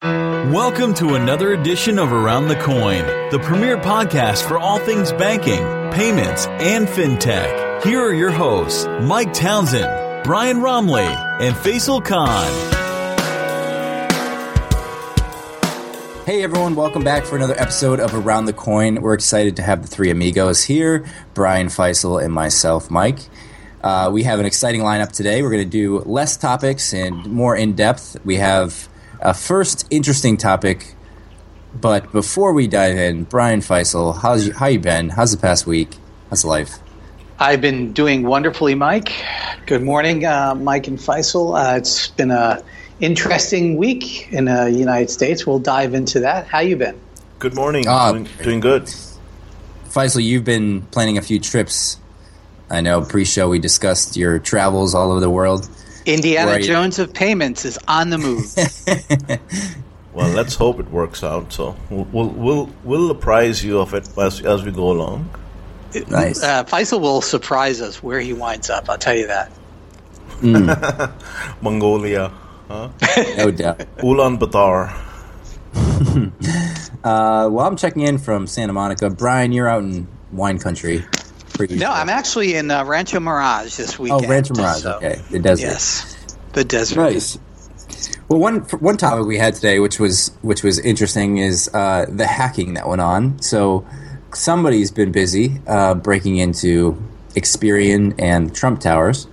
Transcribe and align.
Welcome 0.00 0.94
to 0.94 1.16
another 1.16 1.54
edition 1.54 1.98
of 1.98 2.12
Around 2.12 2.46
the 2.46 2.54
Coin, 2.54 3.04
the 3.32 3.40
premier 3.42 3.76
podcast 3.76 4.46
for 4.46 4.56
all 4.56 4.78
things 4.78 5.10
banking, 5.12 5.58
payments, 5.90 6.46
and 6.46 6.86
fintech. 6.86 7.82
Here 7.82 8.00
are 8.00 8.14
your 8.14 8.30
hosts, 8.30 8.86
Mike 8.86 9.34
Townsend, 9.34 10.22
Brian 10.22 10.58
Roemmele, 10.58 11.40
and 11.40 11.56
Faisal 11.56 12.04
Khan. 12.04 12.46
Hey 16.24 16.44
everyone, 16.44 16.76
welcome 16.76 17.02
back 17.02 17.24
for 17.24 17.34
another 17.34 17.58
episode 17.58 17.98
of 17.98 18.14
Around 18.14 18.44
the 18.44 18.52
Coin. 18.52 19.02
We're 19.02 19.14
excited 19.14 19.56
to 19.56 19.62
have 19.62 19.82
the 19.82 19.88
three 19.88 20.10
amigos 20.10 20.62
here 20.62 21.06
Brian 21.34 21.66
Faisal 21.66 22.22
and 22.22 22.32
myself, 22.32 22.88
Mike. 22.88 23.18
Uh, 23.82 24.10
we 24.12 24.22
have 24.22 24.38
an 24.38 24.46
exciting 24.46 24.82
lineup 24.82 25.10
today. 25.10 25.42
We're 25.42 25.50
going 25.50 25.64
to 25.64 25.68
do 25.68 25.98
less 26.00 26.36
topics 26.36 26.94
and 26.94 27.26
more 27.26 27.56
in 27.56 27.72
depth. 27.72 28.16
We 28.24 28.36
have 28.36 28.88
a 29.20 29.34
first 29.34 29.86
interesting 29.90 30.36
topic, 30.36 30.94
but 31.74 32.10
before 32.12 32.52
we 32.52 32.66
dive 32.66 32.96
in, 32.96 33.24
Brian 33.24 33.60
Faisal, 33.60 34.16
how's 34.20 34.46
you, 34.46 34.52
how 34.52 34.66
you 34.66 34.78
been? 34.78 35.10
How's 35.10 35.32
the 35.32 35.38
past 35.38 35.66
week? 35.66 35.96
How's 36.30 36.44
life? 36.44 36.78
I've 37.38 37.60
been 37.60 37.92
doing 37.92 38.24
wonderfully, 38.24 38.74
Mike. 38.74 39.12
Good 39.66 39.82
morning, 39.82 40.24
uh, 40.24 40.54
Mike 40.56 40.88
and 40.88 40.98
Faisal. 40.98 41.56
Uh, 41.56 41.76
it's 41.76 42.08
been 42.08 42.30
a 42.30 42.62
interesting 43.00 43.76
week 43.76 44.32
in 44.32 44.46
the 44.46 44.70
United 44.70 45.10
States. 45.10 45.46
We'll 45.46 45.60
dive 45.60 45.94
into 45.94 46.20
that. 46.20 46.48
How 46.48 46.60
you 46.60 46.76
been? 46.76 47.00
Good 47.38 47.54
morning. 47.54 47.86
Uh, 47.86 48.12
doing, 48.12 48.28
doing 48.42 48.60
good. 48.60 48.82
Faisal, 49.84 50.22
you've 50.22 50.44
been 50.44 50.82
planning 50.82 51.16
a 51.16 51.22
few 51.22 51.38
trips. 51.38 51.98
I 52.70 52.80
know 52.80 53.02
pre-show 53.02 53.48
we 53.48 53.58
discussed 53.58 54.16
your 54.16 54.38
travels 54.38 54.94
all 54.94 55.10
over 55.10 55.20
the 55.20 55.30
world. 55.30 55.68
Indiana 56.08 56.52
right. 56.52 56.62
Jones 56.62 56.98
of 56.98 57.12
payments 57.12 57.64
is 57.64 57.78
on 57.86 58.08
the 58.08 58.18
move. 58.18 58.54
well, 60.14 60.30
let's 60.30 60.54
hope 60.54 60.80
it 60.80 60.90
works 60.90 61.22
out. 61.22 61.52
So 61.52 61.76
we'll 61.90 62.04
we'll 62.04 62.28
we'll, 62.30 62.70
we'll 62.82 63.10
apprise 63.10 63.62
you 63.62 63.78
of 63.78 63.92
it 63.92 64.08
as 64.18 64.40
as 64.40 64.64
we 64.64 64.72
go 64.72 64.90
along. 64.90 65.28
Nice. 66.08 66.42
Uh, 66.42 66.64
Faisal 66.64 67.00
will 67.00 67.20
surprise 67.20 67.80
us 67.80 68.02
where 68.02 68.20
he 68.20 68.32
winds 68.32 68.70
up. 68.70 68.88
I'll 68.88 68.98
tell 68.98 69.16
you 69.16 69.26
that. 69.26 69.52
Mm. 70.40 71.12
Mongolia, 71.62 72.32
huh? 72.68 72.90
no 73.36 73.50
doubt. 73.50 73.78
Ulaanbaatar. 73.98 74.92
uh, 77.04 77.48
well, 77.50 77.66
I'm 77.66 77.76
checking 77.76 78.02
in 78.02 78.18
from 78.18 78.46
Santa 78.46 78.72
Monica. 78.72 79.10
Brian, 79.10 79.52
you're 79.52 79.68
out 79.68 79.82
in 79.82 80.06
wine 80.30 80.58
country. 80.58 81.04
No, 81.60 81.90
I'm 81.90 82.08
actually 82.08 82.54
in 82.54 82.70
uh, 82.70 82.84
Rancho 82.84 83.20
Mirage 83.20 83.76
this 83.76 83.98
weekend. 83.98 84.24
Oh, 84.24 84.28
Rancho 84.28 84.54
Mirage. 84.54 84.82
So, 84.82 84.96
okay, 84.96 85.20
the 85.30 85.38
desert. 85.38 85.66
Yes, 85.66 86.36
the 86.52 86.64
desert. 86.64 86.96
Nice. 86.96 87.38
Well, 88.28 88.38
one 88.38 88.60
one 88.60 88.96
topic 88.96 89.26
we 89.26 89.38
had 89.38 89.54
today, 89.54 89.80
which 89.80 89.98
was 89.98 90.30
which 90.42 90.62
was 90.62 90.78
interesting, 90.78 91.38
is 91.38 91.70
uh, 91.72 92.06
the 92.08 92.26
hacking 92.26 92.74
that 92.74 92.86
went 92.86 93.00
on. 93.00 93.40
So 93.40 93.86
somebody's 94.34 94.90
been 94.90 95.12
busy 95.12 95.60
uh, 95.66 95.94
breaking 95.94 96.36
into 96.36 97.02
Experian 97.34 98.14
and 98.18 98.54
Trump 98.54 98.80
Towers. 98.80 99.26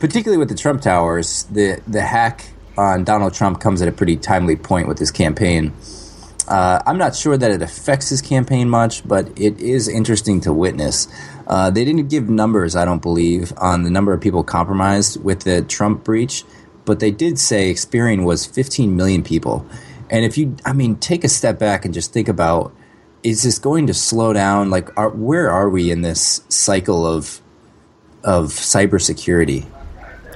Particularly 0.00 0.38
with 0.38 0.48
the 0.48 0.56
Trump 0.56 0.82
Towers, 0.82 1.44
the 1.44 1.80
the 1.86 2.02
hack 2.02 2.52
on 2.76 3.04
Donald 3.04 3.34
Trump 3.34 3.60
comes 3.60 3.82
at 3.82 3.88
a 3.88 3.92
pretty 3.92 4.16
timely 4.16 4.56
point 4.56 4.88
with 4.88 4.98
his 4.98 5.10
campaign. 5.10 5.72
Uh, 6.52 6.82
I'm 6.84 6.98
not 6.98 7.16
sure 7.16 7.38
that 7.38 7.50
it 7.50 7.62
affects 7.62 8.10
his 8.10 8.20
campaign 8.20 8.68
much, 8.68 9.08
but 9.08 9.26
it 9.40 9.58
is 9.58 9.88
interesting 9.88 10.38
to 10.42 10.52
witness. 10.52 11.08
Uh, 11.46 11.70
they 11.70 11.82
didn't 11.82 12.10
give 12.10 12.28
numbers, 12.28 12.76
I 12.76 12.84
don't 12.84 13.00
believe, 13.00 13.54
on 13.56 13.84
the 13.84 13.90
number 13.90 14.12
of 14.12 14.20
people 14.20 14.44
compromised 14.44 15.24
with 15.24 15.44
the 15.44 15.62
Trump 15.62 16.04
breach, 16.04 16.44
but 16.84 17.00
they 17.00 17.10
did 17.10 17.38
say 17.38 17.72
Experian 17.72 18.24
was 18.24 18.44
15 18.44 18.94
million 18.94 19.22
people. 19.22 19.64
And 20.10 20.26
if 20.26 20.36
you, 20.36 20.54
I 20.62 20.74
mean, 20.74 20.96
take 20.96 21.24
a 21.24 21.28
step 21.30 21.58
back 21.58 21.86
and 21.86 21.94
just 21.94 22.12
think 22.12 22.28
about 22.28 22.74
is 23.22 23.44
this 23.44 23.58
going 23.58 23.86
to 23.86 23.94
slow 23.94 24.34
down? 24.34 24.68
Like, 24.68 24.94
are, 24.98 25.08
where 25.08 25.48
are 25.48 25.70
we 25.70 25.90
in 25.90 26.02
this 26.02 26.42
cycle 26.50 27.06
of 27.06 27.40
of 28.24 28.48
cybersecurity? 28.48 29.64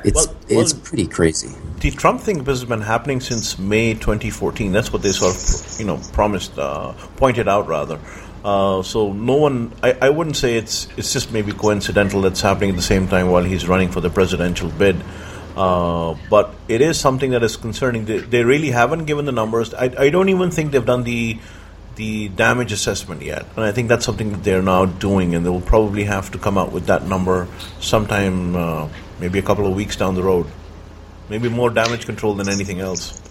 It's 0.07 0.27
well, 0.27 0.37
well, 0.49 0.61
it's 0.61 0.73
pretty 0.73 1.09
crazy. 1.09 1.53
The 1.81 1.91
Trump 1.91 2.21
thing 2.21 2.45
has 2.45 2.65
been 2.65 2.81
happening 2.81 3.21
since 3.21 3.59
May 3.59 3.95
2014. 3.95 4.71
That's 4.71 4.93
what 4.93 5.03
they 5.03 5.11
sort 5.11 5.35
of 5.35 5.81
you 5.81 5.87
know 5.87 6.01
promised, 6.13 6.57
uh, 6.57 6.93
pointed 7.17 7.49
out 7.49 7.67
rather. 7.67 7.99
Uh, 8.45 8.83
so 8.85 9.13
no 9.13 9.35
one, 9.35 9.73
I, 9.83 9.99
I 10.01 10.11
wouldn't 10.11 10.37
say 10.37 10.57
it's 10.57 10.87
it's 10.97 11.13
just 11.13 11.33
maybe 11.33 11.51
coincidental 11.51 12.21
that's 12.23 12.41
happening 12.41 12.71
at 12.71 12.77
the 12.77 12.83
same 12.83 13.09
time 13.09 13.31
while 13.31 13.43
he's 13.43 13.67
running 13.67 13.91
for 13.91 14.01
the 14.01 14.09
presidential 14.09 14.69
bid. 14.69 15.03
Uh, 15.57 16.15
but 16.31 16.55
it 16.69 16.83
is 16.83 17.01
something 17.01 17.33
that 17.33 17.43
is 17.43 17.57
concerning. 17.57 18.05
They, 18.05 18.19
they 18.19 18.45
really 18.45 18.71
haven't 18.71 19.07
given 19.07 19.25
the 19.25 19.33
numbers. 19.33 19.75
I, 19.75 19.91
I 19.99 20.11
don't 20.11 20.29
even 20.29 20.53
think 20.53 20.71
they've 20.71 20.87
done 20.87 21.03
the 21.03 21.41
the 21.97 22.29
damage 22.29 22.71
assessment 22.71 23.23
yet, 23.23 23.47
and 23.57 23.65
I 23.65 23.73
think 23.73 23.89
that's 23.89 24.05
something 24.05 24.31
that 24.31 24.45
they're 24.45 24.63
now 24.63 24.85
doing, 24.85 25.35
and 25.35 25.45
they 25.45 25.51
will 25.51 25.63
probably 25.63 26.05
have 26.05 26.31
to 26.33 26.39
come 26.39 26.59
out 26.59 26.71
with 26.71 26.87
that 26.87 27.07
number 27.07 27.49
sometime 27.81 28.55
uh, 28.55 28.89
maybe 29.21 29.39
a 29.39 29.43
couple 29.43 29.67
of 29.67 29.75
weeks 29.75 29.97
down 29.97 30.15
the 30.15 30.23
road. 30.23 30.47
Maybe 31.29 31.49
more 31.49 31.71
damage 31.71 32.07
control 32.07 32.35
than 32.35 32.49
anything 32.49 32.81
else. 32.81 33.23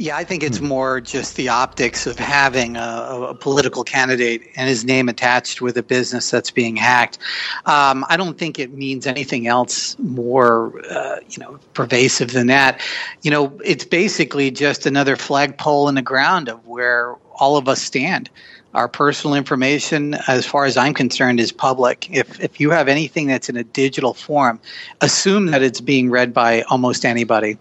Yeah, 0.00 0.16
I 0.16 0.24
think 0.24 0.42
it's 0.42 0.56
hmm. 0.56 0.66
more 0.66 1.00
just 1.02 1.36
the 1.36 1.50
optics 1.50 2.06
of 2.06 2.18
having 2.18 2.76
a, 2.76 3.26
a, 3.28 3.34
political 3.34 3.84
candidate 3.84 4.40
and 4.56 4.66
his 4.66 4.82
name 4.82 5.10
attached 5.10 5.60
with 5.60 5.76
a 5.76 5.82
business 5.82 6.30
that's 6.30 6.50
being 6.50 6.74
hacked. 6.74 7.18
Um, 7.66 8.06
I 8.08 8.16
don't 8.16 8.38
think 8.38 8.58
it 8.58 8.72
means 8.72 9.06
anything 9.06 9.46
else 9.46 9.98
more, 9.98 10.80
uh, 10.90 11.16
you 11.28 11.42
know, 11.42 11.60
pervasive 11.74 12.30
than 12.32 12.46
that. 12.46 12.80
You 13.20 13.30
know, 13.30 13.60
it's 13.62 13.84
basically 13.84 14.50
just 14.50 14.86
another 14.86 15.16
flagpole 15.16 15.90
in 15.90 15.96
the 15.96 16.02
ground 16.02 16.48
of 16.48 16.66
where 16.66 17.16
all 17.34 17.58
of 17.58 17.68
us 17.68 17.82
stand. 17.82 18.30
Our 18.72 18.86
personal 18.86 19.34
information, 19.34 20.14
as 20.28 20.46
far 20.46 20.64
as 20.64 20.76
I'm 20.76 20.94
concerned, 20.94 21.40
is 21.40 21.50
public. 21.50 22.08
If, 22.10 22.40
if 22.40 22.60
you 22.60 22.70
have 22.70 22.86
anything 22.86 23.26
that's 23.26 23.48
in 23.48 23.56
a 23.56 23.64
digital 23.64 24.14
form, 24.14 24.60
assume 25.00 25.46
that 25.46 25.62
it's 25.62 25.80
being 25.80 26.08
read 26.08 26.32
by 26.32 26.62
almost 26.62 27.04
anybody. 27.04 27.58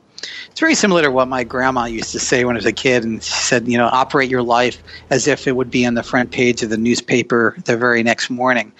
It's 0.51 0.59
very 0.59 0.75
similar 0.75 1.01
to 1.03 1.11
what 1.11 1.27
my 1.27 1.43
grandma 1.43 1.85
used 1.85 2.11
to 2.11 2.19
say 2.19 2.43
when 2.43 2.55
I 2.55 2.59
was 2.59 2.65
a 2.65 2.73
kid, 2.73 3.03
and 3.03 3.23
she 3.23 3.31
said, 3.31 3.67
you 3.67 3.77
know, 3.77 3.87
operate 3.91 4.29
your 4.29 4.41
life 4.41 4.81
as 5.09 5.27
if 5.27 5.47
it 5.47 5.55
would 5.55 5.71
be 5.71 5.85
on 5.85 5.93
the 5.93 6.03
front 6.03 6.31
page 6.31 6.63
of 6.63 6.69
the 6.69 6.77
newspaper 6.77 7.55
the 7.65 7.77
very 7.77 8.03
next 8.03 8.29
morning. 8.29 8.71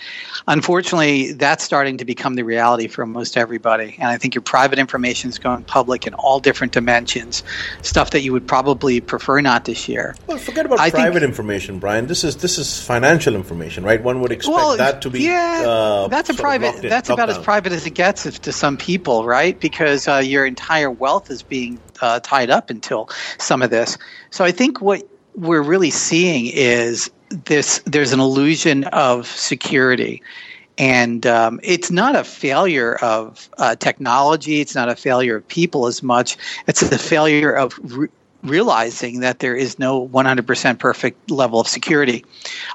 Unfortunately, 0.48 1.34
that's 1.34 1.64
starting 1.64 1.98
to 1.98 2.06
become 2.06 2.36
the 2.36 2.44
reality 2.44 2.88
for 2.88 3.06
most 3.06 3.38
everybody, 3.38 3.96
and 4.00 4.10
I 4.10 4.18
think 4.18 4.36
your 4.36 4.42
private 4.42 4.80
information 4.80 5.30
is 5.30 5.40
going 5.40 5.64
public 5.64 6.08
in 6.08 6.14
all 6.16 6.40
different 6.40 6.74
dimensions, 6.74 7.44
stuff 7.82 8.12
that 8.12 8.22
you 8.22 8.34
would 8.34 8.48
probably 8.48 9.00
prefer 9.00 9.42
not 9.42 9.66
to 9.66 9.76
share. 9.76 10.16
Well, 10.28 10.38
forget 10.38 10.66
about 10.66 10.80
I 10.80 10.90
private 10.90 11.20
think, 11.20 11.24
information, 11.24 11.80
Brian. 11.80 12.08
This 12.08 12.24
is 12.24 12.38
this 12.38 12.58
is 12.58 12.82
financial 12.82 13.36
information, 13.36 13.84
right? 13.84 14.02
One 14.02 14.22
would 14.22 14.32
expect 14.32 14.56
well, 14.56 14.78
that 14.78 15.02
to 15.04 15.10
be 15.10 15.22
yeah, 15.24 15.64
uh, 15.66 16.08
that's 16.08 16.30
a 16.30 16.34
private. 16.34 16.82
that's 16.82 17.10
about 17.10 17.28
down. 17.28 17.38
as 17.38 17.44
private 17.44 17.72
as 17.72 17.86
it 17.86 17.94
gets 17.94 18.40
to 18.40 18.52
some 18.52 18.78
people, 18.78 19.26
right? 19.26 19.60
Because 19.60 20.08
uh, 20.08 20.18
your 20.18 20.46
entire 20.46 20.90
wealth 20.90 21.29
is 21.30 21.44
being 21.44 21.80
uh, 22.02 22.20
tied 22.22 22.50
up 22.50 22.70
until 22.70 23.10
some 23.38 23.62
of 23.62 23.70
this. 23.70 23.98
So 24.32 24.44
I 24.44 24.52
think 24.52 24.82
what 24.82 25.04
we're 25.36 25.62
really 25.62 25.92
seeing 25.92 26.48
is 26.48 27.10
this 27.30 27.80
there's 27.86 28.12
an 28.12 28.20
illusion 28.20 28.86
of 28.86 29.28
security 29.28 30.22
And 30.80 31.28
um, 31.28 31.60
it's 31.62 31.92
not 31.92 32.16
a 32.16 32.24
failure 32.24 32.96
of 33.02 33.50
uh, 33.58 33.76
technology. 33.76 34.62
It's 34.62 34.74
not 34.74 34.88
a 34.88 34.96
failure 34.96 35.36
of 35.36 35.48
people 35.50 35.88
as 35.88 36.02
much. 36.02 36.38
It's 36.68 36.82
a 36.82 36.98
failure 36.98 37.52
of 37.52 37.78
re- 37.84 38.08
realizing 38.44 39.20
that 39.20 39.40
there 39.40 39.56
is 39.56 39.78
no 39.78 40.08
100% 40.08 40.80
perfect 40.80 41.30
level 41.30 41.60
of 41.60 41.68
security. 41.68 42.24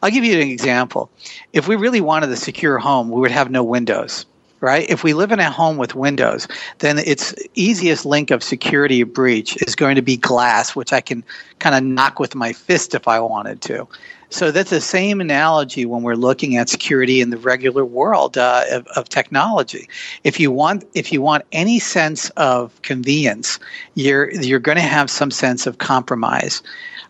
I'll 0.02 0.10
give 0.10 0.22
you 0.22 0.38
an 0.38 0.48
example. 0.48 1.08
If 1.54 1.66
we 1.66 1.76
really 1.76 2.02
wanted 2.02 2.28
a 2.28 2.36
secure 2.36 2.76
home, 2.76 3.10
we 3.10 3.20
would 3.22 3.30
have 3.30 3.50
no 3.50 3.64
windows 3.64 4.26
right? 4.64 4.88
If 4.88 5.04
we 5.04 5.12
live 5.12 5.30
in 5.30 5.40
a 5.40 5.50
home 5.50 5.76
with 5.76 5.94
windows, 5.94 6.48
then 6.78 6.98
its 6.98 7.34
easiest 7.54 8.06
link 8.06 8.30
of 8.30 8.42
security 8.42 9.02
breach 9.02 9.60
is 9.62 9.76
going 9.76 9.96
to 9.96 10.02
be 10.02 10.16
glass, 10.16 10.74
which 10.74 10.90
I 10.90 11.02
can 11.02 11.22
kind 11.58 11.76
of 11.76 11.84
knock 11.84 12.18
with 12.18 12.34
my 12.34 12.54
fist 12.54 12.94
if 12.94 13.06
I 13.06 13.20
wanted 13.20 13.60
to. 13.62 13.86
So 14.30 14.50
that's 14.50 14.70
the 14.70 14.80
same 14.80 15.20
analogy 15.20 15.84
when 15.84 16.02
we're 16.02 16.16
looking 16.16 16.56
at 16.56 16.70
security 16.70 17.20
in 17.20 17.28
the 17.28 17.36
regular 17.36 17.84
world 17.84 18.38
uh, 18.38 18.64
of, 18.70 18.86
of, 18.96 19.08
technology. 19.08 19.86
If 20.24 20.40
you 20.40 20.50
want, 20.50 20.84
if 20.94 21.12
you 21.12 21.20
want 21.20 21.44
any 21.52 21.78
sense 21.78 22.30
of 22.30 22.80
convenience, 22.80 23.60
you're 23.94 24.32
you're 24.32 24.58
going 24.58 24.76
to 24.76 24.82
have 24.82 25.10
some 25.10 25.30
sense 25.30 25.68
of 25.68 25.78
compromise, 25.78 26.62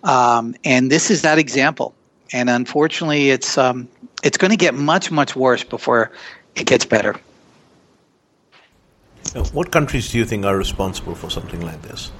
um, 0.03 0.55
and 0.65 0.91
this 0.91 1.11
is 1.11 1.23
that 1.23 1.39
example. 1.39 1.95
And 2.33 2.51
unfortunately, 2.51 3.31
it's 3.31 3.57
um, 3.57 3.89
it's 4.23 4.37
going 4.37 4.51
to 4.51 4.59
get 4.59 4.75
much 4.75 5.11
much 5.11 5.35
worse 5.35 5.65
before 5.65 6.11
it 6.57 6.67
gets 6.67 6.85
better. 6.85 7.15
What 9.53 9.71
countries 9.71 10.11
do 10.11 10.19
you 10.19 10.25
think 10.25 10.45
are 10.45 10.57
responsible 10.57 11.15
for 11.15 11.31
something 11.31 11.61
like 11.61 11.83
this? 11.83 12.11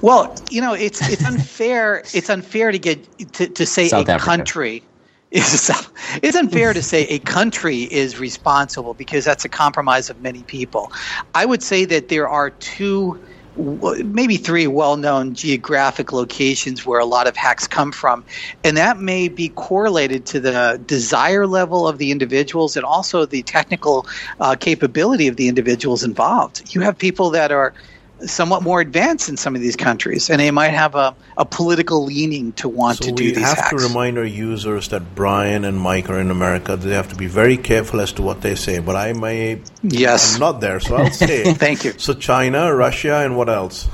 Well, 0.00 0.34
you 0.50 0.60
know, 0.60 0.74
it's 0.74 1.00
it's 1.08 1.24
unfair. 1.24 1.98
it's 2.14 2.30
unfair 2.30 2.72
to 2.72 2.78
get 2.78 3.32
to, 3.34 3.46
to 3.46 3.66
say 3.66 3.88
South 3.88 4.08
a 4.08 4.12
Africa. 4.12 4.24
country 4.24 4.82
is 5.30 5.70
it's 6.22 6.36
unfair 6.36 6.72
to 6.72 6.82
say 6.82 7.02
a 7.08 7.18
country 7.20 7.82
is 7.82 8.18
responsible 8.18 8.94
because 8.94 9.24
that's 9.24 9.44
a 9.44 9.48
compromise 9.48 10.10
of 10.10 10.20
many 10.20 10.42
people. 10.42 10.92
I 11.34 11.44
would 11.44 11.62
say 11.62 11.84
that 11.86 12.08
there 12.08 12.28
are 12.28 12.50
two 12.50 13.20
maybe 13.56 14.36
three 14.36 14.66
well-known 14.66 15.34
geographic 15.34 16.12
locations 16.12 16.84
where 16.84 17.00
a 17.00 17.04
lot 17.04 17.26
of 17.26 17.36
hacks 17.36 17.66
come 17.66 17.92
from. 17.92 18.24
And 18.62 18.76
that 18.76 18.98
may 18.98 19.28
be 19.28 19.48
correlated 19.50 20.26
to 20.26 20.40
the 20.40 20.82
desire 20.84 21.46
level 21.46 21.86
of 21.86 21.98
the 21.98 22.10
individuals 22.10 22.76
and 22.76 22.84
also 22.84 23.26
the 23.26 23.42
technical 23.42 24.06
uh, 24.40 24.56
capability 24.56 25.28
of 25.28 25.36
the 25.36 25.48
individuals 25.48 26.04
involved. 26.04 26.74
You 26.74 26.80
have 26.82 26.98
people 26.98 27.30
that 27.30 27.52
are 27.52 27.74
somewhat 28.26 28.62
more 28.62 28.80
advanced 28.80 29.28
in 29.28 29.36
some 29.36 29.54
of 29.54 29.60
these 29.60 29.76
countries, 29.76 30.30
and 30.30 30.40
they 30.40 30.50
might 30.50 30.70
have 30.70 30.94
a, 30.94 31.14
a 31.36 31.44
political 31.44 32.04
leaning 32.04 32.52
to 32.52 32.68
want 32.68 32.98
so 32.98 33.06
to 33.06 33.12
do 33.12 33.32
these 33.32 33.38
hacks. 33.38 33.56
we 33.56 33.62
have 33.62 33.70
to 33.70 33.88
remind 33.88 34.18
our 34.18 34.24
users 34.24 34.88
that 34.88 35.14
Brian 35.14 35.64
and 35.64 35.78
Mike 35.78 36.10
are 36.10 36.20
in 36.20 36.30
America. 36.30 36.76
They 36.76 36.94
have 36.94 37.08
to 37.08 37.16
be 37.16 37.26
very 37.26 37.56
careful 37.56 38.00
as 38.00 38.12
to 38.12 38.22
what 38.22 38.40
they 38.40 38.54
say. 38.54 38.78
But 38.80 38.96
I 38.96 39.12
may, 39.12 39.60
yes, 39.82 40.34
I'm 40.34 40.40
not 40.40 40.60
there, 40.60 40.80
so 40.80 40.96
I'll 40.96 41.10
say. 41.10 41.52
Thank 41.54 41.84
you. 41.84 41.92
So 41.98 42.14
China, 42.14 42.74
Russia, 42.74 43.16
and 43.16 43.36
what 43.36 43.48
else? 43.48 43.88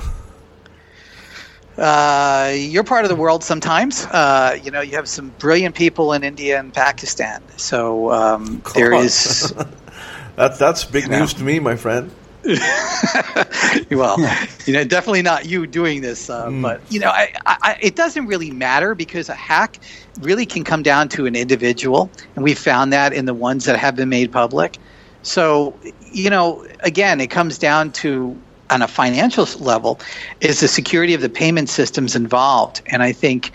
Uh, 1.81 2.53
you're 2.55 2.85
part 2.85 3.05
of 3.05 3.09
the 3.09 3.17
world 3.17 3.43
sometimes. 3.43 4.05
Uh, 4.05 4.59
you 4.63 4.71
know, 4.71 4.83
you 4.83 4.97
have 4.97 5.09
some 5.09 5.31
brilliant 5.39 5.75
people 5.75 6.13
in 6.13 6.23
India 6.23 6.59
and 6.59 6.75
Pakistan. 6.75 7.43
So 7.57 8.13
um, 8.13 8.63
there 8.75 8.93
is. 8.93 9.55
that, 10.37 10.59
that's 10.59 10.85
big 10.85 11.09
news 11.09 11.33
know. 11.33 11.39
to 11.39 11.45
me, 11.45 11.59
my 11.59 11.77
friend. 11.77 12.11
well, 13.91 14.19
you 14.67 14.73
know, 14.73 14.85
definitely 14.85 15.23
not 15.23 15.47
you 15.47 15.67
doing 15.67 16.01
this, 16.01 16.31
uh, 16.31 16.47
mm. 16.47 16.63
but 16.63 16.81
you 16.91 16.99
know, 16.99 17.11
I, 17.11 17.33
I, 17.47 17.77
it 17.81 17.97
doesn't 17.97 18.27
really 18.27 18.51
matter 18.51 18.95
because 18.95 19.29
a 19.29 19.35
hack 19.35 19.79
really 20.21 20.47
can 20.47 20.65
come 20.65 20.83
down 20.83 21.09
to 21.11 21.27
an 21.27 21.37
individual, 21.37 22.11
and 22.35 22.43
we 22.43 22.55
found 22.55 22.93
that 22.93 23.13
in 23.13 23.27
the 23.27 23.35
ones 23.35 23.67
that 23.67 23.77
have 23.77 23.95
been 23.95 24.09
made 24.09 24.33
public. 24.33 24.79
So, 25.23 25.79
you 26.13 26.31
know, 26.31 26.67
again, 26.81 27.21
it 27.21 27.29
comes 27.29 27.59
down 27.59 27.93
to 27.93 28.41
on 28.71 28.83
a 28.83 28.89
financial 28.89 29.47
level, 29.59 30.01
is 30.41 30.61
the 30.61 30.69
security 30.69 31.13
of 31.13 31.21
the 31.21 31.29
payment 31.29 31.69
systems 31.69 32.17
involved, 32.17 32.81
and 32.87 33.03
I 33.03 33.13
think 33.13 33.53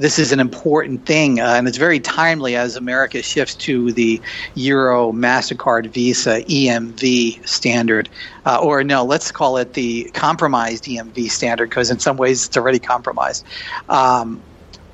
this 0.00 0.18
is 0.18 0.32
an 0.32 0.40
important 0.40 1.04
thing, 1.04 1.40
uh, 1.40 1.44
and 1.44 1.68
it's 1.68 1.76
very 1.76 2.00
timely 2.00 2.56
as 2.56 2.74
America 2.74 3.22
shifts 3.22 3.54
to 3.54 3.92
the 3.92 4.20
Euro, 4.54 5.12
MasterCard, 5.12 5.88
Visa, 5.88 6.40
EMV 6.42 7.46
standard. 7.46 8.08
Uh, 8.46 8.58
or 8.62 8.82
no, 8.82 9.04
let's 9.04 9.30
call 9.30 9.58
it 9.58 9.74
the 9.74 10.04
compromised 10.14 10.84
EMV 10.84 11.30
standard 11.30 11.68
because 11.68 11.90
in 11.90 11.98
some 11.98 12.16
ways 12.16 12.46
it's 12.46 12.56
already 12.56 12.78
compromised. 12.78 13.44
Um, 13.90 14.40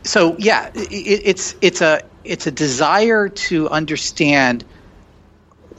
so 0.03 0.37
yeah, 0.39 0.71
it, 0.75 0.91
it's 0.91 1.55
it's 1.61 1.81
a 1.81 2.03
it's 2.25 2.49
a 2.49 2.51
desire 2.51 3.29
to 3.29 3.69
understand 3.71 4.65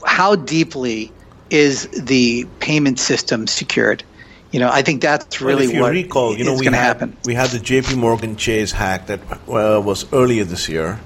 how 0.06 0.36
deeply 0.36 1.12
is 1.50 1.86
the 1.88 2.46
payment 2.60 2.98
system 2.98 3.46
secured. 3.46 4.02
You 4.50 4.60
know, 4.60 4.70
I 4.72 4.82
think 4.82 5.02
that's 5.02 5.40
really 5.42 5.66
well, 5.66 5.68
if 5.68 5.74
you 5.74 5.80
what 5.82 5.92
recall, 5.92 6.36
you 6.36 6.44
know, 6.44 6.54
we 6.54 6.64
had, 6.64 6.74
happen. 6.74 7.16
We 7.24 7.34
had 7.34 7.50
the 7.50 7.58
J.P. 7.58 7.96
Morgan 7.96 8.36
Chase 8.36 8.72
hack 8.72 9.06
that 9.06 9.20
uh, 9.30 9.80
was 9.80 10.10
earlier 10.12 10.44
this 10.44 10.70
year, 10.70 10.98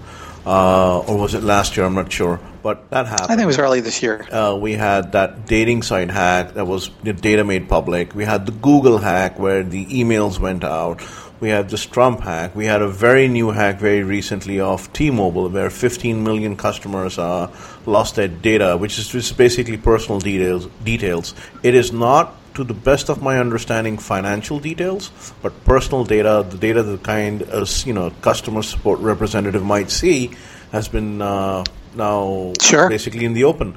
uh, 0.47 1.01
or 1.01 1.19
was 1.19 1.35
it 1.35 1.43
last 1.43 1.77
year? 1.77 1.85
I'm 1.85 1.95
not 1.95 2.13
sure, 2.13 2.39
but 2.63 2.89
that 2.91 3.07
happened. 3.07 3.31
I 3.33 3.35
think 3.35 3.43
it 3.43 3.47
was 3.47 3.59
early 3.59 3.81
this 3.81 4.01
year. 4.01 4.25
Uh, 4.31 4.55
we 4.55 4.75
had 4.75 5.11
that 5.13 5.47
dating 5.47 5.83
site 5.83 6.11
hack 6.11 6.55
that 6.55 6.67
was 6.67 6.91
the 7.03 7.13
data 7.13 7.43
made 7.43 7.69
public. 7.69 8.15
We 8.15 8.25
had 8.25 8.47
the 8.47 8.53
Google 8.53 8.99
hack 8.99 9.41
where 9.41 9.65
the 9.65 9.87
emails 9.87 10.39
went 10.39 10.63
out. 10.63 11.03
We 11.41 11.49
had 11.49 11.69
this 11.69 11.85
Trump 11.85 12.21
hack. 12.21 12.55
We 12.55 12.67
had 12.67 12.81
a 12.81 12.89
very 12.89 13.27
new 13.27 13.51
hack 13.51 13.81
very 13.81 14.05
recently 14.05 14.61
of 14.61 14.93
T-Mobile, 14.93 15.49
where 15.49 15.71
15 15.71 16.23
million 16.23 16.57
customers 16.57 17.19
uh, 17.19 17.51
lost 17.87 18.15
their 18.15 18.29
data, 18.29 18.77
which 18.77 18.97
is 19.01 19.09
just 19.09 19.37
basically 19.37 19.77
personal 19.77 20.21
details. 20.21 20.69
Details. 20.85 21.35
It 21.65 21.75
is 21.75 21.93
not 21.93 22.37
to 22.55 22.65
the 22.65 22.75
best 22.75 23.09
of 23.09 23.23
my 23.23 23.39
understanding, 23.39 23.99
financial 23.99 24.59
details, 24.59 25.11
but 25.43 25.65
personal 25.65 26.05
data, 26.05 26.47
the 26.49 26.59
data 26.59 26.83
the 26.83 26.99
kind 26.99 27.43
as 27.43 27.87
you 27.87 27.93
know 27.93 28.11
customer 28.21 28.63
support 28.63 29.01
representative 29.01 29.63
might 29.63 29.91
see, 29.91 30.31
has 30.71 30.89
been 30.89 31.23
uh, 31.23 31.65
now 31.95 32.53
sure. 32.61 32.89
basically 32.89 33.25
in 33.25 33.33
the 33.33 33.45
open. 33.45 33.75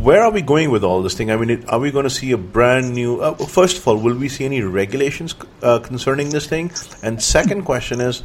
Where 0.00 0.22
are 0.22 0.30
we 0.30 0.40
going 0.40 0.70
with 0.70 0.82
all 0.82 1.02
this 1.02 1.14
thing? 1.14 1.30
I 1.30 1.36
mean, 1.36 1.50
it, 1.50 1.68
are 1.68 1.78
we 1.78 1.90
going 1.90 2.04
to 2.04 2.10
see 2.10 2.32
a 2.32 2.38
brand 2.38 2.94
new? 2.94 3.20
Uh, 3.20 3.34
first 3.34 3.76
of 3.76 3.86
all, 3.86 3.96
will 3.96 4.16
we 4.16 4.28
see 4.28 4.46
any 4.46 4.62
regulations 4.62 5.34
uh, 5.62 5.78
concerning 5.80 6.30
this 6.30 6.46
thing? 6.46 6.72
And 7.02 7.22
second 7.22 7.64
question 7.64 8.00
is, 8.00 8.22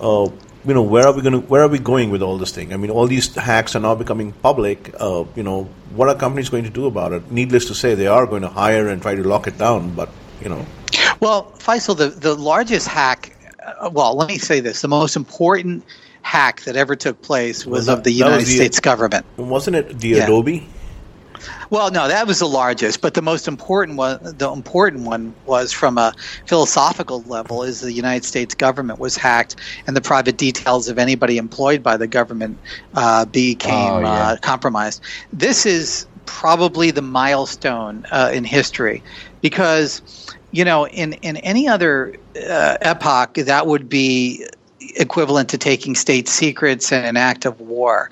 uh, 0.00 0.30
you 0.64 0.74
know, 0.74 0.82
where 0.82 1.06
are 1.06 1.12
we 1.12 1.22
going 1.22 1.32
to, 1.32 1.40
where 1.40 1.62
are 1.62 1.68
we 1.68 1.78
going 1.78 2.10
with 2.10 2.22
all 2.22 2.38
this 2.38 2.52
thing? 2.52 2.72
I 2.72 2.76
mean, 2.76 2.90
all 2.90 3.06
these 3.06 3.34
hacks 3.34 3.74
are 3.74 3.80
now 3.80 3.94
becoming 3.94 4.32
public. 4.32 4.94
Uh, 4.98 5.24
you 5.34 5.42
know, 5.42 5.64
what 5.94 6.08
are 6.08 6.14
companies 6.14 6.48
going 6.48 6.64
to 6.64 6.70
do 6.70 6.86
about 6.86 7.12
it? 7.12 7.30
Needless 7.30 7.66
to 7.66 7.74
say, 7.74 7.94
they 7.94 8.06
are 8.06 8.26
going 8.26 8.42
to 8.42 8.48
hire 8.48 8.88
and 8.88 9.02
try 9.02 9.14
to 9.14 9.22
lock 9.22 9.46
it 9.46 9.58
down. 9.58 9.94
But 9.94 10.08
you 10.40 10.48
know, 10.48 10.64
well, 11.20 11.52
Faisal, 11.58 11.96
the 11.96 12.08
the 12.08 12.34
largest 12.34 12.86
hack. 12.86 13.36
Uh, 13.80 13.90
well, 13.92 14.16
let 14.16 14.28
me 14.28 14.38
say 14.38 14.60
this: 14.60 14.82
the 14.82 14.88
most 14.88 15.16
important 15.16 15.84
hack 16.22 16.62
that 16.62 16.76
ever 16.76 16.94
took 16.94 17.20
place 17.22 17.66
was, 17.66 17.78
was 17.78 17.86
that, 17.86 17.98
of 17.98 18.04
the 18.04 18.12
United 18.12 18.46
the, 18.46 18.56
States 18.56 18.80
government. 18.80 19.26
Wasn't 19.36 19.76
it 19.76 19.98
the 19.98 20.08
yeah. 20.10 20.24
Adobe? 20.24 20.68
Well, 21.72 21.90
no, 21.90 22.06
that 22.06 22.26
was 22.26 22.38
the 22.40 22.46
largest, 22.46 23.00
but 23.00 23.14
the 23.14 23.22
most 23.22 23.48
important 23.48 23.96
one, 23.96 24.18
the 24.22 24.52
important 24.52 25.06
one 25.06 25.34
was 25.46 25.72
from 25.72 25.96
a 25.96 26.12
philosophical 26.44 27.22
level, 27.22 27.62
is 27.62 27.80
the 27.80 27.94
United 27.94 28.26
States 28.26 28.54
government 28.54 28.98
was 28.98 29.16
hacked, 29.16 29.56
and 29.86 29.96
the 29.96 30.02
private 30.02 30.36
details 30.36 30.88
of 30.88 30.98
anybody 30.98 31.38
employed 31.38 31.82
by 31.82 31.96
the 31.96 32.06
government 32.06 32.58
uh, 32.92 33.24
became 33.24 33.90
oh, 33.90 34.00
yeah. 34.00 34.12
uh, 34.12 34.36
compromised. 34.42 35.00
This 35.32 35.64
is 35.64 36.06
probably 36.26 36.90
the 36.90 37.00
milestone 37.00 38.04
uh, 38.10 38.30
in 38.34 38.44
history, 38.44 39.02
because 39.40 40.02
you 40.50 40.66
know, 40.66 40.86
in 40.88 41.14
in 41.22 41.38
any 41.38 41.68
other 41.68 42.14
uh, 42.50 42.76
epoch, 42.82 43.32
that 43.32 43.66
would 43.66 43.88
be 43.88 44.46
equivalent 44.96 45.48
to 45.48 45.56
taking 45.56 45.94
state 45.94 46.28
secrets 46.28 46.92
and 46.92 47.06
an 47.06 47.16
act 47.16 47.46
of 47.46 47.58
war. 47.62 48.10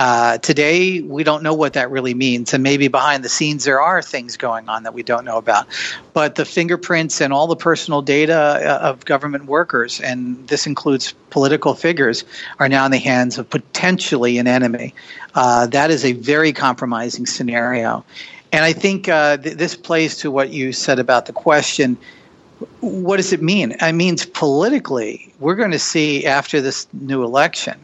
Uh, 0.00 0.38
today, 0.38 1.02
we 1.02 1.22
don't 1.22 1.42
know 1.42 1.52
what 1.52 1.74
that 1.74 1.90
really 1.90 2.14
means, 2.14 2.54
and 2.54 2.62
maybe 2.62 2.88
behind 2.88 3.22
the 3.22 3.28
scenes 3.28 3.64
there 3.64 3.82
are 3.82 4.00
things 4.00 4.38
going 4.38 4.66
on 4.66 4.84
that 4.84 4.94
we 4.94 5.02
don't 5.02 5.26
know 5.26 5.36
about. 5.36 5.66
But 6.14 6.36
the 6.36 6.46
fingerprints 6.46 7.20
and 7.20 7.34
all 7.34 7.46
the 7.46 7.54
personal 7.54 8.00
data 8.00 8.32
uh, 8.34 8.88
of 8.88 9.04
government 9.04 9.44
workers, 9.44 10.00
and 10.00 10.48
this 10.48 10.66
includes 10.66 11.12
political 11.28 11.74
figures, 11.74 12.24
are 12.58 12.66
now 12.66 12.86
in 12.86 12.92
the 12.92 12.98
hands 12.98 13.36
of 13.36 13.50
potentially 13.50 14.38
an 14.38 14.46
enemy. 14.46 14.94
Uh, 15.34 15.66
that 15.66 15.90
is 15.90 16.02
a 16.02 16.12
very 16.12 16.54
compromising 16.54 17.26
scenario. 17.26 18.02
And 18.52 18.64
I 18.64 18.72
think 18.72 19.06
uh, 19.06 19.36
th- 19.36 19.58
this 19.58 19.76
plays 19.76 20.16
to 20.20 20.30
what 20.30 20.48
you 20.48 20.72
said 20.72 20.98
about 20.98 21.26
the 21.26 21.34
question 21.34 21.98
what 22.80 23.16
does 23.16 23.32
it 23.32 23.40
mean? 23.40 23.72
It 23.80 23.92
means 23.92 24.26
politically, 24.26 25.32
we're 25.40 25.54
going 25.54 25.70
to 25.70 25.78
see 25.78 26.26
after 26.26 26.60
this 26.60 26.86
new 26.92 27.24
election 27.24 27.82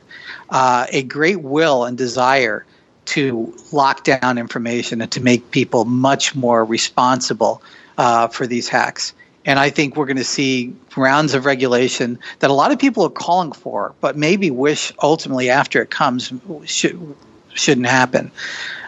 uh, 0.51 0.87
a 0.91 1.03
great 1.03 1.41
will 1.41 1.85
and 1.85 1.97
desire 1.97 2.65
to 3.07 3.55
lock 3.73 4.05
down 4.05 4.39
information 4.39 5.01
and 5.01 5.11
to 5.13 5.21
make 5.21 5.51
people 5.51 5.85
much 5.85 6.35
more 6.35 6.65
responsible 6.65 7.63
uh, 7.99 8.29
for 8.29 8.47
these 8.47 8.69
hacks. 8.69 9.15
And 9.45 9.61
I 9.61 9.71
think 9.71 9.97
we're 9.97 10.07
going 10.07 10.17
to 10.17 10.25
see 10.25 10.75
rounds 10.97 11.35
of 11.35 11.47
regulation 11.47 12.19
that 12.41 12.51
a 12.51 12.53
lot 12.53 12.73
of 12.73 12.81
people 12.81 13.05
are 13.05 13.11
calling 13.11 13.53
for, 13.53 13.95
but 14.01 14.17
maybe 14.17 14.51
wish 14.51 14.93
ultimately 15.01 15.51
after 15.51 15.81
it 15.81 15.91
comes 15.91 16.33
should, 16.65 17.15
shouldn't 17.55 17.87
happen. 17.87 18.33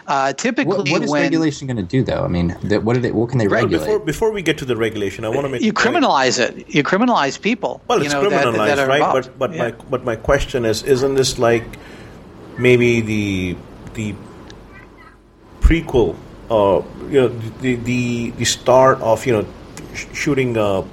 Uh, 0.09 0.33
typically, 0.33 0.75
what, 0.75 0.89
what 0.89 1.03
is 1.03 1.11
when 1.11 1.21
regulation 1.21 1.67
going 1.67 1.77
to 1.77 1.83
do, 1.83 2.03
though? 2.03 2.23
I 2.25 2.27
mean, 2.27 2.57
that, 2.63 2.83
what, 2.83 2.99
they, 2.99 3.11
what 3.11 3.29
can 3.29 3.37
they 3.37 3.47
Right, 3.47 3.61
regulate? 3.63 3.81
before 3.85 3.99
before 3.99 4.31
we 4.31 4.41
get 4.41 4.57
to 4.57 4.65
the 4.65 4.75
regulation, 4.75 5.23
I 5.23 5.29
want 5.29 5.45
to 5.45 5.49
make 5.49 5.61
you 5.61 5.71
criminalize 5.71 6.39
it, 6.39 6.67
you 6.73 6.81
criminalize 6.81 7.39
people. 7.39 7.83
Well, 7.87 7.99
you 7.99 8.05
it's 8.05 8.13
know, 8.15 8.23
criminalized, 8.23 8.65
that 8.65 8.79
are 8.79 8.87
right? 8.87 9.01
involved. 9.01 9.29
But 9.37 9.39
but 9.39 9.53
Yeah. 9.53 9.63
my 9.65 9.71
but 9.91 10.03
my 10.03 10.15
question 10.15 10.65
is, 10.65 10.81
isn't 10.81 11.13
this 11.13 11.37
like 11.37 11.63
maybe 12.57 13.01
the 13.01 13.55
the 13.93 14.15
prequel, 15.61 16.15
uh, 16.49 16.81
you 17.07 17.21
know, 17.21 17.27
the 17.61 17.75
the 17.75 18.31
the 18.31 18.45
start 18.45 18.99
of 19.01 19.27
you 19.27 19.33
know 19.33 19.45
sh- 19.93 20.07
shooting 20.13 20.57
uh, 20.57 20.83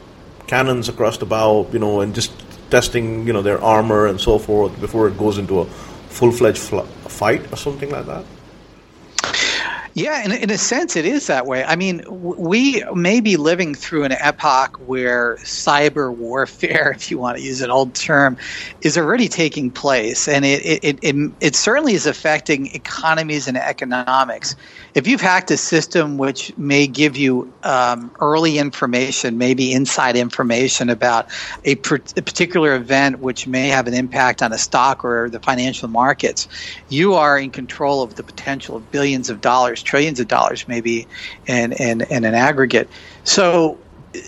cannons 0.47 0.91
across 0.91 1.17
the 1.17 1.27
bow, 1.27 1.67
you 1.73 1.79
know, 1.79 2.01
and 2.03 2.15
just 2.15 2.33
testing 2.71 3.27
you 3.27 3.33
know 3.33 3.41
their 3.41 3.63
armor 3.63 4.07
and 4.07 4.21
so 4.21 4.39
forth 4.39 4.79
before 4.79 5.09
it 5.09 5.17
goes 5.17 5.39
into 5.39 5.61
a 5.61 5.65
full 6.13 6.33
fledged 6.33 6.59
fl- 6.59 6.81
fight 7.09 7.51
or 7.51 7.57
something 7.57 7.89
like 7.91 8.05
that. 8.05 8.25
Yeah, 9.97 10.23
in, 10.27 10.31
in 10.31 10.51
a 10.51 10.59
sense, 10.59 10.95
it 10.95 11.07
is 11.07 11.27
that 11.29 11.47
way. 11.47 11.65
I 11.65 11.75
mean, 11.75 12.05
we 12.11 12.85
may 12.95 13.23
be 13.23 13.39
living 13.39 13.75
through 13.75 14.05
an 14.05 14.13
epoch 14.13 14.77
where 14.87 15.37
cyber 15.37 16.15
warfare, 16.15 16.91
if 16.95 17.11
you 17.11 17.17
want 17.17 17.39
to 17.39 17.43
use 17.43 17.63
an 17.63 17.71
old 17.71 17.95
term, 17.95 18.37
is 18.83 18.99
already 18.99 19.27
taking 19.27 19.71
place, 19.71 20.29
and 20.29 20.45
it 20.45 20.85
it, 20.85 20.99
it, 21.03 21.33
it, 21.41 21.57
certainly 21.57 21.95
is 21.95 22.05
affecting 22.05 22.67
economies 22.75 23.49
and 23.49 23.57
economics. 23.57 24.55
If 24.95 25.07
you've 25.07 25.23
hacked 25.23 25.51
a 25.51 25.57
system 25.57 26.19
which 26.19 26.55
may 26.59 26.87
give 26.87 27.17
you 27.17 27.51
um, 27.63 28.11
early 28.21 28.59
information, 28.59 29.39
maybe 29.39 29.73
inside 29.73 30.15
information 30.15 30.91
about 30.91 31.31
a, 31.65 31.73
a 31.73 32.23
particular 32.23 32.75
event 32.75 33.21
which 33.21 33.47
may 33.47 33.69
have 33.69 33.87
an 33.87 33.95
impact 33.95 34.43
on 34.43 34.53
a 34.53 34.59
stock 34.59 35.07
or 35.07 35.31
the 35.31 35.41
financial 35.41 35.89
markets, 35.89 36.49
you 36.91 37.15
are 37.15 37.39
in 37.39 37.51
control 37.51 38.03
of 38.03 38.17
the 38.17 38.23
potential 38.23 38.77
of 38.77 38.91
billions 38.91 39.31
of 39.31 39.41
dollars, 39.41 39.86
trillions 39.87 40.21
of 40.21 40.29
dollars, 40.29 40.69
maybe, 40.69 41.07
in, 41.47 41.73
in, 41.73 42.03
in 42.03 42.25
an 42.25 42.35
aggregate. 42.35 42.89
So 43.25 43.79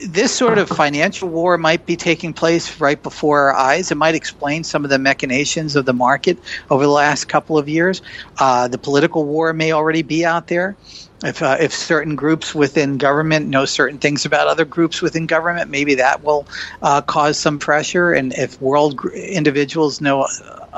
this 0.06 0.34
sort 0.34 0.58
of 0.58 0.68
financial 0.68 1.28
war 1.28 1.56
might 1.58 1.86
be 1.86 1.96
taking 1.96 2.32
place 2.32 2.80
right 2.80 3.02
before 3.02 3.48
our 3.48 3.54
eyes. 3.54 3.90
It 3.90 3.96
might 3.96 4.14
explain 4.14 4.64
some 4.64 4.84
of 4.84 4.90
the 4.90 4.98
machinations 4.98 5.76
of 5.76 5.84
the 5.84 5.92
market 5.92 6.38
over 6.70 6.84
the 6.84 6.90
last 6.90 7.24
couple 7.26 7.58
of 7.58 7.68
years. 7.68 8.02
Uh, 8.38 8.68
the 8.68 8.78
political 8.78 9.24
war 9.24 9.52
may 9.52 9.72
already 9.72 10.02
be 10.02 10.24
out 10.24 10.48
there. 10.48 10.76
If, 11.24 11.42
uh, 11.42 11.56
if 11.58 11.72
certain 11.72 12.14
groups 12.14 12.54
within 12.54 12.96
government 12.96 13.48
know 13.48 13.64
certain 13.64 13.98
things 13.98 14.24
about 14.24 14.46
other 14.46 14.64
groups 14.64 15.02
within 15.02 15.26
government, 15.26 15.68
maybe 15.68 15.96
that 15.96 16.22
will 16.22 16.46
uh, 16.80 17.00
cause 17.00 17.36
some 17.38 17.58
pressure. 17.58 18.12
And 18.12 18.32
if 18.34 18.60
world 18.60 18.96
gr- 18.96 19.10
individuals 19.10 20.00
know 20.00 20.28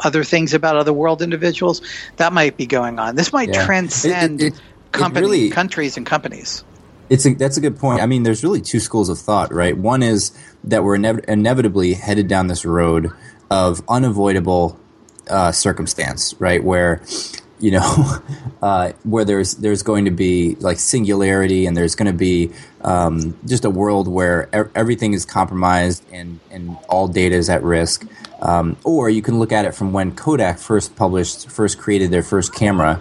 other 0.05 0.25
things 0.25 0.55
about 0.55 0.77
other 0.77 0.93
world 0.93 1.23
individuals, 1.23 1.83
that 2.17 2.33
might 2.33 2.57
be 2.57 2.67
going 2.67 2.99
on. 2.99 3.17
This 3.17 3.33
might 3.33 3.49
Yeah. 3.49 3.57
It- 3.57 3.63
it- 3.63 3.67
transcend 3.67 4.43
it- 4.43 4.55
it 4.55 4.61
company, 4.93 5.27
really- 5.27 5.51
countries 5.51 5.97
and 5.97 6.05
companies. 6.07 6.65
It's 7.09 7.27
a, 7.27 7.35
that's 7.35 7.57
a 7.57 7.61
good 7.61 7.77
point. 7.79 8.01
I 8.01 8.07
mean, 8.07 8.23
there's 8.23 8.45
really 8.45 8.61
two 8.61 8.79
schools 8.79 9.09
of 9.09 9.19
thought, 9.19 9.53
right? 9.53 9.77
One 9.77 10.03
is 10.03 10.31
that 10.63 10.85
we're 10.85 10.97
inev- 10.97 11.25
inevitably 11.27 11.95
headed 11.95 12.29
down 12.29 12.47
this 12.47 12.65
road 12.65 13.11
of 13.51 13.83
unavoidable 13.89 14.79
uh, 15.29 15.53
circumstance, 15.53 16.35
right? 16.41 16.63
Where 16.65 17.03
you 17.61 17.73
know, 17.73 18.19
uh, 18.63 18.93
where 19.05 19.25
there's 19.25 19.55
there's 19.57 19.83
going 19.83 20.05
to 20.07 20.11
be 20.11 20.57
like 20.57 20.79
singularity, 20.79 21.67
and 21.67 21.77
there's 21.77 21.95
going 21.95 22.11
to 22.11 22.17
be 22.17 22.51
um, 22.83 23.39
just 23.47 23.65
a 23.65 23.71
world 23.71 24.09
where 24.09 24.49
everything 24.75 25.13
is 25.13 25.25
compromised 25.25 26.05
and 26.13 26.41
and 26.51 26.77
all 26.89 27.09
data 27.09 27.35
is 27.35 27.49
at 27.49 27.63
risk. 27.63 28.07
Um, 28.43 28.79
or 28.85 29.11
you 29.11 29.21
can 29.21 29.39
look 29.39 29.53
at 29.53 29.67
it 29.67 29.75
from 29.75 29.93
when 29.93 30.15
Kodak 30.17 30.59
first 30.59 30.97
published, 30.97 31.51
first 31.51 31.79
created 31.79 32.11
their 32.11 32.23
first 32.23 32.55
camera 32.55 32.99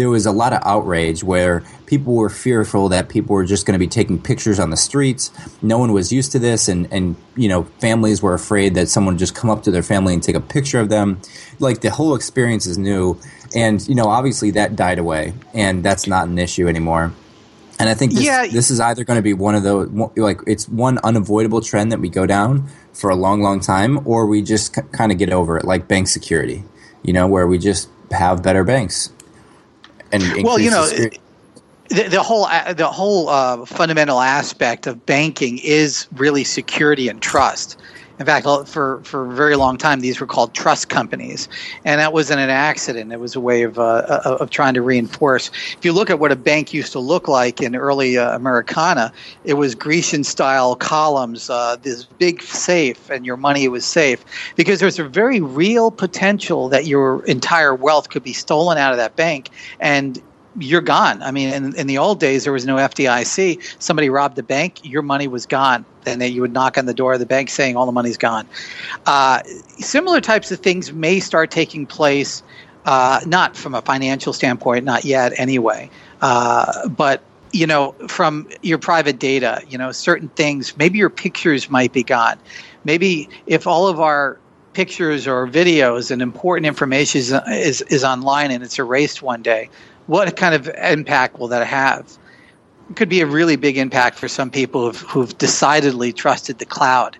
there 0.00 0.08
was 0.10 0.24
a 0.26 0.32
lot 0.32 0.52
of 0.52 0.60
outrage 0.64 1.22
where 1.22 1.62
people 1.86 2.14
were 2.14 2.30
fearful 2.30 2.88
that 2.88 3.08
people 3.08 3.34
were 3.36 3.44
just 3.44 3.66
going 3.66 3.74
to 3.74 3.78
be 3.78 3.86
taking 3.86 4.18
pictures 4.20 4.58
on 4.58 4.70
the 4.70 4.76
streets. 4.76 5.30
No 5.62 5.76
one 5.78 5.92
was 5.92 6.10
used 6.12 6.32
to 6.32 6.38
this, 6.38 6.68
and 6.68 6.88
and 6.90 7.16
you 7.36 7.48
know 7.48 7.64
families 7.78 8.22
were 8.22 8.34
afraid 8.34 8.74
that 8.76 8.88
someone 8.88 9.14
would 9.14 9.18
just 9.18 9.34
come 9.34 9.50
up 9.50 9.62
to 9.64 9.70
their 9.70 9.82
family 9.82 10.14
and 10.14 10.22
take 10.22 10.36
a 10.36 10.40
picture 10.40 10.80
of 10.80 10.88
them. 10.88 11.20
Like 11.58 11.82
the 11.82 11.90
whole 11.90 12.14
experience 12.14 12.66
is 12.66 12.78
new, 12.78 13.18
and 13.54 13.86
you 13.88 13.94
know 13.94 14.06
obviously 14.08 14.50
that 14.52 14.74
died 14.74 14.98
away, 14.98 15.34
and 15.54 15.82
that's 15.84 16.06
not 16.06 16.26
an 16.28 16.38
issue 16.38 16.66
anymore. 16.66 17.12
And 17.78 17.88
I 17.88 17.94
think 17.94 18.12
this, 18.12 18.24
Yeah. 18.24 18.46
this 18.46 18.70
is 18.70 18.78
either 18.78 19.04
going 19.04 19.16
to 19.18 19.22
be 19.22 19.32
one 19.34 19.54
of 19.54 19.62
those 19.62 19.88
like 20.16 20.40
it's 20.46 20.68
one 20.68 20.98
unavoidable 21.04 21.60
trend 21.60 21.92
that 21.92 22.00
we 22.00 22.08
go 22.08 22.26
down 22.26 22.68
for 22.92 23.08
a 23.10 23.16
long, 23.16 23.40
long 23.42 23.60
time, 23.60 24.00
or 24.06 24.26
we 24.26 24.42
just 24.42 24.74
k- 24.74 24.82
kind 24.92 25.12
of 25.12 25.18
get 25.18 25.30
over 25.32 25.56
it, 25.58 25.64
like 25.64 25.88
bank 25.88 26.08
security. 26.08 26.64
You 27.02 27.14
know, 27.14 27.26
where 27.26 27.46
we 27.46 27.56
just 27.58 27.88
have 28.10 28.42
better 28.42 28.64
banks. 28.64 29.10
And 30.12 30.44
Well, 30.44 30.58
you 30.58 30.70
know, 30.70 30.86
the 30.86 31.18
the, 31.90 32.04
the 32.04 32.22
whole 32.22 32.46
the 32.74 32.88
whole 32.88 33.28
uh, 33.28 33.64
fundamental 33.66 34.20
aspect 34.20 34.86
of 34.86 35.04
banking 35.06 35.58
is 35.62 36.06
really 36.12 36.44
security 36.44 37.08
and 37.08 37.20
trust. 37.20 37.76
In 38.20 38.26
fact, 38.26 38.46
for 38.68 39.00
for 39.02 39.24
a 39.24 39.34
very 39.34 39.56
long 39.56 39.78
time, 39.78 40.00
these 40.00 40.20
were 40.20 40.26
called 40.26 40.52
trust 40.52 40.90
companies, 40.90 41.48
and 41.86 41.98
that 42.02 42.12
wasn't 42.12 42.40
an 42.40 42.50
accident. 42.50 43.14
It 43.14 43.18
was 43.18 43.34
a 43.34 43.40
way 43.40 43.62
of 43.62 43.78
uh, 43.78 44.20
of 44.24 44.50
trying 44.50 44.74
to 44.74 44.82
reinforce. 44.82 45.50
If 45.78 45.86
you 45.86 45.94
look 45.94 46.10
at 46.10 46.18
what 46.18 46.30
a 46.30 46.36
bank 46.36 46.74
used 46.74 46.92
to 46.92 46.98
look 46.98 47.28
like 47.28 47.62
in 47.62 47.74
early 47.74 48.18
uh, 48.18 48.36
Americana, 48.36 49.10
it 49.44 49.54
was 49.54 49.74
Grecian 49.74 50.22
style 50.22 50.76
columns, 50.76 51.48
uh, 51.48 51.76
this 51.80 52.04
big 52.04 52.42
safe, 52.42 53.08
and 53.08 53.24
your 53.24 53.38
money 53.38 53.66
was 53.68 53.86
safe 53.86 54.22
because 54.54 54.80
there's 54.80 54.98
a 54.98 55.08
very 55.08 55.40
real 55.40 55.90
potential 55.90 56.68
that 56.68 56.86
your 56.86 57.24
entire 57.24 57.74
wealth 57.74 58.10
could 58.10 58.22
be 58.22 58.34
stolen 58.34 58.76
out 58.76 58.92
of 58.92 58.98
that 58.98 59.16
bank 59.16 59.48
and 59.80 60.20
you're 60.58 60.80
gone. 60.80 61.22
I 61.22 61.30
mean, 61.30 61.52
in, 61.52 61.76
in 61.76 61.86
the 61.86 61.98
old 61.98 62.20
days, 62.20 62.44
there 62.44 62.52
was 62.52 62.66
no 62.66 62.76
FDIC. 62.76 63.76
Somebody 63.78 64.10
robbed 64.10 64.36
the 64.36 64.42
bank, 64.42 64.84
your 64.84 65.02
money 65.02 65.28
was 65.28 65.46
gone. 65.46 65.84
Then 66.04 66.20
you 66.20 66.40
would 66.40 66.52
knock 66.52 66.78
on 66.78 66.86
the 66.86 66.94
door 66.94 67.12
of 67.12 67.20
the 67.20 67.26
bank 67.26 67.50
saying 67.50 67.76
all 67.76 67.86
the 67.86 67.92
money's 67.92 68.16
gone. 68.16 68.46
Uh, 69.06 69.42
similar 69.78 70.20
types 70.20 70.50
of 70.50 70.60
things 70.60 70.92
may 70.92 71.20
start 71.20 71.50
taking 71.50 71.86
place, 71.86 72.42
uh, 72.84 73.20
not 73.26 73.56
from 73.56 73.74
a 73.74 73.82
financial 73.82 74.32
standpoint, 74.32 74.84
not 74.84 75.04
yet 75.04 75.32
anyway, 75.38 75.90
uh, 76.22 76.88
but 76.88 77.22
you 77.52 77.66
know, 77.66 77.92
from 78.06 78.48
your 78.62 78.78
private 78.78 79.18
data, 79.18 79.60
you 79.68 79.76
know, 79.76 79.90
certain 79.92 80.28
things, 80.30 80.76
maybe 80.76 80.98
your 80.98 81.10
pictures 81.10 81.68
might 81.68 81.92
be 81.92 82.02
gone. 82.02 82.38
Maybe 82.84 83.28
if 83.46 83.66
all 83.66 83.88
of 83.88 84.00
our 84.00 84.38
pictures 84.72 85.26
or 85.26 85.48
videos 85.48 86.10
and 86.10 86.22
important 86.22 86.66
information 86.66 87.18
is, 87.18 87.32
is, 87.48 87.82
is 87.82 88.04
online 88.04 88.50
and 88.50 88.62
it's 88.62 88.78
erased 88.78 89.20
one 89.20 89.42
day, 89.42 89.68
what 90.10 90.36
kind 90.36 90.54
of 90.56 90.68
impact 90.82 91.38
will 91.38 91.48
that 91.48 91.64
have? 91.66 92.18
It 92.90 92.96
could 92.96 93.08
be 93.08 93.20
a 93.20 93.26
really 93.26 93.54
big 93.56 93.78
impact 93.78 94.18
for 94.18 94.26
some 94.26 94.50
people 94.50 94.86
who've, 94.86 95.00
who've 95.02 95.38
decidedly 95.38 96.12
trusted 96.12 96.58
the 96.58 96.64
cloud 96.66 97.16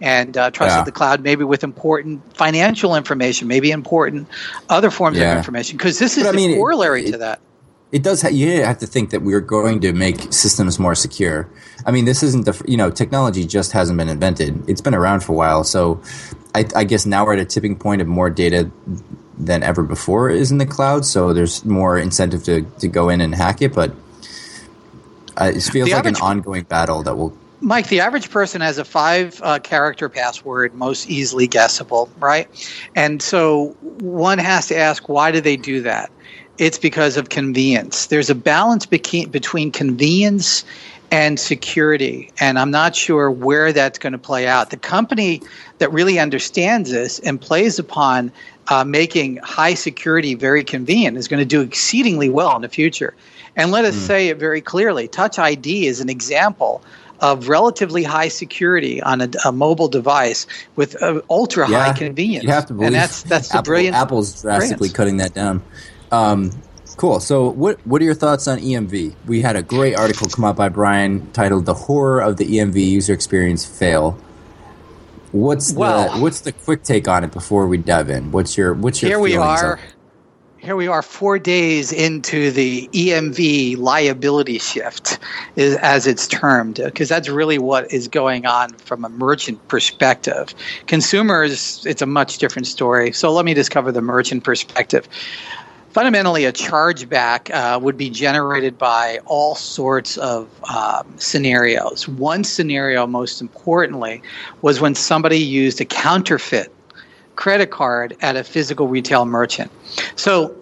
and 0.00 0.34
uh, 0.38 0.50
trusted 0.50 0.78
Yeah. 0.78 0.84
the 0.84 0.92
cloud 0.92 1.22
maybe 1.22 1.44
with 1.44 1.62
important 1.62 2.22
financial 2.34 2.96
information, 2.96 3.46
maybe 3.46 3.70
important 3.70 4.26
other 4.70 4.90
forms 4.90 5.18
Yeah. 5.18 5.32
of 5.32 5.36
information, 5.36 5.76
because 5.76 5.98
this 5.98 6.16
is 6.16 6.22
But 6.24 6.30
I 6.30 6.32
the 6.32 6.36
mean, 6.36 6.56
corollary 6.56 7.04
it- 7.04 7.12
to 7.12 7.18
that. 7.18 7.40
It 7.92 8.04
does. 8.04 8.22
Ha- 8.22 8.28
you 8.28 8.62
have 8.64 8.78
to 8.78 8.86
think 8.86 9.10
that 9.10 9.22
we're 9.22 9.40
going 9.40 9.80
to 9.80 9.92
make 9.92 10.32
systems 10.32 10.78
more 10.78 10.94
secure. 10.94 11.48
I 11.84 11.90
mean, 11.90 12.04
this 12.04 12.22
isn't 12.22 12.44
the 12.44 12.54
you 12.68 12.76
know 12.76 12.88
technology 12.88 13.44
just 13.44 13.72
hasn't 13.72 13.98
been 13.98 14.08
invented. 14.08 14.62
It's 14.70 14.80
been 14.80 14.94
around 14.94 15.24
for 15.24 15.32
a 15.32 15.34
while. 15.34 15.64
So, 15.64 16.00
I, 16.54 16.64
I 16.76 16.84
guess 16.84 17.04
now 17.04 17.26
we're 17.26 17.32
at 17.34 17.40
a 17.40 17.44
tipping 17.44 17.74
point 17.74 18.00
of 18.00 18.06
more 18.06 18.30
data 18.30 18.70
than 19.38 19.62
ever 19.62 19.82
before 19.82 20.30
is 20.30 20.50
in 20.50 20.58
the 20.58 20.66
cloud. 20.66 21.04
So 21.04 21.32
there's 21.32 21.64
more 21.64 21.98
incentive 21.98 22.44
to 22.44 22.62
to 22.62 22.88
go 22.88 23.08
in 23.08 23.20
and 23.20 23.34
hack 23.34 23.62
it. 23.62 23.74
But 23.74 23.92
uh, 25.40 25.52
it 25.54 25.62
feels 25.62 25.88
The 25.88 25.94
like 25.94 26.06
an 26.06 26.16
ongoing 26.16 26.64
battle 26.64 27.02
that 27.02 27.16
will. 27.16 27.36
Mike, 27.62 27.88
the 27.88 28.00
average 28.00 28.30
person 28.30 28.62
has 28.62 28.78
a 28.78 28.86
five 28.86 29.38
uh, 29.44 29.58
character 29.58 30.08
password, 30.08 30.74
most 30.74 31.10
easily 31.10 31.46
guessable, 31.46 32.08
right? 32.18 32.48
And 32.96 33.20
so 33.20 33.76
one 33.82 34.38
has 34.38 34.68
to 34.68 34.76
ask, 34.76 35.10
why 35.10 35.30
do 35.30 35.42
they 35.42 35.58
do 35.58 35.82
that? 35.82 36.10
It's 36.56 36.78
because 36.78 37.18
of 37.18 37.28
convenience. 37.28 38.06
There's 38.06 38.30
a 38.30 38.34
balance 38.34 38.86
between 38.86 39.72
convenience 39.72 40.64
and 41.10 41.38
security, 41.38 42.30
and 42.40 42.58
I'm 42.58 42.70
not 42.70 42.96
sure 42.96 43.30
where 43.30 43.72
that's 43.74 43.98
going 43.98 44.12
to 44.12 44.18
play 44.18 44.46
out. 44.46 44.70
The 44.70 44.76
company 44.76 45.42
that 45.78 45.92
really 45.92 46.18
understands 46.18 46.90
this 46.90 47.18
and 47.18 47.38
plays 47.40 47.78
upon 47.78 48.32
uh, 48.70 48.84
making 48.84 49.36
high 49.38 49.74
security 49.74 50.34
very 50.34 50.64
convenient 50.64 51.18
is 51.18 51.28
going 51.28 51.40
to 51.40 51.44
do 51.44 51.60
exceedingly 51.60 52.30
well 52.30 52.54
in 52.56 52.62
the 52.62 52.68
future. 52.68 53.14
And 53.56 53.72
let 53.72 53.84
us 53.84 53.96
say 53.96 54.28
it 54.28 54.38
very 54.38 54.60
clearly 54.60 55.08
Touch 55.08 55.38
ID 55.38 55.86
is 55.86 56.00
an 56.00 56.08
example 56.08 56.82
of 57.18 57.48
relatively 57.48 58.02
high 58.02 58.28
security 58.28 59.02
on 59.02 59.20
a, 59.20 59.28
a 59.44 59.52
mobile 59.52 59.88
device 59.88 60.46
with 60.76 61.00
uh, 61.02 61.20
ultra 61.28 61.66
high 61.66 61.92
convenience. 61.92 62.44
You 62.44 62.50
have 62.50 62.66
to 62.66 62.74
believe. 62.74 62.86
and 62.86 62.94
that's 62.94 63.24
that's 63.24 63.48
the 63.48 63.58
Apple, 63.58 63.64
brilliant. 63.64 63.96
Apple's 63.96 64.40
drastically 64.40 64.88
brilliance. 64.88 64.96
cutting 64.96 65.16
that 65.18 65.34
down. 65.34 65.62
Um, 66.12 66.50
cool. 66.96 67.20
So, 67.20 67.50
what 67.50 67.84
what 67.86 68.00
are 68.00 68.04
your 68.04 68.14
thoughts 68.14 68.48
on 68.48 68.58
EMV? 68.58 69.14
We 69.26 69.42
had 69.42 69.56
a 69.56 69.62
great 69.62 69.96
article 69.96 70.28
come 70.28 70.44
out 70.44 70.56
by 70.56 70.70
Brian 70.70 71.30
titled 71.32 71.66
"The 71.66 71.74
Horror 71.74 72.20
of 72.20 72.36
the 72.36 72.46
EMV 72.46 72.88
User 72.88 73.12
Experience 73.12 73.66
Fail." 73.66 74.18
What's 75.32 75.72
Well- 75.72 76.12
the 76.12 76.20
what's 76.20 76.40
the 76.40 76.52
quick 76.52 76.82
take 76.82 77.06
on 77.06 77.24
it 77.24 77.32
before 77.32 77.66
we 77.66 77.78
dive 77.78 78.10
in? 78.10 78.32
What's 78.32 78.56
your 78.56 78.74
what's 78.74 79.00
your 79.00 79.10
Here 79.10 79.18
we 79.20 79.36
are. 79.36 79.78
here 80.58 80.76
we 80.76 80.88
are 80.88 81.02
four 81.02 81.38
days 81.38 81.90
into 81.92 82.50
the 82.50 82.88
EMV 82.92 83.76
liability 83.78 84.58
shift, 84.58 85.18
is, 85.56 85.76
as 85.76 86.06
it's 86.06 86.26
termed, 86.26 86.80
because 86.84 87.08
that's 87.08 87.28
really 87.30 87.58
what 87.58 87.90
is 87.92 88.08
going 88.08 88.44
on 88.44 88.70
from 88.74 89.04
a 89.04 89.08
merchant 89.08 89.66
perspective. 89.68 90.54
Consumers, 90.86 91.86
it's 91.86 92.02
a 92.02 92.06
much 92.06 92.38
different 92.38 92.66
story. 92.66 93.12
So 93.12 93.32
let 93.32 93.44
me 93.46 93.54
just 93.54 93.70
cover 93.70 93.90
the 93.90 94.02
merchant 94.02 94.44
perspective. 94.44 95.08
Fundamentally, 95.90 96.44
a 96.44 96.52
chargeback 96.52 97.50
uh, 97.50 97.78
would 97.80 97.96
be 97.96 98.10
generated 98.10 98.78
by 98.78 99.18
all 99.26 99.56
sorts 99.56 100.16
of 100.18 100.48
um, 100.70 101.18
scenarios. 101.18 102.06
One 102.06 102.44
scenario, 102.44 103.08
most 103.08 103.40
importantly, 103.40 104.22
was 104.62 104.80
when 104.80 104.94
somebody 104.94 105.38
used 105.38 105.80
a 105.80 105.84
counterfeit 105.84 106.72
credit 107.34 107.72
card 107.72 108.16
at 108.20 108.36
a 108.36 108.44
physical 108.44 108.86
retail 108.86 109.24
merchant. 109.26 109.72
So 110.14 110.56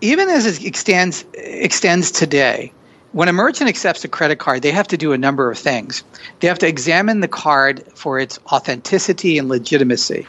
even 0.00 0.30
as 0.30 0.46
it 0.46 0.64
extends 0.64 1.26
extends 1.34 2.10
today, 2.10 2.72
when 3.12 3.28
a 3.28 3.34
merchant 3.34 3.68
accepts 3.68 4.04
a 4.04 4.08
credit 4.08 4.38
card, 4.38 4.62
they 4.62 4.70
have 4.70 4.88
to 4.88 4.96
do 4.96 5.12
a 5.12 5.18
number 5.18 5.50
of 5.50 5.58
things. 5.58 6.02
They 6.40 6.48
have 6.48 6.58
to 6.60 6.66
examine 6.66 7.20
the 7.20 7.28
card 7.28 7.82
for 7.94 8.18
its 8.18 8.38
authenticity 8.50 9.36
and 9.36 9.50
legitimacy 9.50 10.26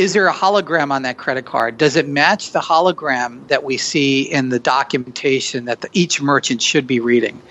is 0.00 0.14
there 0.14 0.26
a 0.28 0.32
hologram 0.32 0.90
on 0.92 1.02
that 1.02 1.18
credit 1.18 1.44
card? 1.44 1.76
Does 1.76 1.94
it 1.94 2.08
match 2.08 2.52
the 2.52 2.58
hologram 2.58 3.46
that 3.48 3.64
we 3.64 3.76
see 3.76 4.22
in 4.22 4.48
the 4.48 4.58
documentation 4.58 5.66
that 5.66 5.82
the, 5.82 5.90
each 5.92 6.22
merchant 6.22 6.62
should 6.62 6.86
be 6.86 7.00
reading? 7.00 7.42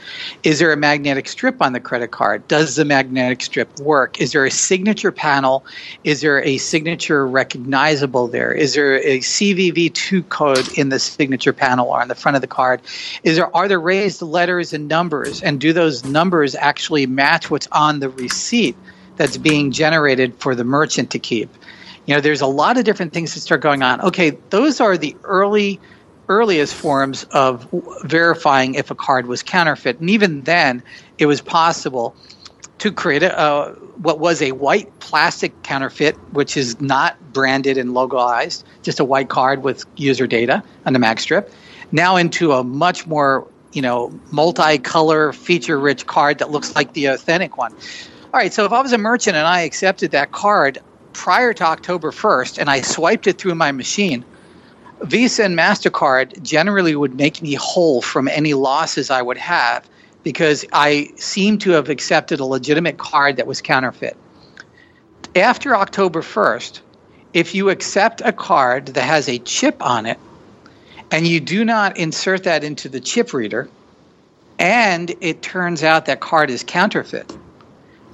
Is 0.42 0.58
there 0.58 0.74
a 0.74 0.78
magnetic 0.78 1.28
strip 1.28 1.62
on 1.62 1.74
the 1.74 1.80
credit 1.80 2.10
card? 2.10 2.48
Does 2.48 2.76
the 2.76 2.86
magnetic 2.86 3.44
strip 3.44 3.80
work? 3.80 4.20
Is 4.20 4.32
there 4.32 4.48
a 4.48 4.50
signature 4.50 5.12
panel? 5.12 5.64
Is 6.04 6.22
there 6.22 6.44
a 6.44 6.58
signature 6.58 7.28
recognizable 7.28 8.28
there? 8.28 8.52
Is 8.52 8.74
there 8.74 8.96
a 8.96 9.20
CVV2 9.20 10.28
code 10.30 10.76
in 10.76 10.90
the 10.90 10.98
signature 10.98 11.54
panel 11.54 11.90
or 11.90 12.02
on 12.02 12.08
the 12.08 12.16
front 12.16 12.36
of 12.36 12.42
the 12.42 12.48
card? 12.48 12.82
Is 13.22 13.36
there 13.36 13.56
are 13.56 13.68
there 13.68 13.80
raised 13.80 14.24
letters 14.24 14.74
and 14.74 14.88
numbers? 14.88 15.44
And 15.44 15.62
do 15.62 15.72
those 15.72 16.04
numbers 16.04 16.56
actually 16.56 17.06
match 17.06 17.52
what's 17.52 17.68
on 17.72 18.00
the 18.00 18.10
receipt 18.10 18.76
that's 19.18 19.38
being 19.38 19.72
generated 19.72 20.34
for 20.40 20.56
the 20.56 20.64
merchant 20.64 21.12
to 21.12 21.20
keep? 21.20 21.52
You 22.10 22.16
know, 22.16 22.22
there's 22.22 22.42
a 22.42 22.48
lot 22.48 22.80
of 22.80 22.86
different 22.86 23.14
things 23.14 23.36
that 23.36 23.42
start 23.42 23.62
going 23.62 23.84
on. 23.84 24.02
Okay, 24.02 24.32
those 24.50 24.82
are 24.82 24.98
the 24.98 25.16
early 25.26 25.80
earliest 26.28 26.74
forms 26.74 27.24
of 27.26 27.68
verifying 28.04 28.74
if 28.74 28.90
a 28.90 28.96
card 28.96 29.28
was 29.28 29.44
counterfeit, 29.44 30.00
and 30.00 30.10
even 30.10 30.42
then, 30.42 30.82
it 31.20 31.28
was 31.28 31.40
possible 31.40 32.16
to 32.80 32.92
create 32.92 33.22
a, 33.22 33.38
uh, 33.38 33.74
what 34.02 34.18
was 34.18 34.42
a 34.42 34.54
white 34.54 35.00
plastic 35.00 35.62
counterfeit, 35.62 36.16
which 36.34 36.58
is 36.58 36.82
not 36.82 37.16
branded 37.32 37.78
and 37.78 37.92
logoized, 37.92 38.64
just 38.82 39.00
a 39.00 39.06
white 39.06 39.30
card 39.30 39.62
with 39.62 39.86
user 39.96 40.26
data 40.26 40.64
on 40.88 40.94
the 40.94 41.00
mag 41.00 41.20
strip, 41.20 41.54
now 41.92 42.16
into 42.16 42.54
a 42.54 42.64
much 42.64 43.06
more 43.06 43.48
you 43.74 43.84
know 43.84 44.10
multicolor, 44.32 45.36
feature-rich 45.36 46.08
card 46.08 46.40
that 46.40 46.50
looks 46.50 46.76
like 46.76 46.94
the 46.94 47.06
authentic 47.06 47.56
one. 47.56 47.72
All 48.34 48.40
right, 48.40 48.52
so 48.52 48.66
if 48.66 48.72
I 48.72 48.82
was 48.82 48.94
a 48.94 48.98
merchant 48.98 49.36
and 49.36 49.46
I 49.46 49.62
accepted 49.62 50.10
that 50.12 50.32
card, 50.32 50.80
prior 51.14 51.54
to 51.54 51.64
October 51.64 52.12
1st 52.12 52.58
and 52.58 52.70
I 52.70 52.82
swiped 52.82 53.28
it 53.28 53.38
through 53.38 53.56
my 53.56 53.72
machine, 53.72 54.24
Visa 55.02 55.46
and 55.46 55.58
MasterCard 55.58 56.42
generally 56.42 56.96
would 56.96 57.16
make 57.16 57.42
me 57.42 57.54
whole 57.54 58.02
from 58.02 58.28
any 58.28 58.54
losses 58.54 59.10
I 59.10 59.22
would 59.22 59.38
have 59.38 59.88
because 60.24 60.66
I 60.74 61.12
seem 61.16 61.58
to 61.60 61.72
have 61.72 61.90
accepted 61.90 62.40
a 62.40 62.46
legitimate 62.46 62.98
card 62.98 63.38
that 63.38 63.48
was 63.48 63.62
counterfeit. 63.62 64.18
After 65.36 65.76
October 65.76 66.22
1st, 66.22 66.82
if 67.34 67.56
you 67.56 67.70
accept 67.70 68.22
a 68.26 68.34
card 68.34 68.88
that 68.88 69.04
has 69.04 69.30
a 69.30 69.40
chip 69.40 69.82
on 69.82 70.06
it 70.06 70.20
and 71.12 71.28
you 71.28 71.40
do 71.40 71.64
not 71.64 71.98
insert 71.98 72.44
that 72.44 72.64
into 72.64 72.90
the 72.90 73.00
chip 73.00 73.34
reader, 73.34 73.70
and 74.58 75.16
it 75.22 75.42
turns 75.42 75.84
out 75.84 76.06
that 76.06 76.20
card 76.20 76.50
is 76.50 76.64
counterfeit, 76.64 77.36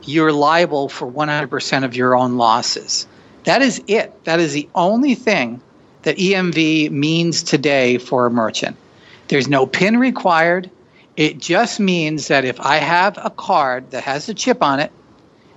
you're 0.08 0.32
liable 0.32 0.90
for 0.90 1.12
100% 1.12 1.84
of 1.84 1.96
your 1.96 2.16
own 2.16 2.38
losses. 2.38 3.08
That 3.44 3.62
is 3.62 3.82
it. 3.88 4.24
That 4.26 4.40
is 4.40 4.54
the 4.54 4.68
only 4.76 5.16
thing 5.16 5.62
that 6.04 6.18
EMV 6.18 6.92
means 6.92 7.44
today 7.44 7.98
for 7.98 8.26
a 8.26 8.32
merchant. 8.32 8.78
There's 9.28 9.48
no 9.48 9.66
PIN 9.66 9.98
required. 9.98 10.70
It 11.18 11.40
just 11.40 11.80
means 11.80 12.28
that 12.28 12.46
if 12.46 12.60
I 12.60 12.78
have 12.78 13.18
a 13.18 13.30
card 13.30 13.92
that 13.92 14.04
has 14.04 14.30
a 14.30 14.34
chip 14.34 14.62
on 14.62 14.80
it 14.80 14.92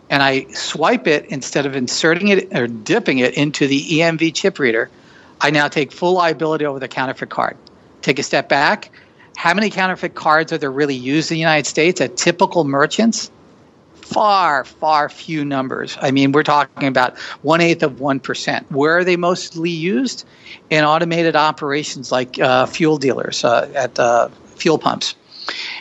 and 0.09 0.23
I 0.23 0.47
swipe 0.53 1.07
it 1.07 1.27
instead 1.27 1.67
of 1.67 1.77
inserting 1.77 2.29
it 2.29 2.57
or 2.57 2.67
dipping 2.67 3.19
it 3.19 3.35
into 3.35 3.67
the 3.67 3.81
EMV 3.81 4.35
chip 4.35 4.59
reader, 4.59 4.89
I 5.41 5.51
now 5.51 5.69
take 5.69 5.93
full 5.93 6.15
liability 6.15 6.65
over 6.65 6.79
the 6.79 6.89
counterfeit 6.89 7.29
card. 7.29 7.57
Take 8.03 8.19
a 8.19 8.23
step 8.23 8.49
back. 8.49 8.91
How 9.37 9.55
many 9.55 9.71
counterfeit 9.71 10.15
cards 10.15 10.53
are 10.53 10.59
there 10.59 10.71
really 10.71 10.95
used 10.95 11.31
in 11.31 11.37
the 11.37 11.41
United 11.41 11.67
States 11.67 12.01
at 12.01 12.17
typical 12.17 12.65
merchants? 12.65 13.31
Far, 14.09 14.65
far 14.65 15.09
few 15.09 15.45
numbers. 15.45 15.99
I 16.01 16.11
mean, 16.11 16.33
we're 16.33 16.43
talking 16.43 16.89
about 16.89 17.19
one 17.43 17.61
eighth 17.61 17.83
of 17.83 17.93
1%. 17.93 18.71
Where 18.71 18.97
are 18.99 19.05
they 19.05 19.17
mostly 19.17 19.71
used? 19.71 20.25
In 20.71 20.85
automated 20.85 21.37
operations 21.37 22.11
like 22.11 22.39
uh, 22.39 22.67
fuel 22.67 22.99
dealers 22.99 23.45
uh, 23.45 23.71
at 23.75 23.99
uh, 23.99 24.29
fuel 24.57 24.79
pumps. 24.79 25.15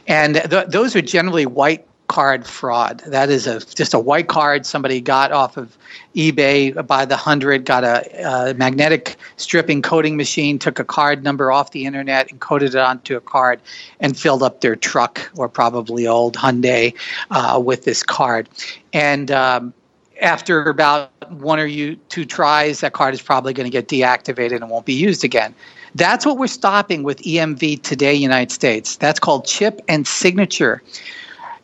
And 0.07 0.35
th- 0.35 0.67
those 0.67 0.95
are 0.95 1.01
generally 1.01 1.45
white 1.45 1.86
card 2.07 2.45
fraud. 2.45 2.99
That 3.05 3.29
is 3.29 3.47
a 3.47 3.59
just 3.59 3.93
a 3.93 3.99
white 3.99 4.27
card 4.27 4.65
somebody 4.65 5.01
got 5.01 5.31
off 5.31 5.57
of 5.57 5.77
eBay 6.15 6.85
by 6.87 7.05
the 7.05 7.17
hundred, 7.17 7.65
got 7.65 7.83
a, 7.83 8.49
a, 8.49 8.53
magnetic 8.53 9.17
strip 9.35 9.67
encoding 9.67 10.15
machine, 10.15 10.57
took 10.57 10.79
a 10.79 10.83
card 10.83 11.23
number 11.23 11.51
off 11.51 11.71
the 11.71 11.85
internet, 11.85 12.29
encoded 12.29 12.69
it 12.69 12.75
onto 12.75 13.15
a 13.17 13.21
card, 13.21 13.59
and 13.99 14.17
filled 14.17 14.41
up 14.41 14.61
their 14.61 14.75
truck 14.75 15.29
or 15.35 15.49
probably 15.49 16.07
old 16.07 16.35
Hyundai 16.35 16.95
uh, 17.29 17.61
with 17.63 17.83
this 17.83 18.03
card. 18.03 18.49
And 18.93 19.29
um, 19.29 19.73
after 20.21 20.63
about 20.69 21.11
one 21.31 21.59
or 21.59 21.67
two 21.67 22.25
tries, 22.25 22.79
that 22.81 22.93
card 22.93 23.13
is 23.13 23.21
probably 23.21 23.53
going 23.53 23.69
to 23.69 23.71
get 23.71 23.87
deactivated 23.87 24.57
and 24.57 24.69
won't 24.69 24.85
be 24.85 24.93
used 24.93 25.23
again. 25.23 25.53
That's 25.95 26.25
what 26.25 26.37
we're 26.37 26.47
stopping 26.47 27.03
with 27.03 27.19
EMV 27.23 27.81
today, 27.81 28.13
United 28.13 28.51
States. 28.51 28.97
That's 28.97 29.19
called 29.19 29.45
chip 29.45 29.81
and 29.87 30.05
signature. 30.05 30.83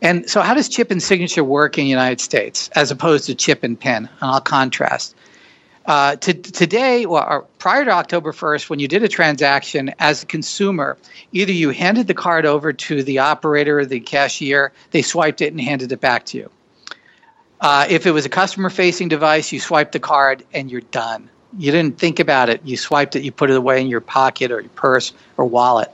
And 0.03 0.29
so, 0.29 0.41
how 0.41 0.53
does 0.53 0.67
chip 0.67 0.91
and 0.91 1.01
signature 1.01 1.45
work 1.45 1.77
in 1.77 1.85
the 1.85 1.89
United 1.89 2.19
States 2.19 2.69
as 2.75 2.91
opposed 2.91 3.25
to 3.25 3.35
chip 3.35 3.63
and 3.63 3.79
pin? 3.79 3.95
And 3.95 4.09
I'll 4.21 4.41
contrast. 4.41 5.15
Uh, 5.85 6.17
to, 6.17 6.33
today, 6.33 7.05
or 7.05 7.45
prior 7.57 7.83
to 7.83 7.91
October 7.91 8.31
1st, 8.31 8.69
when 8.69 8.79
you 8.79 8.87
did 8.87 9.03
a 9.03 9.07
transaction 9.07 9.93
as 9.99 10.23
a 10.23 10.25
consumer, 10.25 10.97
either 11.31 11.51
you 11.51 11.71
handed 11.71 12.07
the 12.07 12.13
card 12.13 12.45
over 12.45 12.71
to 12.71 13.03
the 13.03 13.19
operator 13.19 13.79
or 13.79 13.85
the 13.85 13.99
cashier, 13.99 14.71
they 14.91 15.01
swiped 15.01 15.41
it 15.41 15.51
and 15.51 15.59
handed 15.59 15.91
it 15.91 15.99
back 15.99 16.25
to 16.25 16.37
you. 16.37 16.49
Uh, 17.59 17.85
if 17.89 18.05
it 18.05 18.11
was 18.11 18.25
a 18.25 18.29
customer 18.29 18.69
facing 18.69 19.07
device, 19.07 19.51
you 19.51 19.59
swiped 19.59 19.93
the 19.93 19.99
card 19.99 20.43
and 20.53 20.71
you're 20.71 20.81
done. 20.81 21.29
You 21.57 21.71
didn't 21.71 21.97
think 21.97 22.19
about 22.19 22.49
it. 22.49 22.61
You 22.63 22.77
swiped 22.77 23.15
it, 23.15 23.23
you 23.23 23.31
put 23.31 23.49
it 23.49 23.57
away 23.57 23.81
in 23.81 23.87
your 23.87 24.01
pocket 24.01 24.51
or 24.51 24.61
your 24.61 24.69
purse 24.71 25.13
or 25.37 25.45
wallet. 25.45 25.91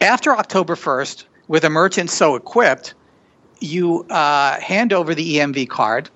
After 0.00 0.32
October 0.32 0.76
1st, 0.76 1.24
with 1.50 1.64
a 1.64 1.68
merchant 1.68 2.08
so 2.08 2.36
equipped, 2.36 2.94
you 3.58 4.04
uh, 4.04 4.60
hand 4.60 4.92
over 4.92 5.16
the 5.16 5.34
EMV 5.34 5.68
card. 5.68 6.08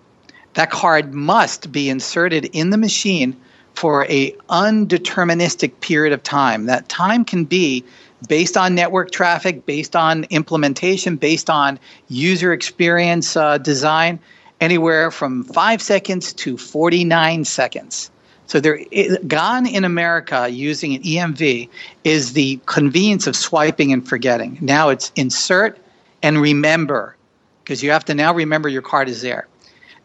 That 0.53 0.71
card 0.71 1.13
must 1.13 1.73
be 1.73 1.91
inserted 1.91 2.45
in 2.53 2.71
the 2.71 2.79
machine 2.79 3.37
for 3.75 4.05
a 4.05 4.31
undeterministic 4.49 5.81
period 5.81 6.13
of 6.13 6.23
time. 6.23 6.67
That 6.67 6.89
time 6.89 7.25
can 7.25 7.47
be 7.47 7.83
based 8.29 8.57
on 8.57 8.77
network 8.77 9.11
traffic, 9.11 9.67
based 9.67 9.97
on 9.97 10.23
implementation, 10.31 11.17
based 11.17 11.51
on 11.51 11.81
user 12.07 12.53
experience 12.53 13.37
uh, 13.37 13.59
design, 13.59 14.21
anywhere 14.61 15.11
from 15.11 15.43
five 15.43 15.83
seconds 15.83 16.33
to 16.35 16.57
49 16.57 17.45
seconds. 17.45 18.09
So 18.47 18.61
there, 18.61 18.79
gone 19.27 19.67
in 19.67 19.85
America 19.85 20.49
using 20.49 20.95
an 20.95 21.03
EMV 21.03 21.69
is 22.05 22.35
the 22.35 22.61
convenience 22.67 23.27
of 23.27 23.37
swiping 23.37 23.93
and 23.93 24.07
forgetting. 24.07 24.59
Now 24.61 24.91
it's 24.91 25.11
insert 25.17 25.79
and 26.23 26.41
remember, 26.41 27.17
because 27.63 27.83
you 27.83 27.91
have 27.91 28.05
to 28.07 28.15
now 28.15 28.35
remember 28.35 28.69
your 28.69 28.83
card 28.83 29.09
is 29.09 29.23
there. 29.23 29.47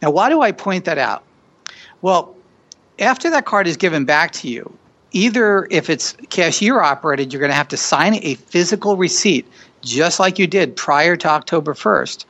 Now, 0.01 0.11
why 0.11 0.29
do 0.29 0.41
I 0.41 0.51
point 0.51 0.85
that 0.85 0.97
out? 0.97 1.23
Well, 2.01 2.35
after 2.99 3.29
that 3.29 3.45
card 3.45 3.67
is 3.67 3.75
given 3.75 4.05
back 4.05 4.31
to 4.33 4.47
you, 4.47 4.73
either 5.11 5.67
if 5.69 5.89
it's 5.89 6.13
cashier 6.29 6.79
operated, 6.79 7.33
you're 7.33 7.39
going 7.41 7.51
to 7.51 7.55
have 7.55 7.67
to 7.69 7.77
sign 7.77 8.15
a 8.23 8.35
physical 8.35 8.95
receipt, 8.95 9.45
just 9.81 10.19
like 10.19 10.39
you 10.39 10.47
did 10.47 10.75
prior 10.75 11.15
to 11.17 11.27
October 11.27 11.73
1st, 11.73 12.25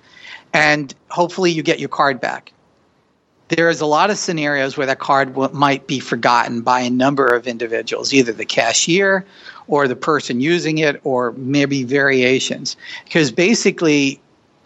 and 0.54 0.96
hopefully 1.10 1.52
you 1.52 1.62
get 1.62 1.80
your 1.80 1.90
card 1.90 2.20
back 2.20 2.52
there 3.50 3.70
is 3.70 3.82
a 3.82 3.86
lot 3.86 4.10
of 4.10 4.18
scenarios 4.18 4.78
where 4.78 4.88
that 4.88 5.00
card 5.00 5.30
w- 5.34 5.54
might 5.54 5.88
be 5.88 6.00
forgotten 6.00 6.62
by 6.62 6.80
a 6.82 6.90
number 6.90 7.28
of 7.28 7.48
individuals, 7.48 8.14
either 8.14 8.32
the 8.32 8.46
cashier 8.46 9.26
or 9.68 9.88
the 9.88 9.96
person 9.96 10.40
using 10.40 10.78
it, 10.78 11.00
or 11.04 11.32
maybe 11.34 11.84
variations. 11.84 12.78
Because 13.04 13.32
basically, 13.32 14.20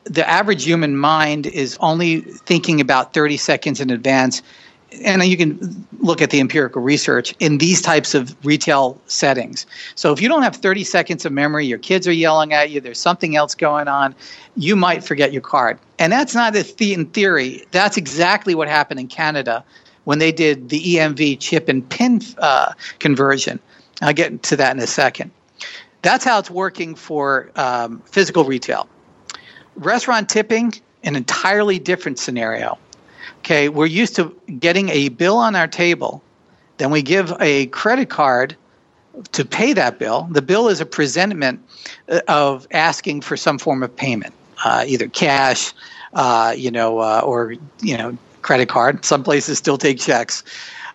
the 0.04 0.28
average 0.30 0.66
human 0.66 0.98
mind 0.98 1.46
is 1.48 1.78
only 1.80 2.22
thinking 2.22 2.82
about 2.82 3.14
30 3.14 3.38
seconds 3.38 3.80
in 3.80 3.90
advance 3.90 4.42
and 5.02 5.24
you 5.24 5.38
can 5.38 5.86
look 6.00 6.22
at 6.22 6.30
the 6.30 6.40
empirical 6.40 6.82
research 6.82 7.34
in 7.40 7.58
these 7.58 7.82
types 7.82 8.14
of 8.14 8.36
retail 8.46 9.00
settings. 9.08 9.66
So 9.96 10.12
if 10.12 10.22
you 10.22 10.28
don't 10.28 10.44
have 10.44 10.56
30 10.56 10.84
seconds 10.84 11.26
of 11.26 11.32
memory, 11.32 11.66
your 11.66 11.78
kids 11.78 12.08
are 12.08 12.14
yelling 12.14 12.54
at 12.54 12.70
you, 12.70 12.82
there's 12.82 13.00
something 13.00 13.36
else 13.36 13.56
going 13.56 13.88
on, 13.88 14.16
you 14.56 14.76
might 14.76 15.04
forget 15.04 15.32
your 15.32 15.42
card. 15.42 15.80
And 16.00 16.12
that's 16.12 16.36
not 16.36 16.56
a 16.56 16.64
the- 16.64 16.94
in 16.94 17.06
theory. 17.08 17.66
That's 17.72 17.98
exactly 17.98 18.56
what 18.56 18.68
happened 18.68 19.00
in 19.00 19.08
Canada 19.08 19.64
when 20.04 20.20
they 20.20 20.32
did 20.32 20.70
the 20.70 20.80
EMV 20.80 21.40
chip 21.40 21.70
and 21.70 21.88
pin 21.90 22.22
uh, 22.40 22.74
conversion. 23.00 23.60
I'll 24.02 24.14
get 24.14 24.44
to 24.44 24.56
that 24.58 24.76
in 24.76 24.82
a 24.82 24.88
second. 24.88 25.32
That's 26.02 26.26
how 26.26 26.40
it's 26.40 26.52
working 26.52 26.96
for 26.96 27.50
um, 27.56 28.02
physical 28.06 28.44
retail. 28.44 28.90
Restaurant 29.76 30.30
tipping, 30.30 30.74
an 31.04 31.16
entirely 31.16 31.80
different 31.80 32.20
scenario. 32.20 32.78
Okay, 33.44 33.68
we're 33.68 33.88
used 33.88 34.16
to 34.16 34.34
getting 34.58 34.88
a 34.88 35.10
bill 35.10 35.36
on 35.36 35.54
our 35.54 35.68
table, 35.68 36.24
then 36.78 36.92
we 36.92 37.02
give 37.02 37.34
a 37.42 37.66
credit 37.68 38.10
card 38.10 38.56
to 39.34 39.44
pay 39.44 39.74
that 39.74 40.00
bill. 40.00 40.30
The 40.32 40.42
bill 40.42 40.70
is 40.70 40.80
a 40.80 40.86
presentment 40.86 41.60
uh, 42.08 42.22
of 42.30 42.66
asking 42.72 43.20
for 43.20 43.36
some 43.36 43.60
form 43.60 43.84
of 43.84 43.94
payment, 43.94 44.34
uh, 44.64 44.86
either 44.88 45.10
cash, 45.10 45.74
uh, 46.14 46.56
you 46.56 46.72
know, 46.72 47.00
uh, 47.00 47.22
or 47.26 47.56
you 47.82 47.98
know, 47.98 48.18
credit 48.44 48.70
card. 48.70 49.04
Some 49.04 49.26
places 49.26 49.58
still 49.58 49.78
take 49.78 50.00
checks. 50.00 50.42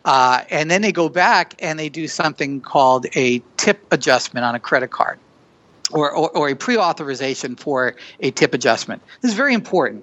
Uh, 0.07 0.43
and 0.49 0.71
then 0.71 0.81
they 0.81 0.91
go 0.91 1.11
back 1.11 1.55
and 1.59 1.79
they 1.79 1.91
do 1.91 2.09
something 2.09 2.63
called 2.63 3.05
a 3.15 3.43
tip 3.59 3.85
adjustment 3.91 4.47
on 4.47 4.55
a 4.55 4.61
credit 4.61 4.89
card 4.89 5.19
or, 5.93 6.11
or, 6.11 6.31
or 6.31 6.49
a 6.49 6.57
pre 6.57 6.79
authorization 6.79 7.57
for 7.57 7.95
a 8.21 8.31
tip 8.31 8.55
adjustment. 8.55 9.03
This 9.21 9.33
is 9.33 9.37
very 9.37 9.53
important. 9.53 10.03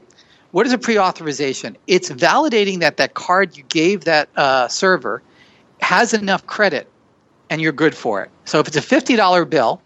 What 0.51 0.65
is 0.65 0.73
a 0.73 0.77
pre 0.77 0.97
authorization? 0.97 1.77
It's 1.87 2.09
validating 2.09 2.79
that 2.79 2.97
that 2.97 3.13
card 3.13 3.57
you 3.57 3.63
gave 3.63 4.05
that 4.05 4.29
uh, 4.35 4.67
server 4.67 5.21
has 5.81 6.13
enough 6.13 6.47
credit 6.47 6.87
and 7.49 7.61
you're 7.61 7.71
good 7.71 7.95
for 7.95 8.23
it. 8.23 8.31
So 8.45 8.59
if 8.59 8.67
it's 8.67 8.77
a 8.77 8.81
$50 8.81 9.49
bill, 9.49 9.81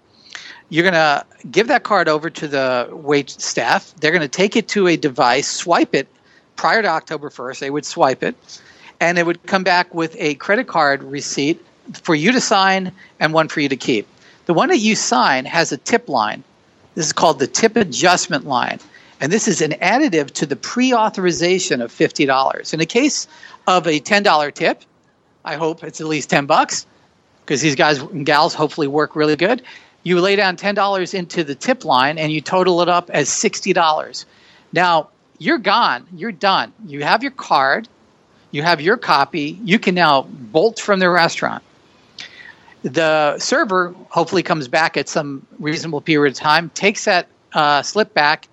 you're 0.70 0.84
going 0.84 0.94
to 0.94 1.26
give 1.50 1.68
that 1.68 1.84
card 1.84 2.08
over 2.08 2.30
to 2.30 2.48
the 2.48 2.90
wait 2.92 3.30
staff. 3.30 3.94
They're 4.00 4.12
going 4.12 4.22
to 4.22 4.28
take 4.28 4.56
it 4.56 4.68
to 4.70 4.88
a 4.88 4.98
device, 4.98 5.48
swipe 5.48 5.96
it 5.96 6.08
prior 6.56 6.82
to 6.82 6.88
October 6.88 7.30
1st. 7.30 7.60
They 7.60 7.70
would 7.70 7.86
swipe 7.86 8.24
it, 8.24 8.36
and 9.00 9.18
it 9.18 9.26
would 9.26 9.44
come 9.44 9.64
back 9.64 9.94
with 9.94 10.16
a 10.20 10.36
credit 10.36 10.68
card 10.68 11.04
receipt 11.04 11.66
for 11.94 12.14
you 12.14 12.32
to 12.32 12.42
sign 12.42 12.92
and 13.20 13.34
one 13.34 13.48
for 13.48 13.62
you 13.62 13.70
to 13.70 13.76
keep. 13.76 14.08
The 14.46 14.54
one 14.54 14.70
that 14.70 14.78
you 14.78 14.96
sign 14.96 15.46
has 15.46 15.72
a 15.72 15.78
tip 15.78 16.08
line. 16.08 16.44
This 16.96 17.08
is 17.08 17.14
called 17.14 17.40
the 17.40 17.48
tip 17.48 17.76
adjustment 17.76 18.46
line. 18.46 18.80
And 19.22 19.32
this 19.32 19.48
is 19.48 19.62
an 19.62 19.72
additive 19.72 20.32
to 20.32 20.46
the 20.46 20.56
pre 20.56 20.94
authorization 20.94 21.82
of 21.82 21.92
$50. 21.92 22.74
In 22.74 22.80
the 22.80 22.86
case 22.86 23.28
of 23.68 23.86
a 23.88 24.00
$10 24.00 24.54
tip, 24.54 24.84
I 25.44 25.56
hope 25.56 25.84
it's 25.84 26.00
at 26.00 26.08
least 26.08 26.30
10 26.30 26.46
bucks 26.46 26.86
because 27.46 27.62
these 27.62 27.76
guys 27.76 28.00
and 28.00 28.26
gals 28.26 28.54
hopefully 28.54 28.88
work 28.88 29.16
really 29.16 29.36
good. 29.36 29.62
You 30.04 30.22
lay 30.22 30.36
down 30.36 30.56
$10 30.56 31.14
into 31.14 31.44
the 31.44 31.56
tip 31.56 31.84
line 31.84 32.18
and 32.18 32.32
you 32.32 32.42
total 32.42 32.82
it 32.82 32.90
up 32.90 33.10
as 33.10 33.30
$60. 33.30 34.26
Now, 34.72 35.10
you're 35.40 35.58
gone. 35.58 36.06
You're 36.14 36.32
done. 36.32 36.72
You 36.86 37.04
have 37.04 37.24
your 37.24 37.32
card, 37.32 37.88
you 38.52 38.62
have 38.62 38.82
your 38.82 38.98
copy. 38.98 39.60
You 39.64 39.80
can 39.80 39.96
now 39.96 40.24
bolt 40.24 40.80
from 40.80 41.00
the 41.00 41.10
restaurant. 41.10 41.64
The 42.84 43.38
server 43.40 43.94
hopefully 44.10 44.44
comes 44.44 44.68
back 44.68 44.96
at 44.98 45.10
some 45.10 45.46
reasonable 45.60 46.02
period 46.02 46.34
of 46.34 46.38
time, 46.38 46.70
takes 46.72 47.06
that 47.06 47.28
uh, 47.54 47.82
slip 47.82 48.14
back, 48.14 48.48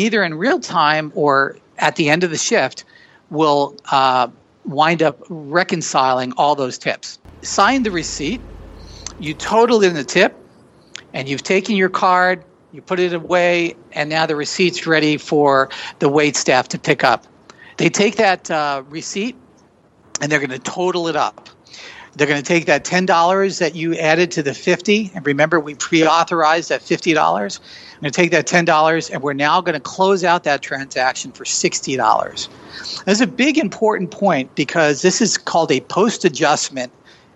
either 0.00 0.22
in 0.22 0.34
real 0.34 0.60
time 0.60 1.12
or 1.14 1.56
at 1.78 1.96
the 1.96 2.08
end 2.08 2.24
of 2.24 2.30
the 2.30 2.38
shift 2.38 2.84
will 3.30 3.76
uh, 3.90 4.28
wind 4.64 5.02
up 5.02 5.18
reconciling 5.28 6.32
all 6.36 6.54
those 6.54 6.78
tips. 6.78 7.18
Sign 7.42 7.82
the 7.82 7.90
receipt, 7.90 8.40
you 9.18 9.34
total 9.34 9.82
in 9.82 9.94
the 9.94 10.04
tip, 10.04 10.36
and 11.12 11.28
you've 11.28 11.42
taken 11.42 11.76
your 11.76 11.88
card, 11.88 12.44
you 12.72 12.80
put 12.80 13.00
it 13.00 13.12
away, 13.12 13.74
and 13.92 14.08
now 14.08 14.26
the 14.26 14.36
receipt's 14.36 14.86
ready 14.86 15.16
for 15.16 15.68
the 15.98 16.08
wait 16.08 16.36
staff 16.36 16.68
to 16.68 16.78
pick 16.78 17.04
up. 17.04 17.26
They 17.76 17.88
take 17.88 18.16
that 18.16 18.50
uh, 18.50 18.82
receipt 18.88 19.36
and 20.20 20.30
they're 20.30 20.38
going 20.38 20.50
to 20.50 20.58
total 20.58 21.08
it 21.08 21.16
up. 21.16 21.48
They're 22.14 22.26
going 22.26 22.42
to 22.42 22.46
take 22.46 22.66
that 22.66 22.84
ten 22.84 23.06
dollars 23.06 23.58
that 23.58 23.74
you 23.74 23.94
added 23.94 24.30
to 24.32 24.42
the 24.42 24.52
fifty, 24.52 25.10
and 25.14 25.24
remember 25.24 25.58
we 25.58 25.74
pre-authorized 25.74 26.68
that 26.68 26.82
fifty 26.82 27.14
dollars. 27.14 27.60
I'm 27.94 28.00
going 28.02 28.12
to 28.12 28.16
take 28.16 28.30
that 28.32 28.46
ten 28.46 28.64
dollars, 28.64 29.08
and 29.08 29.22
we're 29.22 29.32
now 29.32 29.60
going 29.62 29.74
to 29.74 29.80
close 29.80 30.22
out 30.22 30.44
that 30.44 30.60
transaction 30.60 31.32
for 31.32 31.44
sixty 31.46 31.96
dollars. 31.96 32.50
That's 33.06 33.20
a 33.20 33.26
big 33.26 33.56
important 33.56 34.10
point 34.10 34.54
because 34.54 35.00
this 35.02 35.20
is 35.22 35.38
called 35.38 35.72
a 35.72 35.80
post 35.80 36.24
adjustment 36.24 36.92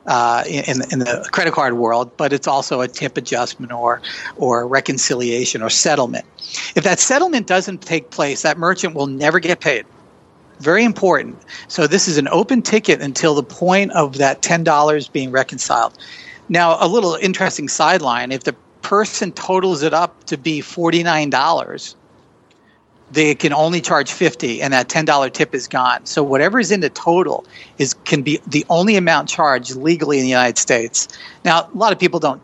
uh, 0.07 0.45
in, 0.47 0.83
in 0.93 0.99
the 1.01 1.29
credit 1.33 1.55
card 1.55 1.75
world, 1.75 2.15
but 2.17 2.33
it's 2.33 2.47
also 2.47 2.81
a 2.81 2.89
tip 2.89 3.17
adjustment 3.17 3.73
or 3.73 4.03
or 4.37 4.67
reconciliation 4.67 5.62
or 5.62 5.71
settlement. 5.71 6.27
If 6.77 6.85
that 6.85 7.01
settlement 7.01 7.47
doesn't 7.47 7.83
take 7.83 8.11
place, 8.11 8.43
that 8.43 8.59
merchant 8.59 8.95
will 8.95 9.07
never 9.07 9.41
get 9.41 9.61
paid. 9.61 9.87
Very 10.61 10.85
important. 10.85 11.37
So 11.69 11.87
this 11.87 12.09
is 12.09 12.19
an 12.19 12.29
open 12.29 12.62
ticket 12.62 13.01
until 13.01 13.35
the 13.35 13.42
point 13.42 13.92
of 13.92 14.19
that 14.19 14.42
ten 14.42 14.64
dollars 14.64 15.09
being 15.09 15.31
reconciled. 15.31 15.97
Now, 16.49 16.77
a 16.81 16.88
little 16.88 17.14
interesting 17.14 17.69
sideline: 17.69 18.33
if 18.33 18.45
the 18.45 18.55
person 18.83 19.33
totals 19.33 19.83
it 19.83 19.92
up 19.92 20.25
to 20.25 20.38
be 20.38 20.61
forty 20.61 21.03
nine 21.03 21.31
dollars, 21.31 21.95
they 23.11 23.35
can 23.35 23.53
only 23.53 23.81
charge 23.81 24.12
50 24.12 24.61
and 24.62 24.73
that 24.73 24.88
$10 24.88 25.33
tip 25.33 25.55
is 25.55 25.69
gone 25.69 26.05
so 26.07 26.23
whatever 26.23 26.59
is 26.59 26.73
in 26.73 26.81
the 26.81 26.90
total 26.90 27.47
is 27.79 27.95
can 28.05 28.23
be 28.23 28.40
the 28.47 28.64
only 28.69 28.97
amount 28.97 29.29
charged 29.29 29.77
legally 29.77 30.19
in 30.19 30.25
the 30.25 30.29
united 30.29 30.59
states 30.59 31.09
now 31.45 31.69
a 31.73 31.77
lot 31.77 31.92
of 31.92 31.99
people 31.99 32.19
don't 32.19 32.42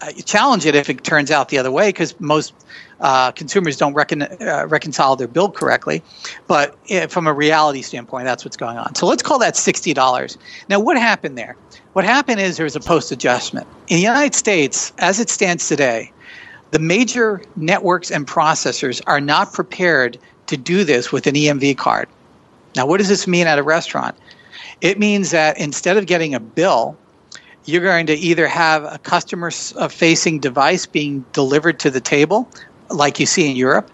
uh, 0.00 0.10
challenge 0.24 0.66
it 0.66 0.74
if 0.74 0.90
it 0.90 1.04
turns 1.04 1.30
out 1.30 1.48
the 1.50 1.58
other 1.58 1.70
way 1.70 1.88
because 1.88 2.18
most 2.20 2.52
uh, 3.02 3.32
consumers 3.32 3.76
don't 3.76 3.94
recon- 3.94 4.22
uh, 4.22 4.66
reconcile 4.68 5.16
their 5.16 5.28
bill 5.28 5.50
correctly. 5.50 6.02
But 6.46 6.76
uh, 6.90 7.08
from 7.08 7.26
a 7.26 7.32
reality 7.32 7.82
standpoint 7.82 8.24
that's 8.24 8.44
what's 8.44 8.56
going 8.56 8.78
on. 8.78 8.94
So 8.94 9.06
let's 9.06 9.22
call 9.22 9.38
that 9.40 9.54
$60 9.54 10.36
now 10.68 10.80
what 10.80 10.96
happened 10.96 11.36
there? 11.36 11.56
What 11.92 12.04
happened 12.04 12.40
is 12.40 12.56
there 12.56 12.64
was 12.64 12.76
a 12.76 12.80
post 12.80 13.12
adjustment. 13.12 13.66
In 13.88 13.96
the 13.96 14.02
united 14.02 14.34
states 14.34 14.92
as 14.98 15.20
it 15.20 15.28
stands 15.28 15.68
today 15.68 16.10
the 16.72 16.78
major 16.78 17.42
networks 17.54 18.10
and 18.10 18.26
processors 18.26 19.02
are 19.06 19.20
not 19.20 19.52
prepared 19.52 20.18
to 20.46 20.56
do 20.56 20.84
this 20.84 21.12
with 21.12 21.26
an 21.26 21.34
EMV 21.34 21.76
card. 21.76 22.08
Now, 22.74 22.86
what 22.86 22.98
does 22.98 23.08
this 23.08 23.28
mean 23.28 23.46
at 23.46 23.58
a 23.58 23.62
restaurant? 23.62 24.16
It 24.80 24.98
means 24.98 25.30
that 25.30 25.58
instead 25.58 25.98
of 25.98 26.06
getting 26.06 26.34
a 26.34 26.40
bill, 26.40 26.96
you're 27.66 27.82
going 27.82 28.06
to 28.06 28.14
either 28.14 28.48
have 28.48 28.84
a 28.84 28.98
customer 28.98 29.50
facing 29.50 30.40
device 30.40 30.86
being 30.86 31.24
delivered 31.32 31.78
to 31.80 31.90
the 31.90 32.00
table, 32.00 32.48
like 32.90 33.20
you 33.20 33.26
see 33.26 33.50
in 33.50 33.56
Europe, 33.56 33.90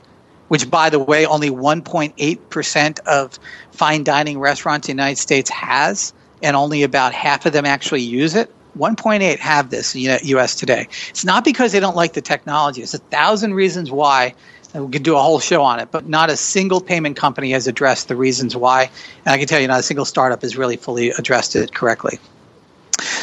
which, 0.48 0.70
by 0.70 0.90
the 0.90 0.98
way, 0.98 1.26
only 1.26 1.50
1.8% 1.50 2.98
of 3.00 3.38
fine 3.72 4.04
dining 4.04 4.38
restaurants 4.38 4.88
in 4.88 4.96
the 4.96 5.02
United 5.02 5.20
States 5.20 5.50
has, 5.50 6.12
and 6.42 6.56
only 6.56 6.82
about 6.82 7.12
half 7.12 7.46
of 7.46 7.52
them 7.52 7.66
actually 7.66 8.02
use 8.02 8.34
it. 8.34 8.52
1.8 8.78 9.38
have 9.38 9.70
this 9.70 9.94
in 9.94 10.04
the 10.04 10.20
U.S. 10.24 10.54
today. 10.54 10.88
It's 11.10 11.24
not 11.24 11.44
because 11.44 11.72
they 11.72 11.80
don't 11.80 11.96
like 11.96 12.12
the 12.12 12.20
technology. 12.20 12.82
It's 12.82 12.94
a 12.94 12.98
thousand 12.98 13.54
reasons 13.54 13.90
why. 13.90 14.34
And 14.74 14.84
we 14.84 14.92
could 14.92 15.02
do 15.02 15.16
a 15.16 15.20
whole 15.20 15.40
show 15.40 15.62
on 15.62 15.80
it, 15.80 15.90
but 15.90 16.08
not 16.08 16.28
a 16.28 16.36
single 16.36 16.80
payment 16.80 17.16
company 17.16 17.52
has 17.52 17.66
addressed 17.66 18.08
the 18.08 18.16
reasons 18.16 18.54
why. 18.54 18.90
And 19.24 19.32
I 19.32 19.38
can 19.38 19.46
tell 19.48 19.60
you, 19.60 19.66
not 19.66 19.80
a 19.80 19.82
single 19.82 20.04
startup 20.04 20.42
has 20.42 20.56
really 20.56 20.76
fully 20.76 21.10
addressed 21.10 21.56
it 21.56 21.74
correctly. 21.74 22.18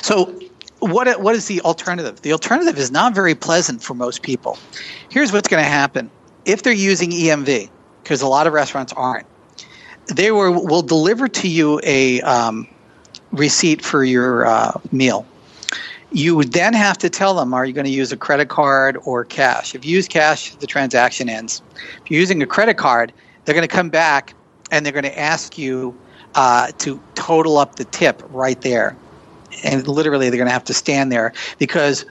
So, 0.02 0.38
what 0.86 1.22
what 1.22 1.36
is 1.36 1.48
the 1.48 1.62
alternative? 1.62 2.22
The 2.22 2.32
alternative 2.32 2.78
is 2.78 2.92
not 2.92 3.14
very 3.14 3.36
pleasant 3.36 3.82
for 3.84 3.94
most 3.94 4.22
people. 4.22 4.58
Here's 5.10 5.32
what's 5.32 5.48
going 5.48 5.64
to 5.64 5.70
happen 5.70 6.10
if 6.46 6.64
they're 6.64 6.74
using 6.74 7.12
EMV, 7.12 7.70
because 8.04 8.22
a 8.22 8.28
lot 8.28 8.48
of 8.48 8.54
restaurants 8.54 8.94
aren't. 8.94 9.28
They 10.08 10.32
will, 10.32 10.64
will 10.64 10.84
deliver 10.84 11.28
to 11.28 11.48
you 11.48 11.82
a 11.84 12.22
um, 12.22 12.68
receipt 13.32 13.84
for 13.84 14.04
your 14.04 14.46
uh, 14.46 14.80
meal 14.92 15.26
you 16.16 16.34
would 16.34 16.54
then 16.54 16.74
have 16.74 16.98
to 16.98 17.10
tell 17.10 17.36
them 17.36 17.54
are 17.54 17.66
you 17.66 17.74
going 17.74 17.86
to 17.86 17.92
use 17.92 18.12
a 18.14 18.18
credit 18.18 18.48
card 18.48 18.98
or 19.04 19.26
cash? 19.26 19.76
If 19.76 19.84
you 19.84 19.92
use 19.92 20.08
cash, 20.08 20.56
the 20.56 20.68
transaction 20.68 21.28
ends. 21.28 21.62
If 22.04 22.10
you're 22.10 22.20
using 22.22 22.42
a 22.42 22.46
credit 22.46 22.78
card, 22.78 23.12
they're 23.44 23.54
going 23.54 23.68
to 23.68 23.74
come 23.76 23.90
back 23.90 24.34
and 24.72 24.86
they're 24.86 24.94
going 24.94 25.04
to 25.04 25.20
ask 25.20 25.58
you 25.58 25.98
uh, 26.36 26.72
to 26.80 27.02
total 27.16 27.58
up 27.58 27.76
the 27.76 27.84
tip 27.86 28.24
right 28.30 28.60
there. 28.62 28.96
And 29.66 29.88
literally, 29.88 30.30
they're 30.30 30.38
going 30.38 30.48
to 30.48 30.54
have 30.54 30.64
to 30.66 30.74
stand 30.74 31.12
there 31.12 31.34
because 31.58 32.06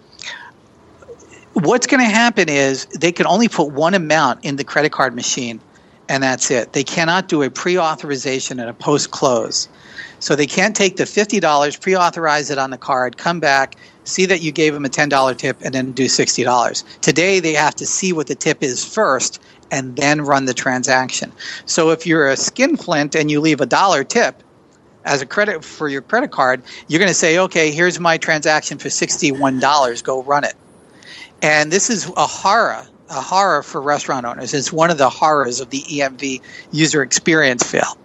what's 1.55 1.87
going 1.87 2.01
to 2.01 2.13
happen 2.13 2.49
is 2.49 2.85
they 2.87 3.13
can 3.13 3.27
only 3.27 3.49
put 3.49 3.71
one 3.71 3.95
amount 3.95 4.45
in 4.45 4.57
the 4.57 4.65
credit 4.65 4.93
card 4.93 5.15
machine 5.15 5.61
and 6.09 6.23
that's 6.23 6.51
it. 6.51 6.73
They 6.73 6.85
cannot 6.85 7.29
do 7.29 7.43
a 7.43 7.51
pre 7.51 7.79
authorization 7.79 8.61
and 8.61 8.69
a 8.69 8.75
post 8.75 9.11
close. 9.11 9.69
So 10.21 10.37
they 10.37 10.47
can't 10.47 10.75
take 10.75 10.97
the 10.97 11.05
$50, 11.05 11.81
pre 11.81 11.97
authorize 11.97 12.51
it 12.51 12.59
on 12.59 12.71
the 12.71 12.79
card, 12.79 13.17
come 13.17 13.41
back, 13.41 13.77
see 14.05 14.27
that 14.27 14.43
you 14.43 14.53
gave 14.53 14.75
them 14.75 14.85
a 14.85 14.89
$10 14.89 15.37
tip, 15.37 15.57
and 15.63 15.75
then 15.75 15.93
do 15.93 16.05
$60. 16.05 16.85
Today, 17.01 17.41
they 17.41 17.53
have 17.55 17.75
to 17.77 17.87
see 17.87 18.13
what 18.13 18.27
the 18.27 18.35
tip 18.35 18.63
is 18.63 18.85
first 18.85 19.41
and 19.71 19.97
then 19.97 20.21
run 20.21 20.45
the 20.45 20.55
transaction. 20.55 21.33
So 21.67 21.91
if 21.91 22.07
you're 22.07 22.29
a 22.29 22.37
skinflint 22.37 23.15
and 23.15 23.31
you 23.31 23.41
leave 23.41 23.61
a 23.61 23.67
dollar 23.67 24.05
tip, 24.05 24.43
as 25.05 25.21
a 25.23 25.27
credit 25.27 25.65
for 25.65 25.89
your 25.89 26.03
credit 26.03 26.31
card, 26.31 26.63
you're 26.89 26.99
going 26.99 27.09
to 27.09 27.15
say, 27.15 27.39
okay, 27.39 27.71
here's 27.71 28.01
my 28.01 28.17
transaction 28.19 28.79
for 28.79 28.89
$61. 28.89 30.05
Go 30.05 30.23
run 30.23 30.45
it. 30.45 30.55
And 31.43 31.71
this 31.71 31.91
is 31.91 32.11
a 32.17 32.27
horror, 32.27 32.87
a 33.11 33.21
horror 33.21 33.63
for 33.63 33.81
restaurant 33.83 34.25
owners. 34.27 34.55
It's 34.55 34.73
one 34.73 34.91
of 34.91 34.99
the 34.99 35.11
horrors 35.11 35.61
of 35.61 35.71
the 35.71 35.83
EMV 35.83 36.41
user 36.73 37.03
experience 37.03 37.63
fail. 37.63 37.99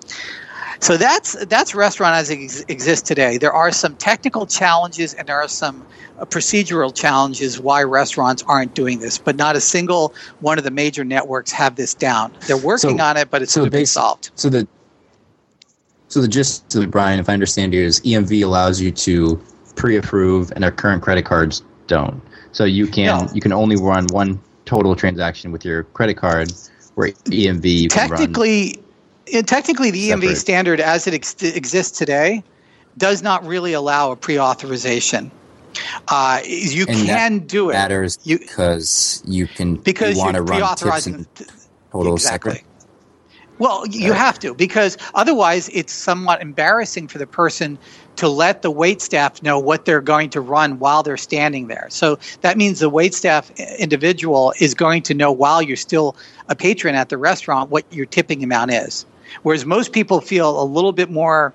So 0.81 0.95
that's 0.95 1.33
that's 1.47 1.75
restaurant 1.75 2.15
as 2.15 2.29
it 2.29 2.39
ex- 2.39 2.63
exists 2.69 3.05
today. 3.05 3.37
There 3.37 3.51
are 3.51 3.69
some 3.69 3.95
technical 3.97 4.45
challenges 4.45 5.13
and 5.13 5.27
there 5.27 5.35
are 5.41 5.49
some 5.49 5.85
uh, 6.19 6.25
procedural 6.25 6.95
challenges 6.95 7.59
why 7.59 7.83
restaurants 7.83 8.43
aren't 8.47 8.75
doing 8.75 8.99
this, 8.99 9.17
but 9.17 9.35
not 9.35 9.57
a 9.57 9.61
single 9.61 10.13
one 10.39 10.57
of 10.57 10.63
the 10.63 10.71
major 10.71 11.03
networks 11.03 11.51
have 11.51 11.75
this 11.75 11.93
down. 11.93 12.31
They're 12.47 12.55
working 12.55 12.97
So- 12.97 13.03
on 13.03 13.17
it, 13.17 13.29
but 13.29 13.41
it's 13.41 13.51
so 13.51 13.65
to 13.65 13.71
be 13.71 13.83
solved. 13.83 14.31
So 14.35 14.49
the 14.49 14.67
so 16.09 16.21
the 16.21 16.27
gist 16.27 16.75
of 16.75 16.83
it, 16.83 16.91
Brian, 16.91 17.19
if 17.19 17.29
I 17.29 17.33
understand 17.33 17.73
you, 17.73 17.81
is 17.81 18.01
EMV 18.01 18.43
allows 18.43 18.81
you 18.81 18.91
to 18.91 19.41
pre-approve, 19.75 20.51
and 20.55 20.65
our 20.65 20.71
current 20.71 21.01
credit 21.01 21.23
cards 21.25 21.63
don't. 21.87 22.21
So 22.51 22.65
you 22.65 22.85
can 22.87 23.05
No. 23.25 23.27
you 23.33 23.41
can 23.41 23.53
only 23.53 23.75
run 23.77 24.07
one 24.11 24.39
total 24.65 24.95
transaction 24.95 25.51
with 25.51 25.63
your 25.63 25.83
credit 25.83 26.17
card, 26.17 26.51
where 26.95 27.09
EMV 27.31 27.65
you 27.83 27.89
can 27.89 28.09
run. 28.09 28.19
technically, 28.19 28.79
technically, 29.45 29.91
the 29.91 30.09
EMV 30.09 30.21
Separate. 30.27 30.35
standard 30.37 30.79
as 30.81 31.07
it 31.07 31.13
ex- 31.13 31.35
exists 31.41 31.97
today 31.97 32.43
does 32.97 33.21
not 33.23 33.45
really 33.45 33.73
allow 33.73 34.11
a 34.11 34.15
pre-authorization. 34.15 35.31
Uh, 36.07 36.39
you 36.43 36.85
And 36.89 37.05
can 37.05 37.39
do 37.39 37.69
it 37.69 37.73
matters 37.73 38.17
You- 38.23 38.39
because 38.39 39.21
you 39.25 39.47
can 39.47 39.75
because 39.75 40.15
you 40.17 40.23
want 40.23 40.35
to 40.35 40.41
run 40.41 40.75
tips 40.75 41.05
and 41.05 41.25
total 41.91 42.13
exactly. 42.15 42.53
separate. 42.53 42.65
Well, 43.59 43.85
you 43.87 44.13
have 44.13 44.39
to 44.39 44.53
because 44.53 44.97
otherwise 45.13 45.69
it's 45.69 45.91
somewhat 45.91 46.41
embarrassing 46.41 47.09
for 47.09 47.17
the 47.17 47.27
person 47.27 47.77
to 48.15 48.29
let 48.29 48.61
the 48.61 48.71
wait 48.71 49.01
staff 49.01 49.43
know 49.43 49.59
what 49.59 49.83
they're 49.83 50.01
going 50.01 50.29
to 50.31 50.41
run 50.41 50.79
while 50.79 51.03
they're 51.03 51.17
standing 51.17 51.67
there. 51.67 51.87
So 51.89 52.17
that 52.41 52.57
means 52.57 52.79
the 52.79 52.89
wait 52.89 53.13
staff 53.13 53.51
individual 53.77 54.53
is 54.59 54.73
going 54.73 55.03
to 55.03 55.13
know 55.13 55.31
while 55.31 55.61
you're 55.61 55.75
still 55.75 56.15
a 56.47 56.55
patron 56.55 56.95
at 56.95 57.09
the 57.09 57.17
restaurant 57.17 57.69
what 57.69 57.85
your 57.91 58.05
tipping 58.05 58.43
amount 58.43 58.71
is. 58.71 59.05
Whereas 59.43 59.65
most 59.65 59.91
people 59.91 60.21
feel 60.21 60.61
a 60.61 60.63
little 60.63 60.93
bit 60.93 61.09
more, 61.09 61.53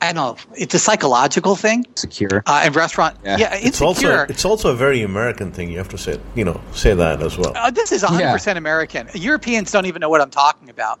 I 0.00 0.12
don't 0.12 0.16
know, 0.16 0.36
it's 0.56 0.74
a 0.74 0.78
psychological 0.78 1.56
thing. 1.56 1.86
Secure. 1.94 2.42
Uh, 2.46 2.62
and 2.64 2.76
restaurant, 2.76 3.16
Yeah. 3.24 3.38
yeah, 3.38 3.54
It's 3.54 3.80
also 3.80 4.24
it's 4.28 4.44
also 4.44 4.70
a 4.70 4.74
very 4.76 5.02
American 5.02 5.52
thing. 5.52 5.70
You 5.70 5.78
have 5.78 5.88
to 5.88 5.98
say 5.98 6.18
you 6.34 6.44
know 6.44 6.60
say 6.72 6.94
that 6.94 7.22
as 7.22 7.38
well. 7.38 7.52
Uh, 7.56 7.70
this 7.70 7.92
is 7.92 8.02
100% 8.02 8.56
American. 8.56 9.08
Europeans 9.14 9.70
don't 9.72 9.86
even 9.86 10.00
know 10.00 10.10
what 10.10 10.20
I'm 10.20 10.30
talking 10.30 10.68
about 10.68 11.00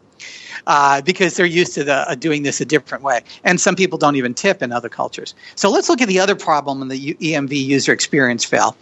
uh, 0.66 1.02
because 1.02 1.36
they're 1.36 1.44
used 1.46 1.74
to 1.74 1.84
the, 1.84 2.08
uh, 2.10 2.14
doing 2.14 2.42
this 2.42 2.60
a 2.60 2.64
different 2.64 3.04
way. 3.04 3.20
And 3.44 3.60
some 3.60 3.76
people 3.76 3.98
don't 3.98 4.16
even 4.16 4.32
tip 4.32 4.62
in 4.62 4.72
other 4.72 4.88
cultures. 4.88 5.34
So 5.56 5.70
let's 5.70 5.88
look 5.90 6.00
at 6.00 6.08
the 6.08 6.18
other 6.18 6.34
problem 6.34 6.80
in 6.80 6.88
the 6.88 6.96
U- 6.96 7.14
EMV 7.16 7.52
user 7.64 7.92
experience 7.92 8.44
fail. 8.44 8.76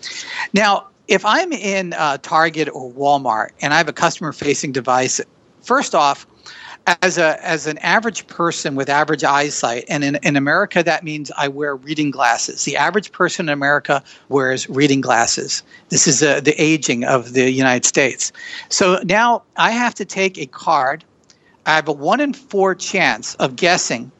Now, 0.53 0.87
if 1.09 1.25
I'm 1.27 1.53
in 1.53 1.93
uh, 1.95 2.19
Target 2.23 2.69
or 2.73 2.91
Walmart 2.93 3.49
and 3.61 3.75
I 3.75 3.79
have 3.79 3.89
a 3.89 3.93
customer 3.93 4.33
facing 4.33 4.71
device, 4.73 5.21
first 5.63 5.95
off, 5.95 6.27
as 6.87 7.19
a 7.19 7.45
as 7.47 7.67
an 7.67 7.79
average 7.79 8.27
person 8.27 8.75
with 8.75 8.89
average 8.89 9.25
eyesight, 9.25 9.85
and 9.89 10.05
in, 10.05 10.17
in 10.23 10.37
America 10.37 10.83
that 10.83 11.05
means 11.05 11.31
I 11.37 11.49
wear 11.49 11.77
reading 11.77 12.11
glasses. 12.11 12.65
The 12.65 12.77
average 12.77 13.13
person 13.13 13.49
in 13.49 13.53
America 13.53 14.03
wears 14.29 14.69
reading 14.69 15.01
glasses. 15.01 15.63
This 15.89 16.07
is 16.07 16.23
uh, 16.23 16.41
the 16.41 16.61
aging 16.61 17.05
of 17.05 17.33
the 17.33 17.51
United 17.51 17.85
States. 17.87 18.33
So 18.69 19.01
now 19.05 19.43
I 19.57 19.71
have 19.71 19.95
to 19.95 20.05
take 20.05 20.39
a 20.39 20.47
card. 20.47 21.05
I 21.67 21.75
have 21.75 21.89
a 21.89 21.93
one 21.93 22.21
in 22.21 22.35
four 22.35 22.75
chance 22.75 23.35
of 23.37 23.57
guessing 23.57 24.11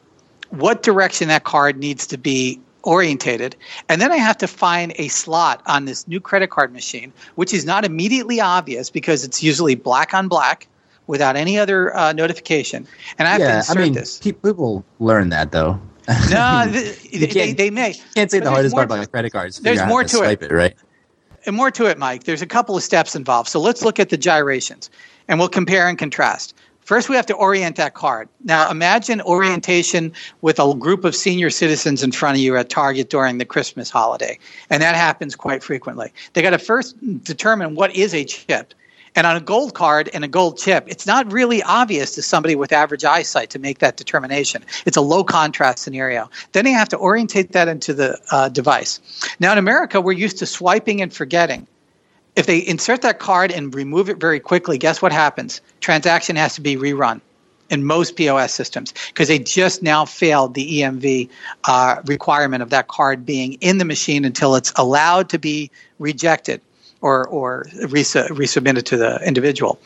what 0.49 0.81
direction 0.81 1.27
that 1.27 1.43
card 1.43 1.77
needs 1.77 2.07
to 2.07 2.17
be 2.17 2.59
orientated. 2.83 3.55
And 3.89 3.99
then 3.99 4.11
I 4.11 4.17
have 4.17 4.37
to 4.37 4.47
find 4.47 4.93
a 4.97 5.07
slot 5.07 5.61
on 5.65 5.85
this 5.85 6.07
new 6.07 6.19
credit 6.19 6.49
card 6.49 6.71
machine, 6.71 7.11
which 7.35 7.53
is 7.53 7.65
not 7.65 7.83
immediately 7.83 8.39
obvious 8.39 8.89
because 8.89 9.23
it's 9.23 9.43
usually 9.43 9.75
black 9.75 10.13
on 10.13 10.27
black 10.27 10.67
without 11.07 11.35
any 11.35 11.57
other 11.57 11.95
uh, 11.95 12.13
notification. 12.13 12.87
And 13.17 13.27
I 13.27 13.31
have 13.31 13.39
to 13.41 13.45
yeah, 13.45 13.63
I 13.67 13.75
mean, 13.75 13.93
this. 13.93 14.19
people 14.19 14.83
learn 14.99 15.29
that 15.29 15.51
though. 15.51 15.79
No, 16.29 16.67
th- 16.71 17.03
You 17.13 17.27
they, 17.27 17.53
they 17.53 17.69
may. 17.71 17.89
You 17.93 18.03
can't 18.13 18.29
say 18.29 18.39
But 18.39 18.45
the 18.45 18.51
hardest 18.51 18.75
part 18.75 18.85
about 18.85 19.11
credit 19.11 19.31
card 19.31 19.49
is 19.49 19.59
there's 19.59 19.83
more 19.87 20.03
to, 20.03 20.17
to 20.17 20.23
it. 20.23 20.43
it, 20.43 20.51
right? 20.51 20.75
and 21.45 21.55
more 21.55 21.71
to 21.71 21.85
it, 21.85 21.97
Mike. 21.97 22.23
There's 22.23 22.41
a 22.41 22.47
couple 22.47 22.75
of 22.75 22.83
steps 22.83 23.15
involved. 23.15 23.49
So 23.49 23.59
let's 23.59 23.83
look 23.83 23.99
at 23.99 24.09
the 24.09 24.17
gyrations 24.17 24.89
and 25.27 25.39
we'll 25.39 25.49
compare 25.49 25.87
and 25.87 25.97
contrast. 25.97 26.55
First, 26.81 27.09
we 27.09 27.15
have 27.15 27.25
to 27.27 27.33
orient 27.33 27.77
that 27.77 27.95
card. 27.95 28.29
Now, 28.43 28.69
imagine 28.69 29.19
orientation 29.21 30.13
with 30.41 30.59
a 30.59 30.75
group 30.75 31.03
of 31.03 31.15
senior 31.15 31.49
citizens 31.49 32.03
in 32.03 32.11
front 32.11 32.37
of 32.37 32.41
you 32.41 32.55
at 32.57 32.69
Target 32.69 33.09
during 33.09 33.39
the 33.39 33.45
Christmas 33.45 33.89
holiday. 33.89 34.37
And 34.69 34.83
that 34.83 34.95
happens 34.95 35.35
quite 35.35 35.63
frequently. 35.63 36.13
They 36.33 36.43
got 36.43 36.51
to 36.51 36.59
first 36.59 36.95
determine 37.23 37.73
what 37.73 37.95
is 37.95 38.13
a 38.13 38.23
chip. 38.23 38.75
And 39.15 39.25
on 39.25 39.37
a 39.37 39.41
gold 39.41 39.73
card 39.73 40.09
and 40.13 40.25
a 40.25 40.27
gold 40.27 40.57
chip, 40.57 40.85
it's 40.87 41.07
not 41.07 41.31
really 41.31 41.63
obvious 41.63 42.13
to 42.15 42.21
somebody 42.21 42.55
with 42.55 42.73
average 42.73 43.05
eyesight 43.05 43.49
to 43.51 43.59
make 43.59 43.79
that 43.79 43.95
determination. 43.95 44.63
It's 44.85 44.97
a 44.97 45.01
low 45.01 45.23
contrast 45.23 45.79
scenario. 45.79 46.29
Then 46.51 46.65
they 46.65 46.71
have 46.71 46.89
to 46.89 46.97
orientate 46.97 47.53
that 47.53 47.67
into 47.67 47.93
the 47.93 48.19
uh, 48.31 48.49
device. 48.49 48.99
Now, 49.39 49.53
in 49.53 49.57
America, 49.57 50.01
we're 50.01 50.11
used 50.13 50.37
to 50.39 50.45
swiping 50.45 51.01
and 51.01 51.13
forgetting. 51.13 51.65
If 52.35 52.47
they 52.47 52.59
insert 52.59 53.01
that 53.03 53.19
card 53.19 53.51
and 53.51 53.73
remove 53.73 54.09
it 54.09 54.17
very 54.17 54.41
quickly, 54.41 54.77
guess 54.77 55.01
what 55.01 55.13
happens? 55.13 55.61
Transaction 55.79 56.35
has 56.35 56.55
to 56.55 56.61
be 56.61 56.75
rerun 56.75 57.21
in 57.69 57.85
most 57.85 58.17
POS 58.17 58.53
systems 58.53 58.93
because 59.07 59.29
they 59.29 59.39
just 59.39 59.81
now 59.81 60.03
failed 60.05 60.53
the 60.53 60.81
EMV 60.81 61.29
uh, 61.63 62.01
requirement 62.05 62.61
of 62.61 62.69
that 62.71 62.89
card 62.89 63.25
being 63.25 63.53
in 63.53 63.77
the 63.77 63.85
machine 63.85 64.25
until 64.25 64.55
it's 64.55 64.73
allowed 64.75 65.29
to 65.29 65.39
be 65.39 65.71
rejected 65.97 66.61
or, 67.05 67.27
or 67.27 67.65
resu- 67.75 68.27
resubmitted 68.29 68.81
to 68.81 68.97
the 68.97 69.21
individual. 69.23 69.79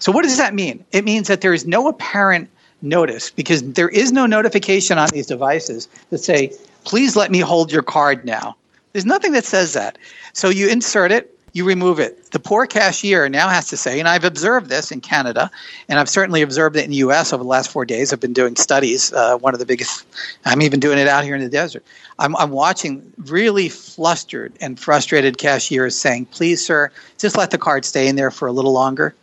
So, 0.00 0.10
what 0.10 0.24
does 0.24 0.38
that 0.38 0.54
mean? 0.54 0.84
It 0.90 1.04
means 1.04 1.28
that 1.28 1.40
there 1.40 1.54
is 1.54 1.64
no 1.68 1.86
apparent 1.86 2.50
notice 2.82 3.30
because 3.30 3.62
there 3.62 3.88
is 3.88 4.10
no 4.10 4.26
notification 4.26 4.98
on 4.98 5.08
these 5.12 5.28
devices 5.28 5.88
that 6.10 6.18
say, 6.18 6.52
please 6.82 7.14
let 7.14 7.30
me 7.30 7.38
hold 7.38 7.70
your 7.70 7.82
card 7.82 8.24
now. 8.24 8.56
There's 8.92 9.06
nothing 9.06 9.30
that 9.32 9.44
says 9.44 9.72
that. 9.74 9.98
So, 10.32 10.48
you 10.48 10.68
insert 10.68 11.12
it, 11.12 11.38
you 11.52 11.64
remove 11.64 12.00
it. 12.00 12.32
The 12.32 12.40
poor 12.40 12.66
cashier 12.66 13.28
now 13.28 13.48
has 13.48 13.68
to 13.68 13.76
say, 13.76 14.00
and 14.00 14.08
I've 14.08 14.24
observed 14.24 14.68
this 14.68 14.90
in 14.90 15.00
Canada, 15.00 15.52
and 15.88 16.00
I've 16.00 16.08
certainly 16.08 16.42
observed 16.42 16.74
it 16.74 16.82
in 16.82 16.90
the 16.90 16.96
U.S. 16.96 17.32
over 17.32 17.44
the 17.44 17.48
last 17.48 17.70
four 17.70 17.84
days. 17.84 18.12
I've 18.12 18.18
been 18.18 18.32
doing 18.32 18.56
studies. 18.56 19.12
Uh, 19.12 19.38
one 19.38 19.54
of 19.54 19.60
the 19.60 19.66
biggest. 19.66 20.04
I'm 20.44 20.60
even 20.60 20.80
doing 20.80 20.98
it 20.98 21.06
out 21.06 21.22
here 21.22 21.36
in 21.36 21.40
the 21.40 21.48
desert. 21.48 21.84
I'm, 22.18 22.36
I'm 22.36 22.50
watching 22.50 23.12
really 23.18 23.68
flustered 23.68 24.52
and 24.60 24.78
frustrated 24.78 25.38
cashiers 25.38 25.98
saying, 25.98 26.26
"Please, 26.26 26.64
sir, 26.64 26.90
just 27.18 27.36
let 27.36 27.50
the 27.50 27.58
card 27.58 27.84
stay 27.84 28.06
in 28.08 28.16
there 28.16 28.30
for 28.30 28.46
a 28.48 28.52
little 28.52 28.72
longer." 28.72 29.14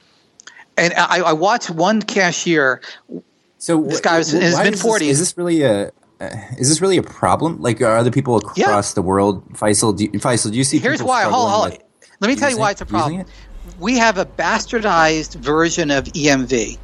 And 0.78 0.94
I, 0.96 1.20
I 1.20 1.34
watched 1.34 1.70
one 1.70 2.02
cashier. 2.02 2.82
So 3.58 3.84
This 3.84 4.02
guy 4.02 4.18
was 4.18 4.34
in 4.34 4.42
his 4.42 4.58
mid 4.58 4.74
is 4.74 4.82
this- 4.82 4.92
40s. 4.92 5.02
Is 5.10 5.20
this 5.20 5.38
really 5.38 5.62
a? 5.64 5.92
Is 6.60 6.70
this 6.70 6.82
really 6.82 6.98
a 6.98 7.04
problem? 7.04 7.62
Like, 7.62 7.82
are 7.82 7.98
other 7.98 8.12
people 8.12 8.38
across 8.38 8.58
Yeah. 8.92 8.94
the 8.94 9.02
world, 9.02 9.44
Faisal? 9.54 9.98
Do 9.98 10.04
you, 10.04 10.12
Faisal, 10.12 10.52
do 10.52 10.58
you 10.58 10.64
see? 10.64 10.78
Here's 10.78 11.02
why. 11.02 11.24
Hold, 11.24 11.50
hold. 11.50 11.78
Let 12.20 12.28
me 12.28 12.36
tell 12.36 12.52
you 12.52 12.60
why 12.60 12.70
it's 12.72 12.82
a 12.82 12.86
problem. 12.86 13.14
using 13.14 13.28
We 13.80 13.98
have 13.98 14.20
a 14.20 14.26
bastardized 14.26 15.36
version 15.36 15.90
of 15.90 16.04
EMV. 16.06 16.78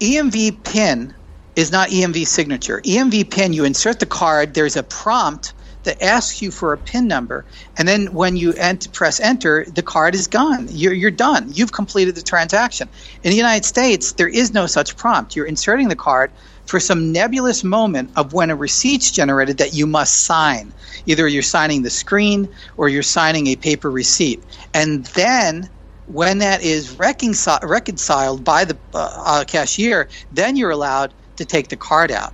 EMV 0.00 0.64
PIN 0.64 1.14
is 1.56 1.72
not 1.72 1.88
EMV 1.88 2.26
signature. 2.26 2.80
EMV 2.84 3.30
PIN, 3.30 3.52
you 3.54 3.64
insert 3.64 3.98
the 3.98 4.06
card, 4.06 4.54
there's 4.54 4.76
a 4.76 4.82
prompt 4.82 5.54
that 5.84 6.02
asks 6.02 6.42
you 6.42 6.50
for 6.50 6.72
a 6.72 6.78
PIN 6.78 7.06
number, 7.06 7.46
and 7.78 7.86
then 7.86 8.12
when 8.12 8.36
you 8.36 8.52
ent- 8.54 8.92
press 8.92 9.20
enter, 9.20 9.64
the 9.68 9.82
card 9.82 10.14
is 10.14 10.26
gone. 10.26 10.66
You're, 10.68 10.92
you're 10.92 11.12
done. 11.12 11.48
You've 11.52 11.72
completed 11.72 12.16
the 12.16 12.22
transaction. 12.22 12.88
In 13.22 13.30
the 13.30 13.36
United 13.36 13.64
States, 13.64 14.12
there 14.12 14.28
is 14.28 14.52
no 14.52 14.66
such 14.66 14.96
prompt. 14.96 15.36
You're 15.36 15.46
inserting 15.46 15.88
the 15.88 15.96
card 15.96 16.32
for 16.66 16.80
some 16.80 17.12
nebulous 17.12 17.62
moment 17.62 18.10
of 18.16 18.32
when 18.32 18.50
a 18.50 18.56
receipt's 18.56 19.12
generated 19.12 19.58
that 19.58 19.74
you 19.74 19.86
must 19.86 20.24
sign. 20.24 20.74
Either 21.06 21.28
you're 21.28 21.42
signing 21.42 21.82
the 21.82 21.90
screen 21.90 22.48
or 22.76 22.88
you're 22.88 23.04
signing 23.04 23.46
a 23.46 23.56
paper 23.56 23.90
receipt. 23.90 24.44
And 24.74 25.06
then 25.06 25.70
when 26.06 26.38
that 26.38 26.62
is 26.62 26.94
reconcil- 26.94 27.62
reconciled 27.62 28.44
by 28.44 28.64
the 28.64 28.76
uh, 28.92 29.08
uh, 29.24 29.44
cashier, 29.44 30.08
then 30.32 30.56
you're 30.56 30.70
allowed 30.70 31.14
to 31.36 31.44
take 31.44 31.68
the 31.68 31.76
card 31.76 32.10
out. 32.10 32.32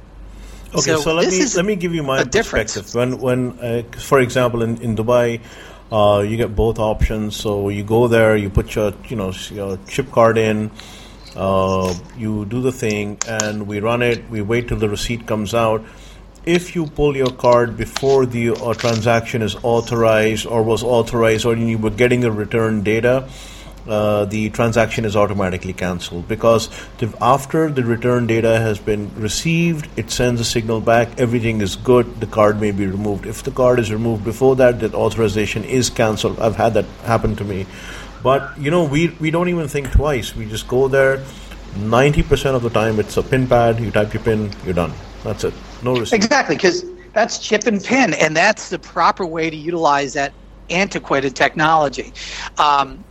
Okay, 0.75 0.93
So 0.93 1.01
so, 1.01 1.15
let 1.15 1.31
me 1.31 1.45
let 1.55 1.65
me 1.67 1.77
give 1.77 1.95
you 1.95 2.03
my 2.03 2.21
a 2.21 2.25
difference. 2.25 2.75
perspective. 2.75 2.95
When 2.95 3.19
when 3.19 3.59
uh, 3.61 3.83
for 3.99 4.21
example 4.21 4.63
in 4.63 4.81
in 4.81 4.97
Dubai, 4.97 5.41
uh, 5.93 6.21
you 6.21 6.37
get 6.39 6.57
both 6.57 6.79
options. 6.79 7.37
So 7.37 7.69
you 7.69 7.85
go 7.85 8.09
there, 8.09 8.37
you 8.37 8.49
put 8.49 8.75
your 8.75 8.95
you 9.09 9.17
know 9.17 9.33
your 9.51 9.77
chip 9.87 10.11
card 10.11 10.39
in, 10.39 10.71
uh, 11.37 11.95
you 12.17 12.47
do 12.47 12.63
the 12.63 12.73
thing, 12.73 13.19
and 13.29 13.67
we 13.67 13.81
run 13.81 14.01
it. 14.01 14.29
We 14.31 14.41
wait 14.41 14.69
till 14.69 14.79
the 14.79 14.89
receipt 14.89 15.27
comes 15.27 15.53
out. 15.55 15.85
If 16.45 16.75
you 16.75 16.87
pull 16.87 17.17
your 17.17 17.31
card 17.31 17.77
before 17.77 18.27
the 18.27 18.51
uh, 18.51 18.75
transaction 18.75 19.43
is 19.43 19.55
authorized 19.63 20.47
or 20.47 20.63
was 20.63 20.83
authorized, 20.83 21.45
or 21.45 21.55
you 21.55 21.79
were 21.79 21.91
getting 21.91 22.21
the 22.21 22.33
return 22.33 22.83
data, 22.83 23.29
uh, 23.87 24.25
the 24.27 24.51
transaction 24.51 25.05
is 25.05 25.17
automatically 25.17 25.73
cancelled 25.73 26.29
because 26.29 26.69
the, 26.99 27.13
after 27.21 27.69
the 27.69 27.85
return 27.85 28.27
data 28.27 28.59
has 28.59 28.79
been 28.79 29.13
received, 29.21 29.89
it 29.97 30.11
sends 30.11 30.41
a 30.41 30.45
signal 30.45 30.81
back. 30.81 31.19
Everything 31.19 31.61
is 31.61 31.77
good. 31.77 32.21
The 32.21 32.27
card 32.27 32.61
may 32.61 32.71
be 32.71 32.87
removed. 32.87 33.27
If 33.27 33.43
the 33.43 33.51
card 33.51 33.79
is 33.79 33.93
removed 33.93 34.25
before 34.25 34.57
that, 34.57 34.81
that 34.81 34.95
authorization 34.95 35.65
is 35.65 35.91
cancelled. 35.91 36.39
I've 36.39 36.57
had 36.57 36.75
that 36.75 36.85
happen 37.05 37.35
to 37.37 37.45
me. 37.45 37.67
But 38.23 38.57
you 38.57 38.71
know, 38.71 38.85
we 38.85 39.09
we 39.21 39.31
don't 39.31 39.49
even 39.49 39.67
think 39.67 39.91
twice. 39.91 40.37
We 40.37 40.47
just 40.47 40.69
go 40.69 40.87
there. 40.87 41.25
Ninety 41.77 42.23
percent 42.23 42.55
of 42.55 42.63
the 42.63 42.71
time, 42.71 43.01
it's 43.01 43.17
a 43.17 43.23
pin 43.23 43.49
pad. 43.49 43.81
You 43.81 43.91
type 43.91 44.15
your 44.15 44.23
pin, 44.23 44.51
you're 44.65 44.75
done. 44.75 44.93
That's 45.25 45.43
it. 45.43 45.55
No 45.83 45.97
receipt. 45.97 46.17
Exactly, 46.17 46.55
because 46.55 46.85
that's 47.15 47.39
chip 47.39 47.67
and 47.67 47.83
pin, 47.83 48.15
and 48.15 48.37
that's 48.37 48.69
the 48.69 48.79
proper 48.79 49.27
way 49.27 49.51
to 49.51 49.57
utilize 49.57 50.13
that 50.13 50.33
antiquated 50.71 51.35
technology. 51.35 52.13
Um, 52.59 53.05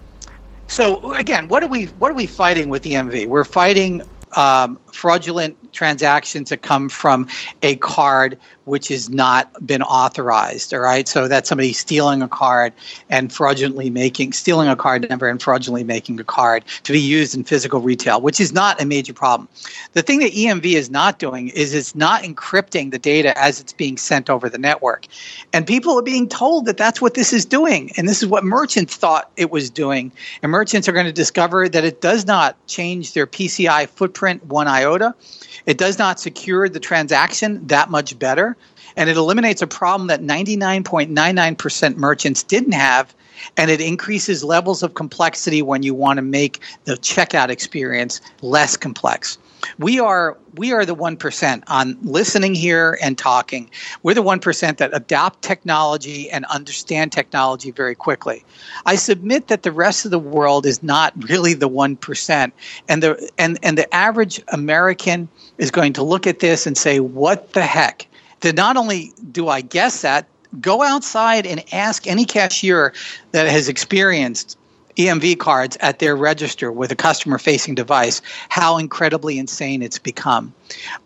so 0.72 1.14
again, 1.16 1.50
what 1.50 1.64
are 1.64 1.68
we 1.68 1.86
what 2.00 2.10
are 2.12 2.16
we 2.16 2.26
fighting 2.26 2.70
with 2.70 2.84
EMV? 2.84 3.28
We're 3.28 3.44
fighting 3.44 4.04
um, 4.38 4.80
fraudulent 4.94 5.58
transactions 5.72 6.50
that 6.50 6.62
come 6.62 6.90
from 6.90 7.28
a 7.62 7.76
card 7.78 8.38
which 8.66 8.88
has 8.90 9.10
not 9.10 9.66
been 9.66 9.82
authorized. 9.82 10.74
All 10.74 10.80
right, 10.80 11.08
so 11.08 11.28
that's 11.28 11.50
somebody 11.50 11.74
stealing 11.74 12.22
a 12.22 12.28
card 12.28 12.74
and 13.10 13.34
fraudulently 13.34 13.90
making 13.90 14.34
stealing 14.34 14.70
a 14.70 14.76
card 14.76 15.10
number 15.10 15.28
and 15.28 15.42
fraudulently 15.42 15.84
making 15.84 16.20
a 16.20 16.24
card 16.24 16.64
to 16.84 16.94
be 16.94 17.00
used 17.00 17.36
in 17.36 17.44
physical 17.44 17.82
retail, 17.82 18.22
which 18.22 18.40
is 18.40 18.54
not 18.54 18.82
a 18.82 18.86
major 18.86 19.14
problem. 19.14 19.50
The 19.94 20.02
thing 20.02 20.20
that 20.20 20.32
EMV 20.32 20.66
is 20.74 20.90
not 20.90 21.20
doing 21.20 21.50
is 21.50 21.74
it's 21.74 21.96
not 21.96 22.24
encrypting 22.24 22.92
the 22.92 23.00
data 23.00 23.38
as 23.38 23.60
it's 23.60 23.74
being 23.74 23.98
sent 23.98 24.30
over 24.30 24.48
the 24.48 24.58
network, 24.58 25.08
and 25.54 25.66
people 25.66 25.98
are 25.98 26.04
being 26.04 26.30
told 26.30 26.66
that 26.66 26.78
that's 26.78 27.02
what 27.02 27.16
this 27.16 27.34
is 27.34 27.46
doing, 27.46 27.92
and 27.98 28.08
this 28.08 28.22
is 28.22 28.30
what 28.30 28.44
merchants 28.44 28.96
thought 28.96 29.32
it 29.38 29.52
was 29.52 29.70
doing, 29.70 30.12
and 30.44 30.52
merchants 30.52 30.88
are 30.88 30.94
going 30.94 31.06
to 31.06 31.12
discover 31.12 31.68
that 31.68 31.84
it 31.84 32.02
does 32.02 32.26
not 32.26 32.56
change 32.68 33.14
their 33.14 33.28
PCI 33.28 33.90
footprint 33.90 34.46
one 34.46 34.68
iota. 34.68 35.16
It 35.66 35.78
does 35.78 36.00
not 36.00 36.20
secure 36.20 36.68
the 36.70 36.80
transaction 36.80 37.68
that 37.68 37.90
much 37.90 38.18
better, 38.18 38.58
and 38.96 39.10
it 39.10 39.18
eliminates 39.18 39.62
a 39.62 39.68
problem 39.68 40.08
that 40.08 40.22
99.99% 40.22 41.96
merchants 41.96 42.44
didn't 42.44 42.74
have, 42.74 43.14
and 43.58 43.72
it 43.72 43.82
increases 43.82 44.44
levels 44.44 44.84
of 44.84 44.94
complexity 44.94 45.62
when 45.62 45.84
you 45.84 45.94
want 45.94 46.18
to 46.18 46.22
make 46.22 46.60
the 46.86 46.94
checkout 46.94 47.50
experience 47.50 48.22
less 48.42 48.78
complex. 48.78 49.38
We 49.78 50.00
are 50.00 50.38
we 50.56 50.74
are 50.74 50.86
the 50.86 50.96
one 50.96 51.16
percent 51.16 51.64
on 51.68 51.98
listening 52.02 52.56
here 52.56 52.98
and 53.02 53.18
talking. 53.18 53.70
We're 54.04 54.16
the 54.16 54.22
one 54.22 54.40
percent 54.40 54.80
that 54.80 54.90
adopt 54.94 55.44
technology 55.44 56.30
and 56.30 56.46
understand 56.46 57.12
technology 57.12 57.72
very 57.72 57.96
quickly. 57.96 58.44
I 58.86 58.96
submit 58.96 59.48
that 59.48 59.64
the 59.64 59.72
rest 59.72 60.04
of 60.06 60.12
the 60.12 60.20
world 60.20 60.66
is 60.66 60.82
not 60.82 61.14
really 61.30 61.54
the 61.54 61.68
one 61.68 61.96
percent, 61.96 62.54
and 62.90 63.04
the 63.04 63.32
and 63.38 63.60
and 63.64 63.78
the 63.78 63.94
average 63.94 64.42
American 64.50 65.30
is 65.58 65.72
going 65.72 65.94
to 65.94 66.04
look 66.04 66.26
at 66.26 66.40
this 66.40 66.66
and 66.66 66.78
say, 66.78 67.00
"What 67.00 67.54
the 67.54 67.64
heck?" 67.64 68.08
That 68.42 68.56
not 68.56 68.78
only 68.78 69.14
do 69.32 69.48
I 69.48 69.62
guess 69.62 70.02
that, 70.02 70.28
go 70.60 70.82
outside 70.82 71.46
and 71.46 71.64
ask 71.74 72.08
any 72.08 72.26
cashier 72.26 72.94
that 73.32 73.48
has 73.48 73.70
experienced 73.70 74.58
EMV 74.98 75.40
cards 75.40 75.78
at 75.80 76.00
their 76.00 76.16
register 76.16 76.72
with 76.72 76.92
a 76.92 76.96
customer 76.96 77.38
facing 77.38 77.76
device, 77.76 78.22
how 78.50 78.78
incredibly 78.78 79.40
insane 79.40 79.82
it's 79.82 80.00
become. 80.00 80.54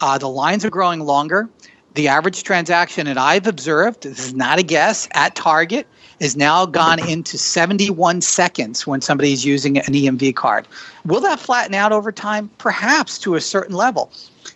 Uh, 0.02 0.18
the 0.18 0.28
lines 0.28 0.66
are 0.66 0.70
growing 0.70 1.02
longer. 1.02 1.48
The 1.94 2.08
average 2.08 2.44
transaction 2.44 3.06
that 3.06 3.18
I've 3.18 3.48
observed, 3.48 4.04
this 4.04 4.20
is 4.20 4.34
not 4.34 4.60
a 4.60 4.64
guess, 4.64 5.08
at 5.14 5.36
Target 5.36 5.88
is 6.20 6.36
now 6.36 6.66
gone 6.66 7.00
into 7.08 7.38
71 7.38 8.22
seconds 8.22 8.88
when 8.88 9.02
somebody 9.02 9.34
is 9.34 9.46
using 9.46 9.78
an 9.78 9.94
EMV 9.94 10.36
card. 10.36 10.68
Will 11.06 11.22
that 11.22 11.40
flatten 11.40 11.76
out 11.76 11.92
over 11.92 12.12
time? 12.12 12.50
Perhaps 12.58 13.20
to 13.20 13.36
a 13.36 13.42
certain 13.42 13.76
level. 13.76 14.12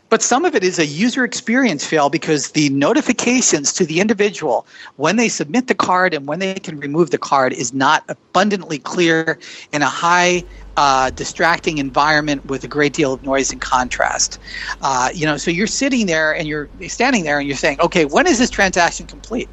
But 0.09 0.23
some 0.23 0.43
of 0.43 0.55
it 0.55 0.63
is 0.63 0.79
a 0.79 0.85
user 0.85 1.23
experience 1.23 1.85
fail 1.85 2.09
because 2.09 2.51
the 2.51 2.69
notifications 2.69 3.71
to 3.73 3.85
the 3.85 3.99
individual 3.99 4.65
when 4.95 5.17
they 5.17 5.29
submit 5.29 5.67
the 5.67 5.75
card 5.75 6.13
and 6.13 6.25
when 6.27 6.39
they 6.39 6.55
can 6.55 6.79
remove 6.79 7.11
the 7.11 7.17
card 7.19 7.53
is 7.53 7.73
not 7.73 8.03
abundantly 8.07 8.79
clear 8.79 9.37
in 9.71 9.83
a 9.83 9.89
high 9.89 10.43
uh, 10.77 11.11
distracting 11.11 11.77
environment 11.77 12.45
with 12.45 12.63
a 12.63 12.67
great 12.67 12.93
deal 12.93 13.13
of 13.13 13.23
noise 13.23 13.51
and 13.51 13.61
contrast. 13.61 14.39
Uh, 14.81 15.09
you 15.13 15.25
know, 15.25 15.37
so 15.37 15.51
you're 15.51 15.67
sitting 15.67 16.05
there 16.07 16.33
and 16.33 16.47
you're 16.47 16.69
standing 16.87 17.23
there 17.23 17.37
and 17.37 17.47
you're 17.47 17.57
saying, 17.57 17.79
okay, 17.81 18.05
when 18.05 18.25
is 18.25 18.39
this 18.39 18.49
transaction 18.49 19.05
complete? 19.05 19.49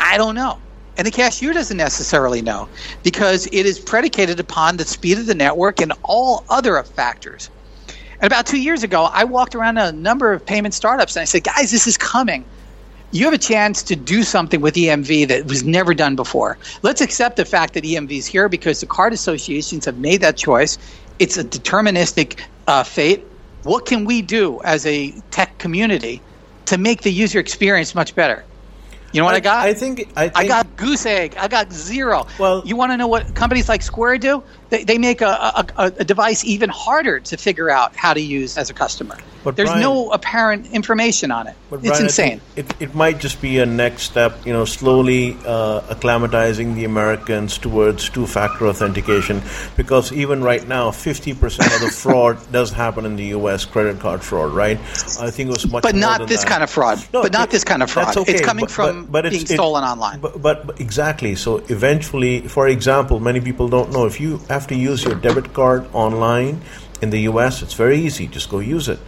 I 0.00 0.16
don't 0.16 0.34
know. 0.34 0.58
And 0.96 1.06
the 1.06 1.10
cashier 1.10 1.52
doesn't 1.52 1.76
necessarily 1.76 2.40
know 2.40 2.68
because 3.02 3.46
it 3.46 3.66
is 3.66 3.78
predicated 3.78 4.40
upon 4.40 4.78
the 4.78 4.84
speed 4.84 5.18
of 5.18 5.26
the 5.26 5.34
network 5.34 5.80
and 5.80 5.92
all 6.02 6.44
other 6.48 6.82
factors. 6.82 7.50
And 7.88 8.24
about 8.24 8.46
two 8.46 8.60
years 8.60 8.82
ago, 8.82 9.10
I 9.12 9.24
walked 9.24 9.54
around 9.54 9.76
a 9.76 9.92
number 9.92 10.32
of 10.32 10.44
payment 10.44 10.72
startups 10.72 11.16
and 11.16 11.22
I 11.22 11.24
said, 11.26 11.44
guys, 11.44 11.70
this 11.70 11.86
is 11.86 11.98
coming. 11.98 12.44
You 13.12 13.24
have 13.26 13.34
a 13.34 13.38
chance 13.38 13.82
to 13.84 13.96
do 13.96 14.22
something 14.22 14.60
with 14.60 14.74
EMV 14.74 15.28
that 15.28 15.46
was 15.46 15.64
never 15.64 15.94
done 15.94 16.16
before. 16.16 16.58
Let's 16.82 17.00
accept 17.00 17.36
the 17.36 17.44
fact 17.44 17.74
that 17.74 17.84
EMV 17.84 18.10
is 18.10 18.26
here 18.26 18.48
because 18.48 18.80
the 18.80 18.86
card 18.86 19.12
associations 19.12 19.84
have 19.84 19.98
made 19.98 20.22
that 20.22 20.36
choice. 20.36 20.78
It's 21.18 21.36
a 21.36 21.44
deterministic 21.44 22.40
uh, 22.66 22.82
fate. 22.82 23.22
What 23.62 23.86
can 23.86 24.06
we 24.06 24.22
do 24.22 24.60
as 24.64 24.86
a 24.86 25.12
tech 25.30 25.58
community 25.58 26.22
to 26.66 26.78
make 26.78 27.02
the 27.02 27.12
user 27.12 27.38
experience 27.38 27.94
much 27.94 28.14
better? 28.14 28.44
You 29.12 29.20
know 29.20 29.24
what 29.24 29.34
I, 29.34 29.38
I 29.38 29.40
got? 29.40 29.66
I 29.66 29.74
think, 29.74 30.12
I 30.16 30.28
think 30.28 30.36
I 30.36 30.46
got 30.46 30.76
goose 30.76 31.06
egg. 31.06 31.36
I 31.38 31.48
got 31.48 31.72
zero. 31.72 32.26
Well, 32.38 32.62
you 32.66 32.76
want 32.76 32.92
to 32.92 32.96
know 32.96 33.06
what 33.06 33.34
companies 33.34 33.68
like 33.68 33.82
Square 33.82 34.18
do? 34.18 34.42
They, 34.68 34.84
they 34.84 34.98
make 34.98 35.20
a, 35.20 35.26
a, 35.76 35.92
a, 35.98 36.04
device 36.04 36.44
even 36.44 36.70
harder 36.70 37.20
to 37.20 37.36
figure 37.36 37.70
out 37.70 37.94
how 37.94 38.14
to 38.14 38.20
use 38.20 38.58
as 38.58 38.68
a 38.68 38.74
customer. 38.74 39.16
But 39.44 39.54
There's 39.54 39.68
Brian, 39.68 39.82
no 39.82 40.10
apparent 40.10 40.72
information 40.72 41.30
on 41.30 41.46
it. 41.46 41.54
it's 41.70 41.82
Brian, 41.86 42.02
insane. 42.02 42.40
It, 42.56 42.82
it 42.82 42.94
might 42.96 43.20
just 43.20 43.40
be 43.40 43.60
a 43.60 43.66
next 43.66 44.02
step, 44.02 44.44
you 44.44 44.52
know, 44.52 44.64
slowly 44.64 45.36
uh, 45.46 45.82
acclimatizing 45.82 46.74
the 46.74 46.84
Americans 46.84 47.56
towards 47.56 48.10
two-factor 48.10 48.66
authentication, 48.66 49.40
because 49.76 50.12
even 50.12 50.42
right 50.42 50.66
now, 50.66 50.90
50% 50.90 51.32
of 51.76 51.80
the 51.80 51.90
fraud 51.92 52.38
does 52.50 52.72
happen 52.72 53.06
in 53.06 53.14
the 53.14 53.26
U.S. 53.26 53.64
credit 53.64 54.00
card 54.00 54.24
fraud, 54.24 54.52
right? 54.52 54.78
I 55.20 55.30
think 55.30 55.50
it 55.50 55.52
was 55.52 55.70
much, 55.70 55.84
but 55.84 55.94
not 55.94 56.26
this 56.26 56.40
that. 56.42 56.50
kind 56.50 56.64
of 56.64 56.70
fraud. 56.70 56.98
No, 57.12 57.22
but 57.22 57.32
not 57.32 57.46
it, 57.46 57.52
this 57.52 57.62
kind 57.62 57.84
of 57.84 57.90
fraud. 57.90 58.16
Okay, 58.16 58.32
it's 58.32 58.40
coming 58.40 58.64
but, 58.64 58.70
from 58.72 59.04
but, 59.04 59.22
but 59.22 59.30
being 59.30 59.42
it's, 59.42 59.54
stolen 59.54 59.84
online. 59.84 60.18
But, 60.18 60.42
but 60.42 60.80
exactly. 60.80 61.36
So 61.36 61.58
eventually, 61.68 62.40
for 62.48 62.66
example, 62.66 63.20
many 63.20 63.40
people 63.40 63.68
don't 63.68 63.92
know 63.92 64.06
if 64.06 64.18
you 64.20 64.40
have 64.56 64.66
to 64.68 64.76
use 64.90 65.04
your 65.04 65.16
debit 65.26 65.52
card 65.52 65.86
online 65.92 66.60
in 67.02 67.10
the 67.10 67.20
US, 67.30 67.62
it's 67.62 67.74
very 67.74 67.98
easy. 68.06 68.26
Just 68.26 68.48
go 68.48 68.58
use 68.58 68.88
it. 68.88 68.98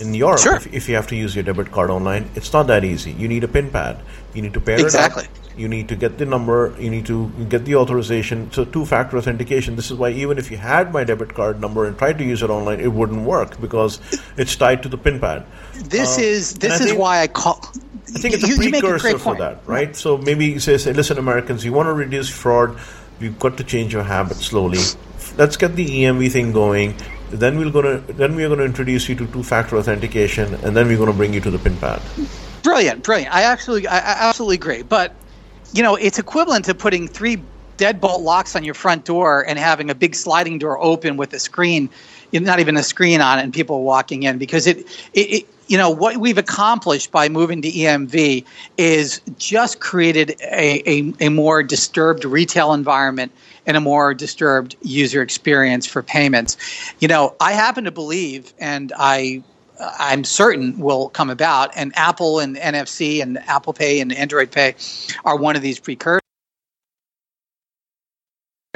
In 0.00 0.12
Europe, 0.12 0.40
sure. 0.40 0.56
if, 0.56 0.66
if, 0.74 0.88
you 0.88 0.96
have 0.96 1.06
to 1.06 1.16
use 1.16 1.36
your 1.36 1.44
debit 1.44 1.70
card 1.70 1.88
online, 1.88 2.28
it's 2.34 2.52
not 2.52 2.66
that 2.66 2.84
easy. 2.84 3.12
You 3.12 3.28
need 3.28 3.44
a 3.44 3.48
PIN 3.48 3.70
pad. 3.70 4.00
You 4.34 4.42
need 4.42 4.54
to 4.54 4.60
pair 4.60 4.78
exactly. 4.78 5.24
it 5.24 5.28
up. 5.28 5.58
You 5.62 5.68
need 5.68 5.88
to 5.90 5.96
get 5.96 6.18
the 6.18 6.26
number. 6.26 6.74
You 6.80 6.90
need 6.90 7.06
to 7.06 7.28
get 7.48 7.64
the 7.64 7.76
authorization. 7.76 8.50
So 8.50 8.64
two-factor 8.64 9.16
authentication. 9.16 9.76
This 9.76 9.92
is 9.92 9.96
why 9.96 10.10
even 10.10 10.36
if 10.36 10.50
you 10.50 10.56
had 10.56 10.92
my 10.92 11.04
debit 11.04 11.32
card 11.32 11.60
number 11.60 11.86
and 11.86 11.96
tried 11.96 12.18
to 12.18 12.24
use 12.24 12.42
it 12.42 12.50
online, 12.50 12.80
it 12.80 12.92
wouldn't 12.92 13.22
work 13.22 13.60
because 13.60 14.00
it's 14.36 14.56
tied 14.56 14.82
to 14.82 14.88
the 14.88 14.98
PIN 14.98 15.20
pad. 15.20 15.46
This 15.96 16.18
uh, 16.18 16.22
is 16.22 16.54
this 16.54 16.80
is 16.80 16.86
think, 16.88 16.98
why 16.98 17.20
I 17.20 17.28
call. 17.28 17.60
I 18.16 18.18
think 18.18 18.34
it's 18.34 18.44
a 18.44 18.48
you, 18.48 18.56
precursor 18.56 19.10
you 19.10 19.16
a 19.16 19.18
for 19.18 19.36
that, 19.36 19.62
right? 19.66 19.94
So 19.94 20.18
maybe 20.18 20.58
say, 20.58 20.76
say, 20.78 20.92
listen, 20.92 21.18
Americans, 21.18 21.64
you 21.64 21.72
want 21.72 21.86
to 21.86 21.94
reduce 21.94 22.28
fraud 22.28 22.76
We've 23.20 23.38
got 23.38 23.56
to 23.58 23.64
change 23.64 23.92
your 23.92 24.02
habit 24.02 24.36
slowly. 24.36 24.78
Let's 25.36 25.56
get 25.56 25.76
the 25.76 25.86
EMV 25.86 26.30
thing 26.32 26.52
going. 26.52 26.94
Then 27.30 27.58
we're 27.58 27.70
gonna 27.70 27.98
then 27.98 28.36
we're 28.36 28.48
gonna 28.48 28.64
introduce 28.64 29.08
you 29.08 29.14
to 29.16 29.26
two-factor 29.26 29.76
authentication, 29.76 30.54
and 30.62 30.76
then 30.76 30.86
we're 30.86 30.98
gonna 30.98 31.12
bring 31.12 31.32
you 31.32 31.40
to 31.40 31.50
the 31.50 31.58
PIN 31.58 31.76
pad. 31.78 32.02
Brilliant, 32.62 33.02
brilliant. 33.02 33.34
I 33.34 33.42
I, 33.42 33.98
I 33.98 34.28
absolutely 34.28 34.56
agree. 34.56 34.82
But 34.82 35.14
you 35.72 35.82
know, 35.82 35.96
it's 35.96 36.18
equivalent 36.18 36.64
to 36.66 36.74
putting 36.74 37.08
three 37.08 37.42
deadbolt 37.76 38.20
locks 38.20 38.54
on 38.54 38.64
your 38.64 38.74
front 38.74 39.04
door 39.04 39.44
and 39.46 39.58
having 39.58 39.90
a 39.90 39.94
big 39.94 40.14
sliding 40.14 40.58
door 40.58 40.80
open 40.80 41.16
with 41.16 41.32
a 41.32 41.38
screen, 41.38 41.90
not 42.32 42.60
even 42.60 42.76
a 42.76 42.82
screen 42.82 43.20
on 43.20 43.38
it, 43.38 43.42
and 43.42 43.52
people 43.52 43.82
walking 43.82 44.22
in 44.22 44.38
because 44.38 44.66
it, 44.66 44.78
it, 45.12 45.20
it 45.20 45.53
you 45.68 45.78
know 45.78 45.90
what 45.90 46.18
we've 46.18 46.38
accomplished 46.38 47.10
by 47.10 47.28
moving 47.28 47.62
to 47.62 47.70
EMV 47.70 48.44
is 48.76 49.20
just 49.38 49.80
created 49.80 50.36
a, 50.42 50.82
a, 50.86 51.12
a, 51.20 51.28
more 51.30 51.62
disturbed 51.62 52.24
retail 52.24 52.72
environment 52.72 53.32
and 53.66 53.76
a 53.76 53.80
more 53.80 54.14
disturbed 54.14 54.76
user 54.82 55.22
experience 55.22 55.86
for 55.86 56.02
payments. 56.02 56.56
You 57.00 57.08
know, 57.08 57.34
I 57.40 57.52
happen 57.52 57.84
to 57.84 57.90
believe, 57.90 58.52
and 58.58 58.92
I 58.96 59.42
I'm 59.80 60.24
certain 60.24 60.78
will 60.78 61.08
come 61.08 61.30
about, 61.30 61.70
and 61.74 61.92
Apple 61.96 62.38
and 62.38 62.56
NFC 62.56 63.22
and 63.22 63.38
Apple 63.38 63.72
Pay 63.72 64.00
and 64.00 64.12
Android 64.12 64.50
Pay 64.50 64.74
are 65.24 65.36
one 65.36 65.56
of 65.56 65.62
these 65.62 65.80
precursors. 65.80 66.20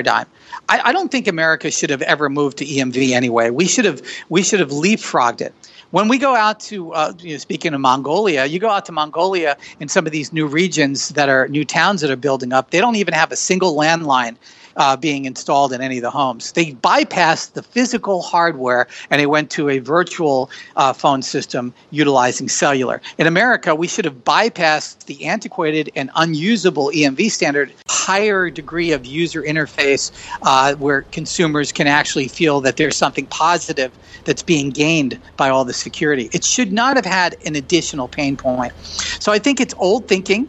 I, 0.06 0.26
I 0.68 0.92
don't 0.92 1.10
think 1.10 1.26
America 1.26 1.72
should 1.72 1.90
have 1.90 2.02
ever 2.02 2.28
moved 2.28 2.58
to 2.58 2.64
EMV 2.64 3.10
anyway. 3.10 3.50
We 3.50 3.66
should 3.66 3.84
have 3.84 4.00
we 4.28 4.44
should 4.44 4.60
have 4.60 4.70
leapfrogged 4.70 5.40
it 5.40 5.52
when 5.90 6.08
we 6.08 6.18
go 6.18 6.34
out 6.34 6.60
to 6.60 6.92
uh, 6.92 7.12
you 7.18 7.32
know, 7.32 7.38
speaking 7.38 7.74
of 7.74 7.80
Mongolia, 7.80 8.44
you 8.44 8.58
go 8.58 8.68
out 8.68 8.86
to 8.86 8.92
Mongolia 8.92 9.56
in 9.80 9.88
some 9.88 10.06
of 10.06 10.12
these 10.12 10.32
new 10.32 10.46
regions 10.46 11.10
that 11.10 11.28
are 11.28 11.48
new 11.48 11.64
towns 11.64 12.00
that 12.02 12.10
are 12.10 12.16
building 12.16 12.52
up. 12.52 12.70
They 12.70 12.80
don't 12.80 12.96
even 12.96 13.14
have 13.14 13.32
a 13.32 13.36
single 13.36 13.74
landline 13.74 14.36
uh, 14.78 14.96
being 14.96 15.24
installed 15.24 15.72
in 15.72 15.80
any 15.80 15.98
of 15.98 16.02
the 16.02 16.10
homes. 16.10 16.52
They 16.52 16.72
bypassed 16.72 17.52
the 17.52 17.62
physical 17.62 18.22
hardware 18.22 18.86
and 19.10 19.20
they 19.20 19.26
went 19.26 19.50
to 19.50 19.68
a 19.68 19.78
virtual 19.80 20.50
uh, 20.76 20.92
phone 20.92 21.22
system 21.22 21.74
utilizing 21.90 22.48
cellular. 22.48 23.02
In 23.18 23.26
America, 23.26 23.74
we 23.74 23.88
should 23.88 24.04
have 24.04 24.24
bypassed 24.24 25.04
the 25.04 25.24
antiquated 25.26 25.90
and 25.94 26.10
unusable 26.16 26.90
EMV 26.94 27.30
standard, 27.30 27.72
higher 27.88 28.48
degree 28.48 28.92
of 28.92 29.04
user 29.04 29.42
interface 29.42 30.10
uh, 30.42 30.74
where 30.76 31.02
consumers 31.02 31.72
can 31.72 31.86
actually 31.86 32.28
feel 32.28 32.60
that 32.60 32.76
there's 32.76 32.96
something 32.96 33.26
positive 33.26 33.92
that's 34.24 34.42
being 34.42 34.70
gained 34.70 35.20
by 35.36 35.48
all 35.48 35.64
the 35.64 35.72
security. 35.72 36.30
It 36.32 36.44
should 36.44 36.72
not 36.72 36.96
have 36.96 37.04
had 37.04 37.36
an 37.44 37.56
additional 37.56 38.08
pain 38.08 38.36
point. 38.36 38.72
So 39.20 39.32
I 39.32 39.38
think 39.38 39.60
it's 39.60 39.74
old 39.78 40.06
thinking. 40.08 40.48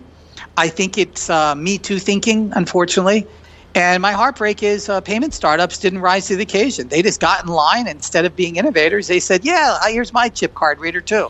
I 0.58 0.68
think 0.68 0.98
it's 0.98 1.30
uh, 1.30 1.56
Me 1.56 1.78
Too 1.78 2.00
thinking, 2.00 2.52
unfortunately. 2.56 3.26
And 3.76 4.02
my 4.02 4.12
heartbreak 4.12 4.64
is 4.64 4.90
uh, 4.90 5.00
payment 5.02 5.34
startups 5.34 5.78
didn't 5.78 6.00
rise 6.00 6.28
to 6.28 6.36
the 6.36 6.44
occasion. 6.44 6.88
They 6.88 7.02
just 7.02 7.20
got 7.20 7.44
in 7.44 7.50
line. 7.50 7.88
Instead 7.88 8.26
of 8.26 8.36
being 8.36 8.56
innovators, 8.56 9.08
they 9.08 9.20
said, 9.20 9.46
yeah, 9.46 9.78
here's 9.88 10.12
my 10.12 10.30
chip 10.30 10.56
card 10.56 10.80
reader 10.80 11.02
too. 11.02 11.30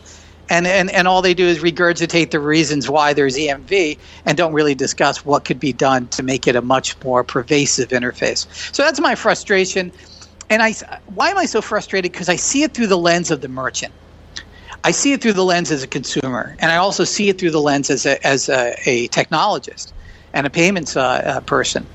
And, 0.49 0.65
and, 0.65 0.89
and 0.89 1.07
all 1.07 1.21
they 1.21 1.35
do 1.35 1.45
is 1.45 1.59
regurgitate 1.59 2.31
the 2.31 2.39
reasons 2.39 2.89
why 2.89 3.13
there's 3.13 3.37
EMV 3.37 3.99
and 4.25 4.37
don't 4.37 4.53
really 4.53 4.73
discuss 4.73 5.23
what 5.23 5.45
could 5.45 5.59
be 5.59 5.73
done 5.73 6.07
to 6.07 6.23
make 6.23 6.47
it 6.47 6.55
a 6.55 6.61
much 6.61 6.95
more 7.03 7.23
pervasive 7.23 7.89
interface. 7.89 8.47
So 8.73 8.83
that's 8.83 8.99
my 8.99 9.13
frustration. 9.13 9.91
And 10.49 10.63
I, 10.63 10.73
why 11.13 11.29
am 11.29 11.37
I 11.37 11.45
so 11.45 11.61
frustrated? 11.61 12.11
Because 12.11 12.29
I 12.29 12.35
see 12.35 12.63
it 12.63 12.73
through 12.73 12.87
the 12.87 12.97
lens 12.97 13.29
of 13.29 13.41
the 13.41 13.47
merchant. 13.47 13.93
I 14.83 14.91
see 14.91 15.13
it 15.13 15.21
through 15.21 15.33
the 15.33 15.43
lens 15.43 15.71
as 15.71 15.83
a 15.83 15.87
consumer, 15.87 16.55
and 16.59 16.71
I 16.71 16.77
also 16.77 17.03
see 17.03 17.27
it 17.29 17.37
through 17.37 17.51
the 17.51 17.61
lens 17.61 17.89
as 17.89 18.05
a, 18.05 18.25
as 18.25 18.47
a, 18.47 18.73
a 18.85 19.09
technologist 19.09 19.91
and 20.33 20.47
a 20.47 20.49
payments 20.49 20.95
uh, 20.95 21.01
uh, 21.01 21.39
person. 21.41 21.85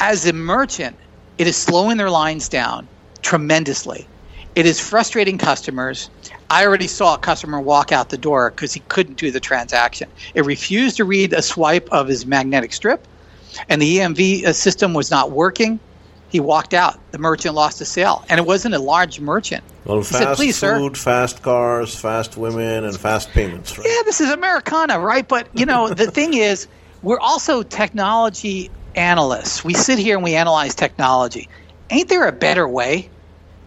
As 0.00 0.26
a 0.26 0.32
merchant, 0.32 0.96
it 1.38 1.46
is 1.46 1.56
slowing 1.56 1.96
their 1.96 2.10
lines 2.10 2.48
down 2.48 2.86
tremendously. 3.22 4.06
It 4.54 4.66
is 4.66 4.80
frustrating 4.80 5.38
customers. 5.38 6.10
I 6.50 6.64
already 6.64 6.86
saw 6.86 7.14
a 7.14 7.18
customer 7.18 7.60
walk 7.60 7.92
out 7.92 8.08
the 8.08 8.18
door 8.18 8.50
because 8.50 8.72
he 8.72 8.80
couldn't 8.88 9.18
do 9.18 9.30
the 9.30 9.40
transaction. 9.40 10.08
It 10.34 10.44
refused 10.44 10.96
to 10.96 11.04
read 11.04 11.32
a 11.32 11.42
swipe 11.42 11.88
of 11.92 12.08
his 12.08 12.26
magnetic 12.26 12.72
strip, 12.72 13.06
and 13.68 13.80
the 13.80 13.98
EMV 13.98 14.44
uh, 14.44 14.52
system 14.52 14.94
was 14.94 15.10
not 15.10 15.30
working 15.30 15.78
he 16.28 16.40
walked 16.40 16.74
out. 16.74 16.98
The 17.10 17.18
merchant 17.18 17.54
lost 17.54 17.80
a 17.80 17.84
sale, 17.84 18.24
and 18.28 18.38
it 18.38 18.46
wasn't 18.46 18.74
a 18.74 18.78
large 18.78 19.20
merchant. 19.20 19.64
Well, 19.84 19.98
he 19.98 20.04
fast 20.04 20.22
said, 20.22 20.36
Please, 20.36 20.60
food, 20.60 20.96
sir. 20.96 21.02
fast 21.02 21.42
cars, 21.42 21.94
fast 21.94 22.36
women, 22.36 22.84
and 22.84 22.98
fast 22.98 23.30
payments. 23.30 23.78
Right? 23.78 23.86
Yeah, 23.88 24.02
this 24.04 24.20
is 24.20 24.30
Americana, 24.30 25.00
right? 25.00 25.26
But 25.26 25.48
you 25.54 25.66
know, 25.66 25.88
the 25.88 26.10
thing 26.10 26.34
is, 26.34 26.68
we're 27.02 27.20
also 27.20 27.62
technology 27.62 28.70
analysts. 28.98 29.64
We 29.64 29.74
sit 29.74 29.98
here 29.98 30.16
and 30.16 30.24
we 30.24 30.34
analyze 30.34 30.74
technology. 30.74 31.48
Ain't 31.90 32.08
there 32.08 32.26
a 32.28 32.32
better 32.32 32.68
way? 32.68 33.08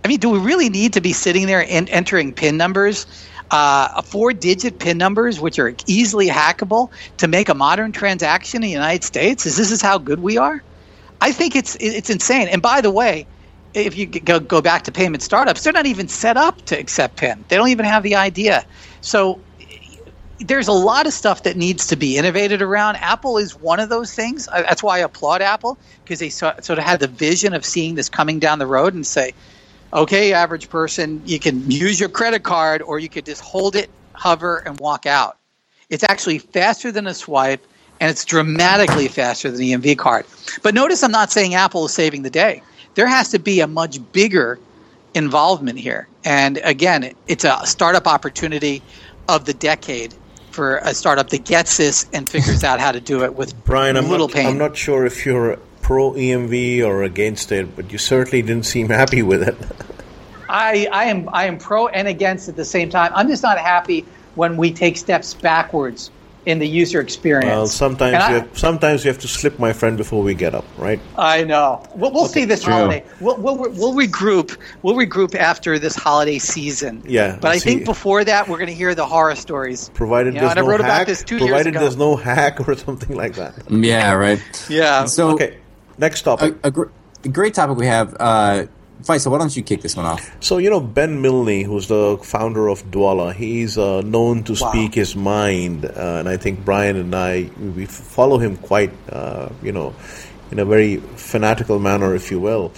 I 0.03 0.07
mean, 0.07 0.19
do 0.19 0.29
we 0.29 0.39
really 0.39 0.69
need 0.69 0.93
to 0.93 1.01
be 1.01 1.13
sitting 1.13 1.47
there 1.47 1.65
and 1.67 1.89
entering 1.89 2.33
PIN 2.33 2.57
numbers? 2.57 3.05
Uh, 3.49 4.01
four-digit 4.01 4.79
PIN 4.79 4.97
numbers, 4.97 5.39
which 5.39 5.59
are 5.59 5.73
easily 5.85 6.27
hackable, 6.27 6.89
to 7.17 7.27
make 7.27 7.49
a 7.49 7.53
modern 7.53 7.91
transaction 7.91 8.57
in 8.57 8.61
the 8.61 8.73
United 8.73 9.03
States? 9.03 9.45
Is 9.45 9.57
this 9.57 9.71
is 9.71 9.81
how 9.81 9.97
good 9.97 10.21
we 10.21 10.37
are? 10.37 10.63
I 11.19 11.31
think 11.31 11.55
it's 11.55 11.75
it's 11.79 12.09
insane. 12.09 12.47
And 12.47 12.61
by 12.61 12.81
the 12.81 12.91
way, 12.91 13.27
if 13.73 13.97
you 13.97 14.07
go 14.07 14.39
go 14.39 14.61
back 14.61 14.83
to 14.83 14.91
payment 14.91 15.21
startups, 15.21 15.63
they're 15.63 15.73
not 15.73 15.85
even 15.85 16.07
set 16.07 16.37
up 16.37 16.65
to 16.65 16.79
accept 16.79 17.17
PIN. 17.17 17.43
They 17.47 17.57
don't 17.57 17.69
even 17.69 17.85
have 17.85 18.03
the 18.03 18.15
idea. 18.15 18.65
So 19.01 19.39
there's 20.43 20.67
a 20.67 20.73
lot 20.73 21.07
of 21.07 21.13
stuff 21.13 21.43
that 21.43 21.57
needs 21.57 21.87
to 21.87 21.95
be 21.95 22.17
innovated 22.17 22.61
around. 22.61 22.95
Apple 22.97 23.37
is 23.37 23.55
one 23.55 23.79
of 23.79 23.89
those 23.89 24.13
things. 24.13 24.47
That's 24.47 24.83
why 24.83 24.97
I 24.97 24.99
applaud 24.99 25.41
Apple 25.41 25.77
because 26.03 26.19
they 26.19 26.29
sort 26.29 26.69
of 26.69 26.79
had 26.79 26.99
the 26.99 27.07
vision 27.07 27.53
of 27.53 27.65
seeing 27.65 27.95
this 27.95 28.09
coming 28.09 28.39
down 28.39 28.59
the 28.59 28.67
road 28.67 28.93
and 28.93 29.05
say, 29.05 29.33
okay, 29.93 30.33
average 30.33 30.69
person, 30.69 31.21
you 31.25 31.39
can 31.39 31.69
use 31.69 31.99
your 31.99 32.09
credit 32.09 32.43
card 32.43 32.81
or 32.81 32.99
you 32.99 33.09
could 33.09 33.25
just 33.25 33.41
hold 33.41 33.75
it, 33.75 33.89
hover, 34.13 34.57
and 34.57 34.79
walk 34.79 35.05
out. 35.05 35.37
It's 35.89 36.03
actually 36.07 36.39
faster 36.39 36.91
than 36.91 37.07
a 37.07 37.13
swipe 37.13 37.65
and 37.99 38.09
it's 38.09 38.25
dramatically 38.25 39.07
faster 39.07 39.51
than 39.51 39.59
the 39.59 39.73
EMV 39.73 39.97
card. 39.97 40.25
But 40.63 40.73
notice 40.73 41.03
I'm 41.03 41.11
not 41.11 41.31
saying 41.31 41.53
Apple 41.53 41.85
is 41.85 41.93
saving 41.93 42.23
the 42.23 42.29
day. 42.29 42.63
There 42.95 43.07
has 43.07 43.29
to 43.29 43.39
be 43.39 43.59
a 43.59 43.67
much 43.67 43.99
bigger 44.11 44.59
involvement 45.13 45.77
here. 45.77 46.07
And 46.23 46.59
again, 46.63 47.13
it's 47.27 47.43
a 47.43 47.59
startup 47.65 48.07
opportunity 48.07 48.81
of 49.27 49.45
the 49.45 49.53
decade 49.53 50.13
for 50.51 50.77
a 50.77 50.93
startup 50.93 51.29
that 51.29 51.45
gets 51.45 51.77
this 51.77 52.07
and 52.13 52.27
figures 52.27 52.63
out 52.63 52.79
how 52.79 52.91
to 52.91 52.99
do 52.99 53.23
it 53.23 53.35
with 53.35 53.63
Brian, 53.65 53.97
I'm 53.97 54.09
little 54.09 54.27
not, 54.27 54.35
pain. 54.35 54.47
I'm 54.47 54.57
not 54.57 54.77
sure 54.77 55.05
if 55.05 55.25
you're 55.25 55.57
pro 55.81 56.11
EMV 56.11 56.83
or 56.85 57.03
against 57.03 57.51
it, 57.51 57.75
but 57.75 57.91
you 57.91 57.97
certainly 57.97 58.41
didn't 58.41 58.65
seem 58.65 58.89
happy 58.89 59.21
with 59.21 59.43
it. 59.43 59.55
I, 60.49 60.87
I 60.91 61.05
am 61.05 61.29
I 61.31 61.45
am 61.45 61.57
pro 61.57 61.87
and 61.87 62.07
against 62.07 62.49
at 62.49 62.55
the 62.55 62.65
same 62.65 62.89
time. 62.89 63.11
I'm 63.15 63.27
just 63.27 63.43
not 63.43 63.57
happy 63.57 64.05
when 64.35 64.57
we 64.57 64.71
take 64.71 64.97
steps 64.97 65.33
backwards 65.33 66.11
in 66.45 66.57
the 66.59 66.67
user 66.67 66.99
experience. 66.99 67.45
Well, 67.45 67.67
sometimes 67.67 68.13
And 68.15 68.23
you 68.23 68.37
I- 68.37 68.39
have, 68.39 68.57
sometimes 68.57 69.05
you 69.05 69.09
have 69.09 69.19
to 69.19 69.27
slip, 69.27 69.59
my 69.59 69.73
friend, 69.73 69.95
before 69.95 70.23
we 70.23 70.33
get 70.33 70.55
up, 70.55 70.65
right? 70.77 70.99
I 71.17 71.43
know. 71.43 71.83
We'll, 71.95 72.11
we'll 72.11 72.25
see 72.25 72.45
this 72.45 72.63
True. 72.63 72.73
holiday. 72.73 73.03
We'll, 73.19 73.37
we'll, 73.37 73.57
we'll 73.57 73.93
regroup. 73.93 74.57
We'll 74.81 74.95
regroup 74.95 75.35
after 75.35 75.77
this 75.77 75.95
holiday 75.95 76.39
season. 76.39 77.03
Yeah, 77.05 77.37
But 77.39 77.51
I 77.51 77.57
see- 77.57 77.69
think 77.75 77.85
before 77.85 78.23
that, 78.23 78.47
we're 78.47 78.57
going 78.57 78.69
to 78.69 78.73
hear 78.73 78.95
the 78.95 79.05
horror 79.05 79.35
stories. 79.35 79.89
Provided 79.93 80.33
You 80.33 80.41
know, 80.41 80.47
there's 80.47 80.51
and 80.53 80.59
I 80.59 80.63
no 80.63 80.67
wrote 80.69 80.79
about 80.79 80.91
hack. 80.99 81.07
this 81.07 81.23
two 81.23 81.35
years 81.35 81.47
provided 81.49 81.67
ago. 81.75 81.79
there's 81.81 81.97
no 81.97 82.15
hack 82.15 82.67
or 82.67 82.75
something 82.87 83.15
like 83.15 83.35
that. 83.35 83.53
Yeah, 83.69 84.13
right. 84.13 84.41
Yeah. 84.69 85.05
So 85.05 85.31
Okay, 85.31 85.57
next 85.99 86.23
topic. 86.23 86.55
a, 86.63 86.67
a, 86.69 86.71
gr- 86.71 86.89
a 87.23 87.29
great 87.29 87.53
topic 87.53 87.77
we 87.77 87.85
have. 87.85 88.15
Uh, 88.19 88.65
Faisal, 89.01 89.31
why 89.31 89.39
don't 89.39 89.55
you 89.55 89.63
kick 89.63 89.81
this 89.81 89.95
one 89.95 90.05
off? 90.05 90.37
So 90.39 90.57
you 90.57 90.69
know 90.69 90.79
Ben 90.79 91.21
Milne, 91.21 91.63
who's 91.63 91.87
the 91.87 92.19
founder 92.23 92.67
of 92.67 92.83
Dwolla, 92.91 93.33
he's 93.33 93.77
uh, 93.77 94.01
known 94.01 94.43
to 94.43 94.55
speak 94.55 94.93
his 94.93 95.15
mind, 95.15 95.85
uh, 95.85 96.19
and 96.19 96.29
I 96.29 96.37
think 96.37 96.63
Brian 96.63 96.95
and 96.97 97.15
I 97.15 97.49
we 97.75 97.85
follow 97.85 98.37
him 98.37 98.57
quite, 98.57 98.91
uh, 99.09 99.49
you 99.63 99.71
know, 99.71 99.95
in 100.51 100.59
a 100.59 100.65
very 100.65 100.97
fanatical 100.97 101.79
manner, 101.79 102.13
if 102.15 102.29
you 102.29 102.39
will. 102.39 102.71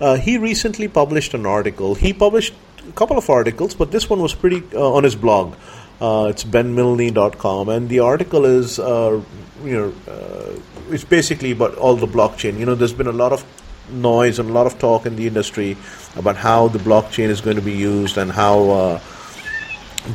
Uh, 0.00 0.16
he 0.16 0.38
recently 0.38 0.88
published 0.88 1.34
an 1.34 1.46
article. 1.46 1.94
He 1.94 2.12
published 2.12 2.54
a 2.88 2.92
couple 2.92 3.16
of 3.16 3.28
articles, 3.30 3.74
but 3.74 3.90
this 3.90 4.10
one 4.10 4.20
was 4.20 4.34
pretty 4.34 4.62
uh, 4.74 4.92
on 4.92 5.04
his 5.04 5.16
blog. 5.16 5.54
Uh, 6.00 6.28
it's 6.30 6.44
benmilne.com, 6.44 7.68
and 7.68 7.88
the 7.88 8.00
article 8.00 8.44
is, 8.46 8.78
uh, 8.78 9.20
you 9.62 9.72
know, 9.72 10.12
uh, 10.12 10.58
it's 10.90 11.04
basically 11.04 11.52
about 11.52 11.74
all 11.76 11.94
the 11.96 12.06
blockchain. 12.06 12.58
You 12.58 12.64
know, 12.64 12.74
there's 12.74 12.94
been 12.94 13.06
a 13.06 13.12
lot 13.12 13.32
of 13.32 13.44
noise 13.92 14.38
and 14.38 14.50
a 14.50 14.52
lot 14.52 14.66
of 14.66 14.78
talk 14.78 15.06
in 15.06 15.16
the 15.16 15.26
industry 15.26 15.76
about 16.16 16.36
how 16.36 16.68
the 16.68 16.78
blockchain 16.78 17.28
is 17.28 17.40
going 17.40 17.56
to 17.56 17.62
be 17.62 17.72
used 17.72 18.18
and 18.18 18.30
how 18.32 18.70
uh, 18.70 19.00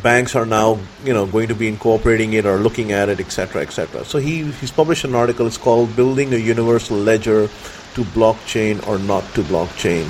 banks 0.02 0.36
are 0.36 0.46
now 0.46 0.80
you 1.04 1.14
know 1.14 1.26
going 1.26 1.48
to 1.48 1.56
be 1.56 1.68
incorporating 1.68 2.34
it 2.34 2.46
or 2.46 2.58
looking 2.58 2.92
at 2.92 3.08
it 3.08 3.20
etc 3.20 3.62
etc 3.62 4.04
so 4.04 4.18
he 4.18 4.52
he's 4.52 4.72
published 4.72 5.04
an 5.04 5.16
article. 5.16 5.48
It's 5.48 5.58
called 5.58 5.96
building 5.96 6.34
a 6.34 6.38
universal 6.38 6.98
ledger 6.98 7.48
to 7.96 8.02
blockchain 8.14 8.86
or 8.88 9.00
not 9.00 9.24
to 9.36 9.42
blockchain. 9.44 10.06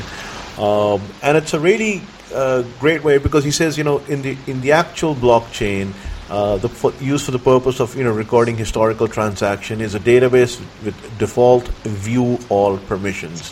Um, 0.57 1.01
and 1.21 1.37
it's 1.37 1.53
a 1.53 1.59
really 1.59 2.01
uh, 2.33 2.63
great 2.79 3.03
way 3.03 3.17
because 3.17 3.43
he 3.43 3.51
says 3.51 3.77
you 3.77 3.83
know 3.83 3.99
in 4.07 4.21
the 4.21 4.37
in 4.47 4.61
the 4.61 4.71
actual 4.71 5.15
blockchain 5.15 5.93
uh, 6.29 6.57
the 6.57 6.69
for, 6.69 6.91
used 6.99 7.25
for 7.25 7.31
the 7.31 7.39
purpose 7.39 7.79
of 7.79 7.95
you 7.95 8.03
know 8.03 8.11
recording 8.11 8.57
historical 8.57 9.07
transaction 9.07 9.81
is 9.81 9.93
a 9.93 9.99
database 9.99 10.59
with 10.83 10.95
default 11.19 11.67
view 11.83 12.39
all 12.49 12.77
permissions. 12.77 13.51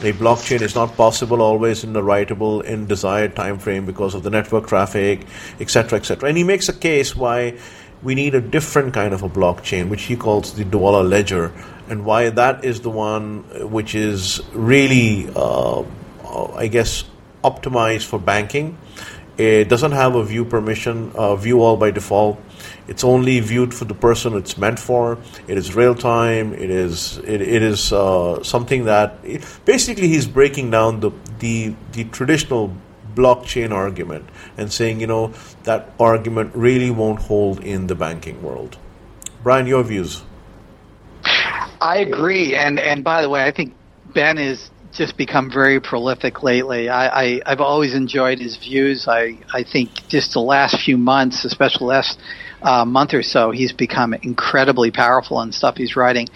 A 0.00 0.12
blockchain 0.12 0.60
is 0.60 0.74
not 0.74 0.96
possible 0.96 1.40
always 1.40 1.84
in 1.84 1.92
the 1.92 2.02
writable 2.02 2.62
in 2.64 2.86
desired 2.86 3.34
time 3.34 3.58
frame 3.58 3.86
because 3.86 4.14
of 4.14 4.22
the 4.22 4.30
network 4.30 4.66
traffic 4.66 5.24
etc 5.60 5.98
etc 5.98 6.28
and 6.28 6.36
he 6.36 6.44
makes 6.44 6.68
a 6.68 6.72
case 6.72 7.14
why 7.14 7.56
we 8.02 8.14
need 8.14 8.34
a 8.34 8.40
different 8.40 8.92
kind 8.92 9.14
of 9.14 9.22
a 9.22 9.28
blockchain 9.28 9.88
which 9.88 10.02
he 10.02 10.16
calls 10.16 10.52
the 10.54 10.64
Dwolla 10.64 11.08
ledger 11.08 11.52
and 11.88 12.04
why 12.04 12.28
that 12.30 12.64
is 12.64 12.80
the 12.80 12.90
one 12.90 13.44
which 13.70 13.94
is 13.94 14.42
really 14.52 15.28
uh, 15.34 15.82
i 16.54 16.66
guess 16.66 17.04
optimized 17.44 18.04
for 18.04 18.18
banking 18.18 18.76
it 19.36 19.68
doesn't 19.68 19.92
have 19.92 20.14
a 20.14 20.24
view 20.24 20.44
permission 20.44 21.10
uh, 21.14 21.34
view 21.36 21.60
all 21.60 21.76
by 21.76 21.90
default 21.90 22.40
it's 22.86 23.02
only 23.02 23.40
viewed 23.40 23.72
for 23.72 23.86
the 23.86 23.94
person 23.94 24.34
it's 24.36 24.58
meant 24.58 24.78
for. 24.78 25.18
It 25.48 25.56
is 25.56 25.74
real 25.74 25.94
time. 25.94 26.52
It 26.52 26.70
is 26.70 27.18
it, 27.18 27.40
it 27.40 27.62
is 27.62 27.92
uh, 27.92 28.42
something 28.42 28.84
that 28.84 29.22
basically 29.64 30.08
he's 30.08 30.26
breaking 30.26 30.70
down 30.70 31.00
the, 31.00 31.10
the 31.38 31.74
the 31.92 32.04
traditional 32.04 32.74
blockchain 33.14 33.70
argument 33.70 34.28
and 34.58 34.72
saying 34.72 35.00
you 35.00 35.06
know 35.06 35.32
that 35.62 35.90
argument 35.98 36.54
really 36.54 36.90
won't 36.90 37.20
hold 37.20 37.60
in 37.64 37.86
the 37.86 37.94
banking 37.94 38.42
world. 38.42 38.76
Brian, 39.42 39.66
your 39.66 39.82
views? 39.82 40.22
I 41.80 41.98
agree. 41.98 42.54
And, 42.54 42.78
and 42.80 43.04
by 43.04 43.20
the 43.20 43.28
way, 43.28 43.44
I 43.44 43.50
think 43.50 43.74
Ben 44.14 44.38
is 44.38 44.70
just 44.94 45.16
become 45.16 45.50
very 45.50 45.80
prolific 45.80 46.42
lately. 46.42 46.88
I, 46.88 47.22
I, 47.22 47.40
have 47.46 47.60
always 47.60 47.94
enjoyed 47.94 48.38
his 48.38 48.56
views. 48.56 49.08
I, 49.08 49.38
I 49.52 49.64
think 49.64 50.06
just 50.08 50.32
the 50.32 50.40
last 50.40 50.80
few 50.80 50.96
months, 50.96 51.44
especially 51.44 51.88
last 51.88 52.18
uh, 52.62 52.84
month 52.84 53.12
or 53.12 53.22
so, 53.22 53.50
he's 53.50 53.72
become 53.72 54.14
incredibly 54.14 54.92
powerful 54.92 55.40
in 55.42 55.50
stuff 55.50 55.76
he's 55.76 55.96
writing. 55.96 56.28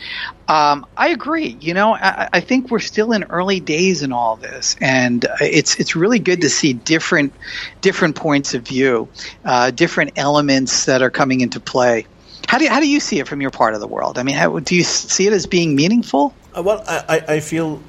Um, 0.49 0.87
I 0.97 1.11
agree. 1.11 1.57
You 1.61 1.73
know, 1.73 1.95
I, 1.95 2.29
I, 2.33 2.41
think 2.41 2.71
we're 2.71 2.81
still 2.81 3.13
in 3.13 3.25
early 3.25 3.61
days 3.61 4.03
in 4.03 4.13
all 4.13 4.37
this, 4.37 4.77
and 4.81 5.25
it's 5.41 5.79
it's 5.79 5.95
really 5.95 6.19
good 6.19 6.41
to 6.41 6.51
see 6.51 6.73
different 6.73 7.33
different 7.81 8.17
points 8.17 8.55
of 8.55 8.63
view, 8.63 9.09
uh, 9.45 9.71
different 9.71 10.13
elements 10.17 10.87
that 10.87 11.01
are 11.01 11.11
coming 11.11 11.43
into 11.43 11.61
play. 11.61 12.07
How 12.49 12.59
do 12.59 12.65
you, 12.65 12.71
how 12.71 12.81
do 12.81 12.89
you 12.89 12.99
see 12.99 13.21
it 13.21 13.29
from 13.29 13.41
your 13.41 13.51
part 13.51 13.75
of 13.75 13.81
the 13.81 13.87
world? 13.87 14.19
I 14.19 14.23
mean, 14.23 14.35
how, 14.35 14.59
do 14.59 14.75
you 14.75 14.83
see 14.83 15.27
it 15.27 15.35
as 15.35 15.47
being 15.47 15.77
meaningful? 15.77 16.35
Uh, 16.57 16.63
well, 16.63 16.83
I, 16.89 17.23
I 17.29 17.41
feel 17.41 17.83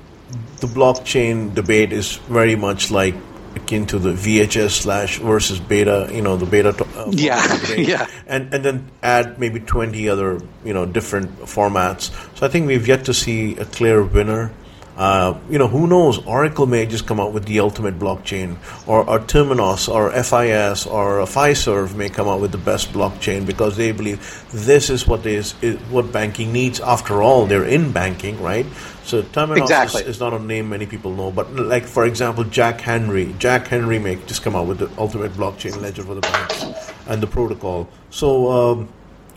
the 0.60 0.68
blockchain 0.68 1.54
debate 1.54 1.94
is 1.94 2.18
very 2.28 2.56
much 2.56 2.92
like 2.92 3.16
akin 3.56 3.86
to 3.88 4.00
the 4.00 4.12
VHS 4.12 4.72
slash 4.72 5.18
versus 5.20 5.60
beta, 5.60 6.10
you 6.12 6.22
know, 6.22 6.38
the 6.38 6.46
beta. 6.46 6.70
Uh, 6.96 7.10
yeah, 7.12 7.42
yeah, 7.76 8.08
and 8.28 8.54
and 8.54 8.64
then 8.64 8.92
add 9.02 9.40
maybe 9.40 9.60
twenty 9.60 10.10
other, 10.10 10.40
you 10.64 10.74
know, 10.74 10.86
different 10.86 11.40
formats. 11.42 12.12
So 12.38 12.46
I 12.46 12.50
think 12.50 12.68
we've 12.68 12.88
yet 12.88 13.06
to 13.06 13.14
see 13.14 13.56
a 13.58 13.66
clear 13.66 14.04
winner. 14.04 14.52
Uh, 15.00 15.40
you 15.50 15.58
know, 15.58 15.70
who 15.70 15.88
knows? 15.88 16.18
Oracle 16.26 16.66
may 16.66 16.86
just 16.86 17.08
come 17.08 17.22
out 17.22 17.32
with 17.32 17.46
the 17.46 17.62
ultimate 17.62 17.98
blockchain, 17.98 18.58
or, 18.86 19.10
or 19.10 19.18
Temenos, 19.20 19.88
or 19.88 20.12
FIS, 20.12 20.86
or 20.86 21.20
Fiserv 21.22 21.96
may 21.96 22.10
come 22.10 22.28
out 22.28 22.42
with 22.42 22.52
the 22.52 22.58
best 22.58 22.92
blockchain 22.92 23.46
because 23.46 23.78
they 23.78 23.94
believe 23.94 24.20
this 24.52 24.90
is 24.90 25.08
what 25.08 25.26
is, 25.26 25.56
is 25.62 25.78
what 25.84 26.12
banking 26.12 26.52
needs. 26.52 26.82
After 26.82 27.22
all, 27.22 27.46
they're 27.46 27.64
in 27.64 27.94
banking, 27.94 28.42
right? 28.42 28.66
So 29.06 29.24
Temenos 29.24 29.62
exactly. 29.62 30.02
is, 30.02 30.08
is, 30.10 30.20
not 30.20 30.34
a 30.34 30.40
name 30.40 30.68
many 30.68 30.86
people 30.86 31.16
know, 31.16 31.32
but 31.32 31.56
like 31.56 31.86
for 31.86 32.06
example, 32.06 32.44
Jack 32.44 32.82
Henry. 32.82 33.34
Jack 33.40 33.68
Henry 33.68 34.00
may 34.00 34.18
just 34.26 34.44
come 34.44 34.54
out 34.54 34.68
with 34.68 34.80
the 34.80 34.92
ultimate 34.98 35.32
blockchain 35.32 35.82
ledger 35.82 36.04
for 36.04 36.14
the 36.14 36.22
banks 36.22 36.66
and 37.08 37.24
the 37.24 37.28
protocol. 37.28 37.88
So 38.10 38.52
um, 38.52 38.90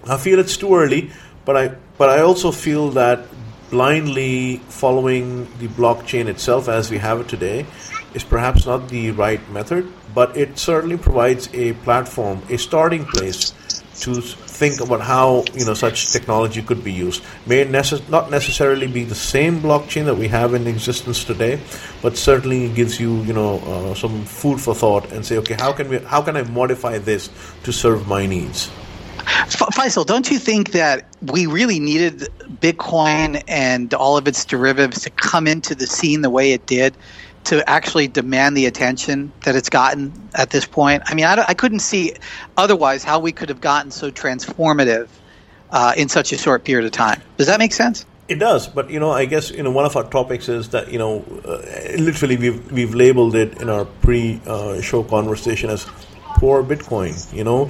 I 0.09 0.17
feel 0.17 0.41
it's 0.41 0.57
too 0.57 0.75
early, 0.75 1.13
but 1.45 1.57
I 1.57 1.69
but 1.99 2.11
I 2.11 2.23
also 2.23 2.51
feel 2.51 2.91
that 2.91 3.25
blindly 3.73 4.59
following 4.69 5.49
the 5.59 5.67
blockchain 5.67 6.27
itself 6.29 6.69
as 6.69 6.91
we 6.91 6.99
have 6.99 7.21
it 7.21 7.27
today 7.27 7.65
is 8.13 8.23
perhaps 8.23 8.67
not 8.67 8.91
the 8.91 9.11
right 9.13 9.41
method, 9.51 9.91
but 10.15 10.37
it 10.37 10.59
certainly 10.59 10.99
provides 10.99 11.49
a 11.55 11.73
platform, 11.87 12.43
a 12.51 12.59
starting 12.59 13.07
place 13.07 13.53
to 14.03 14.21
think 14.21 14.79
about 14.81 15.01
how 15.01 15.43
you 15.55 15.65
know 15.65 15.73
such 15.73 16.13
technology 16.13 16.61
could 16.61 16.85
be 16.85 16.93
used. 16.93 17.25
May 17.47 17.65
necess- 17.65 18.07
not 18.11 18.31
necessarily 18.31 18.87
be 18.87 19.05
the 19.05 19.15
same 19.15 19.61
blockchain 19.61 20.05
that 20.05 20.17
we 20.17 20.29
have 20.29 20.53
in 20.53 20.67
existence 20.67 21.25
today, 21.25 21.59
but 22.03 22.19
certainly 22.19 22.69
gives 22.69 23.01
you 23.01 23.23
you 23.23 23.33
know 23.33 23.59
uh, 23.61 23.95
some 23.95 24.25
food 24.25 24.61
for 24.61 24.75
thought 24.75 25.11
and 25.13 25.25
say, 25.25 25.39
okay, 25.39 25.55
how 25.55 25.73
can 25.73 25.89
we 25.89 25.99
how 25.99 26.21
can 26.21 26.37
I 26.37 26.43
modify 26.43 26.99
this 26.99 27.31
to 27.65 27.73
serve 27.73 28.07
my 28.07 28.27
needs? 28.27 28.71
Faisal, 29.25 30.07
don't 30.07 30.31
you 30.31 30.39
think 30.39 30.73
that 30.73 31.07
we 31.21 31.47
really 31.47 31.81
needed 31.81 32.29
Bitcoin 32.61 33.43
and 33.49 33.93
all 33.95 34.17
of 34.17 34.27
its 34.29 34.45
derivatives 34.45 35.03
to 35.03 35.11
come 35.11 35.47
into 35.47 35.75
the 35.75 35.87
scene 35.87 36.23
the 36.23 36.31
way 36.31 36.53
it 36.53 36.67
did 36.67 36.95
to 37.45 37.69
actually 37.69 38.07
demand 38.09 38.57
the 38.57 38.67
attention 38.67 39.33
that 39.45 39.57
it's 39.57 39.69
gotten 39.69 40.13
at 40.35 40.51
this 40.51 40.67
point? 40.67 41.03
I 41.07 41.15
mean, 41.15 41.25
I, 41.25 41.45
I 41.49 41.55
couldn't 41.55 41.81
see 41.81 42.15
otherwise 42.57 43.05
how 43.05 43.19
we 43.21 43.33
could 43.33 43.49
have 43.49 43.61
gotten 43.61 43.91
so 43.91 44.11
transformative 44.11 45.09
uh, 45.71 45.95
in 45.97 46.09
such 46.09 46.33
a 46.33 46.39
short 46.39 46.65
period 46.65 46.87
of 46.87 46.93
time. 46.93 47.21
Does 47.37 47.47
that 47.47 47.59
make 47.59 47.73
sense? 47.73 48.07
It 48.29 48.39
does, 48.39 48.69
but 48.69 48.89
you 48.89 49.01
know, 49.01 49.11
I 49.11 49.25
guess 49.25 49.51
you 49.51 49.63
know 49.63 49.73
one 49.73 49.85
of 49.85 49.97
our 49.97 50.05
topics 50.05 50.49
is 50.49 50.69
that 50.71 50.91
you 50.93 50.99
know, 50.99 51.25
uh, 51.45 51.59
literally 51.99 52.37
we've 52.37 52.73
we've 52.73 52.95
labeled 52.95 53.35
it 53.35 53.61
in 53.61 53.69
our 53.69 53.85
pre-show 53.85 55.01
uh, 55.01 55.09
conversation 55.09 55.69
as 55.71 55.87
poor 56.37 56.63
Bitcoin. 56.63 57.13
You 57.35 57.45
know, 57.45 57.65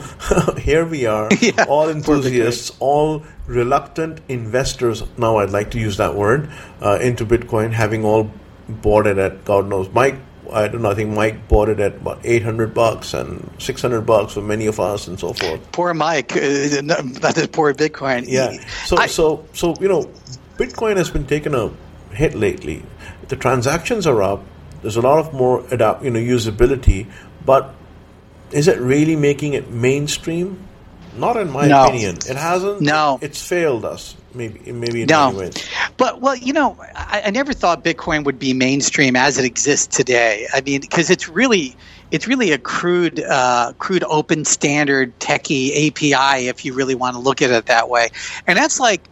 here 0.59 0.85
we 0.85 1.07
are, 1.07 1.29
yeah, 1.41 1.65
all 1.69 1.89
enthusiasts, 1.89 2.73
all 2.81 3.23
reluctant 3.47 4.21
investors. 4.29 5.03
Now, 5.17 5.39
I'd 5.39 5.51
like 5.51 5.71
to 5.73 5.79
use 5.79 5.97
that 5.97 6.15
word 6.15 6.51
uh, 6.81 6.99
into 7.01 7.25
Bitcoin, 7.25 7.73
having 7.73 8.05
all 8.05 8.31
bought 8.69 9.07
it 9.07 9.19
at 9.19 9.45
God 9.45 9.69
knows. 9.69 9.89
Mike, 9.91 10.17
I 10.53 10.69
don't 10.69 10.83
know. 10.83 10.91
I 10.91 10.95
think 10.95 11.11
Mike 11.11 11.49
bought 11.49 11.69
it 11.69 11.81
at 11.81 11.97
about 11.97 12.21
eight 12.25 12.43
hundred 12.43 12.75
bucks 12.75 13.15
and 13.15 13.51
six 13.59 13.83
hundred 13.83 14.03
bucks 14.03 14.35
for 14.35 14.43
many 14.43 14.67
of 14.67 14.81
us, 14.81 15.09
and 15.09 15.19
so 15.19 15.33
forth. 15.33 15.73
Poor 15.73 15.95
Mike. 15.95 16.33
Uh, 16.33 16.39
that 16.39 17.35
is 17.37 17.47
poor 17.49 17.73
Bitcoin. 17.75 18.25
Yeah. 18.27 18.53
So, 18.85 18.97
I, 18.97 19.07
so, 19.07 19.47
so 19.53 19.75
you 19.81 19.89
know, 19.89 20.11
Bitcoin 20.57 20.97
has 20.97 21.11
been 21.11 21.27
taking 21.27 21.55
a 21.55 21.71
hit 22.15 22.35
lately. 22.35 22.85
The 23.29 23.37
transactions 23.37 24.07
are 24.07 24.23
up. 24.23 24.45
There's 24.83 24.97
a 24.97 25.01
lot 25.01 25.19
of 25.19 25.33
more 25.33 25.65
adapt, 25.71 26.05
you 26.05 26.11
know, 26.11 26.19
usability, 26.19 27.11
but 27.47 27.75
is 28.53 28.69
it 28.69 28.79
really 28.81 29.17
making 29.17 29.55
it 29.55 29.71
mainstream? 29.71 30.69
Not 31.15 31.37
in 31.37 31.51
my 31.51 31.67
no. 31.67 31.85
opinion. 31.85 32.17
It 32.17 32.37
hasn't. 32.37 32.81
No, 32.81 33.19
it's 33.21 33.47
failed 33.47 33.85
us. 33.85 34.17
Maybe, 34.35 34.73
maybe 34.73 35.03
in 35.03 35.09
no. 35.09 35.27
many 35.27 35.39
ways. 35.39 35.69
But 35.99 36.23
well, 36.23 36.35
you 36.35 36.55
know, 36.55 36.77
I, 36.95 37.25
I 37.27 37.31
never 37.31 37.53
thought 37.53 37.85
Bitcoin 37.85 38.25
would 38.25 38.39
be 38.39 38.55
mainstream 38.55 39.15
as 39.15 39.37
it 39.37 39.45
exists 39.45 39.95
today. 39.95 40.47
I 40.55 40.63
mean, 40.63 40.81
because 40.81 41.11
it's 41.11 41.29
really 41.29 41.77
it's 42.13 42.29
really 42.29 42.53
a 42.53 42.59
crude, 42.59 43.21
uh, 43.21 43.73
crude 43.79 44.05
open 44.05 44.45
standard 44.45 45.19
techie 45.19 45.89
API 45.89 46.47
if 46.47 46.65
you 46.65 46.75
really 46.75 46.95
want 46.95 47.17
to 47.17 47.21
look 47.21 47.41
at 47.41 47.51
it 47.51 47.67
that 47.67 47.89
way. 47.89 48.11
And 48.47 48.57
that's 48.57 48.79
like 48.79 49.03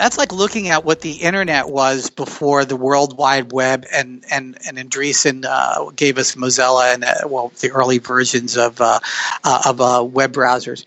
that's 0.00 0.16
like 0.16 0.32
looking 0.32 0.68
at 0.68 0.82
what 0.82 1.02
the 1.02 1.12
internet 1.12 1.68
was 1.68 2.08
before 2.08 2.64
the 2.64 2.74
World 2.74 3.18
Wide 3.18 3.52
Web 3.52 3.84
and 3.92 4.24
and 4.30 4.56
and 4.66 4.78
Andreessen 4.78 5.44
uh, 5.46 5.90
gave 5.90 6.16
us 6.16 6.36
Mozilla 6.36 6.94
and 6.94 7.04
uh, 7.04 7.14
well 7.26 7.52
the 7.60 7.70
early 7.70 7.98
versions 7.98 8.56
of 8.56 8.80
uh, 8.80 8.98
uh 9.44 9.62
of 9.66 9.80
uh, 9.80 10.02
web 10.02 10.32
browsers. 10.32 10.86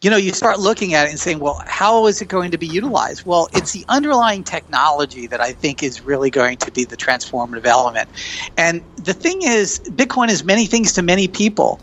You 0.00 0.10
know, 0.10 0.16
you 0.16 0.32
start 0.32 0.58
looking 0.58 0.94
at 0.94 1.06
it 1.06 1.10
and 1.10 1.18
saying, 1.18 1.38
well, 1.38 1.62
how 1.64 2.06
is 2.06 2.20
it 2.20 2.26
going 2.26 2.50
to 2.50 2.58
be 2.58 2.66
utilized? 2.66 3.24
Well, 3.24 3.48
it's 3.52 3.72
the 3.72 3.84
underlying 3.88 4.42
technology 4.42 5.28
that 5.28 5.40
I 5.40 5.52
think 5.52 5.80
is 5.80 6.04
really 6.04 6.28
going 6.28 6.56
to 6.58 6.72
be 6.72 6.84
the 6.84 6.96
transformative 6.96 7.66
element. 7.66 8.08
And 8.56 8.84
the 8.96 9.14
thing 9.14 9.42
is, 9.42 9.80
Bitcoin 9.90 10.28
is 10.28 10.42
many 10.42 10.66
things 10.66 10.92
to 10.94 11.02
many 11.02 11.28
people. 11.28 11.80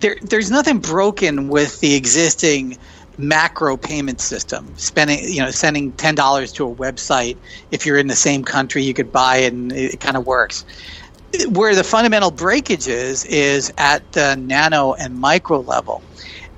There, 0.00 0.16
there's 0.22 0.50
nothing 0.50 0.78
broken 0.78 1.48
with 1.48 1.80
the 1.80 1.94
existing 1.94 2.78
macro 3.18 3.76
payment 3.76 4.20
system. 4.20 4.66
Spending, 4.76 5.20
you 5.24 5.40
know, 5.40 5.50
sending 5.50 5.92
ten 5.92 6.14
dollars 6.14 6.52
to 6.52 6.70
a 6.70 6.74
website. 6.74 7.36
If 7.70 7.84
you're 7.84 7.98
in 7.98 8.06
the 8.06 8.16
same 8.16 8.44
country, 8.44 8.82
you 8.82 8.94
could 8.94 9.12
buy 9.12 9.38
it, 9.38 9.52
and 9.52 9.72
it 9.72 10.00
kind 10.00 10.16
of 10.16 10.26
works. 10.26 10.64
Where 11.50 11.74
the 11.74 11.84
fundamental 11.84 12.30
breakage 12.30 12.88
is 12.88 13.24
is 13.26 13.72
at 13.76 14.12
the 14.12 14.36
nano 14.36 14.94
and 14.94 15.18
micro 15.18 15.60
level. 15.60 16.02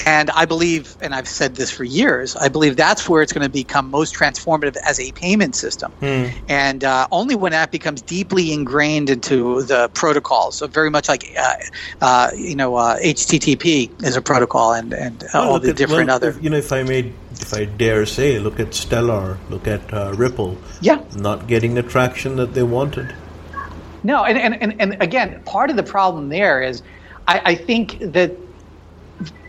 And 0.06 0.30
I 0.30 0.44
believe, 0.44 0.96
and 1.00 1.14
I've 1.14 1.28
said 1.28 1.56
this 1.56 1.70
for 1.70 1.84
years, 1.84 2.34
I 2.36 2.48
believe 2.48 2.76
that's 2.76 3.08
where 3.08 3.22
it's 3.22 3.32
going 3.32 3.44
to 3.44 3.50
become 3.50 3.90
most 3.90 4.14
transformative 4.14 4.76
as 4.84 4.98
a 4.98 5.12
payment 5.12 5.54
system. 5.54 5.92
Mm. 6.00 6.32
And 6.48 6.84
uh, 6.84 7.06
only 7.12 7.34
when 7.34 7.52
that 7.52 7.70
becomes 7.70 8.00
deeply 8.02 8.52
ingrained 8.52 9.10
into 9.10 9.62
the 9.62 9.88
protocols, 9.92 10.56
so 10.56 10.66
very 10.66 10.90
much 10.90 11.08
like, 11.08 11.32
uh, 11.38 11.54
uh, 12.00 12.30
you 12.34 12.56
know, 12.56 12.72
HTTP 12.72 13.90
uh, 13.90 14.06
is 14.06 14.16
a 14.16 14.22
protocol 14.22 14.72
and, 14.72 14.92
and 14.94 15.24
well, 15.34 15.52
all 15.52 15.60
the 15.60 15.70
at, 15.70 15.76
different 15.76 16.08
well, 16.08 16.16
other. 16.16 16.30
If, 16.30 16.42
you 16.42 16.50
know, 16.50 16.56
if 16.56 16.72
I 16.72 16.82
made, 16.82 17.12
if 17.32 17.52
I 17.52 17.66
dare 17.66 18.06
say, 18.06 18.38
look 18.38 18.58
at 18.58 18.74
Stellar, 18.74 19.38
look 19.50 19.66
at 19.66 19.92
uh, 19.92 20.12
Ripple. 20.14 20.56
Yeah. 20.80 21.04
Not 21.16 21.46
getting 21.46 21.74
the 21.74 21.82
traction 21.82 22.36
that 22.36 22.54
they 22.54 22.62
wanted. 22.62 23.14
No, 24.02 24.24
and, 24.24 24.38
and, 24.38 24.62
and, 24.62 24.80
and 24.80 25.02
again, 25.02 25.42
part 25.44 25.68
of 25.68 25.76
the 25.76 25.82
problem 25.82 26.30
there 26.30 26.62
is 26.62 26.82
I, 27.28 27.42
I 27.44 27.54
think 27.54 27.98
that 28.00 28.32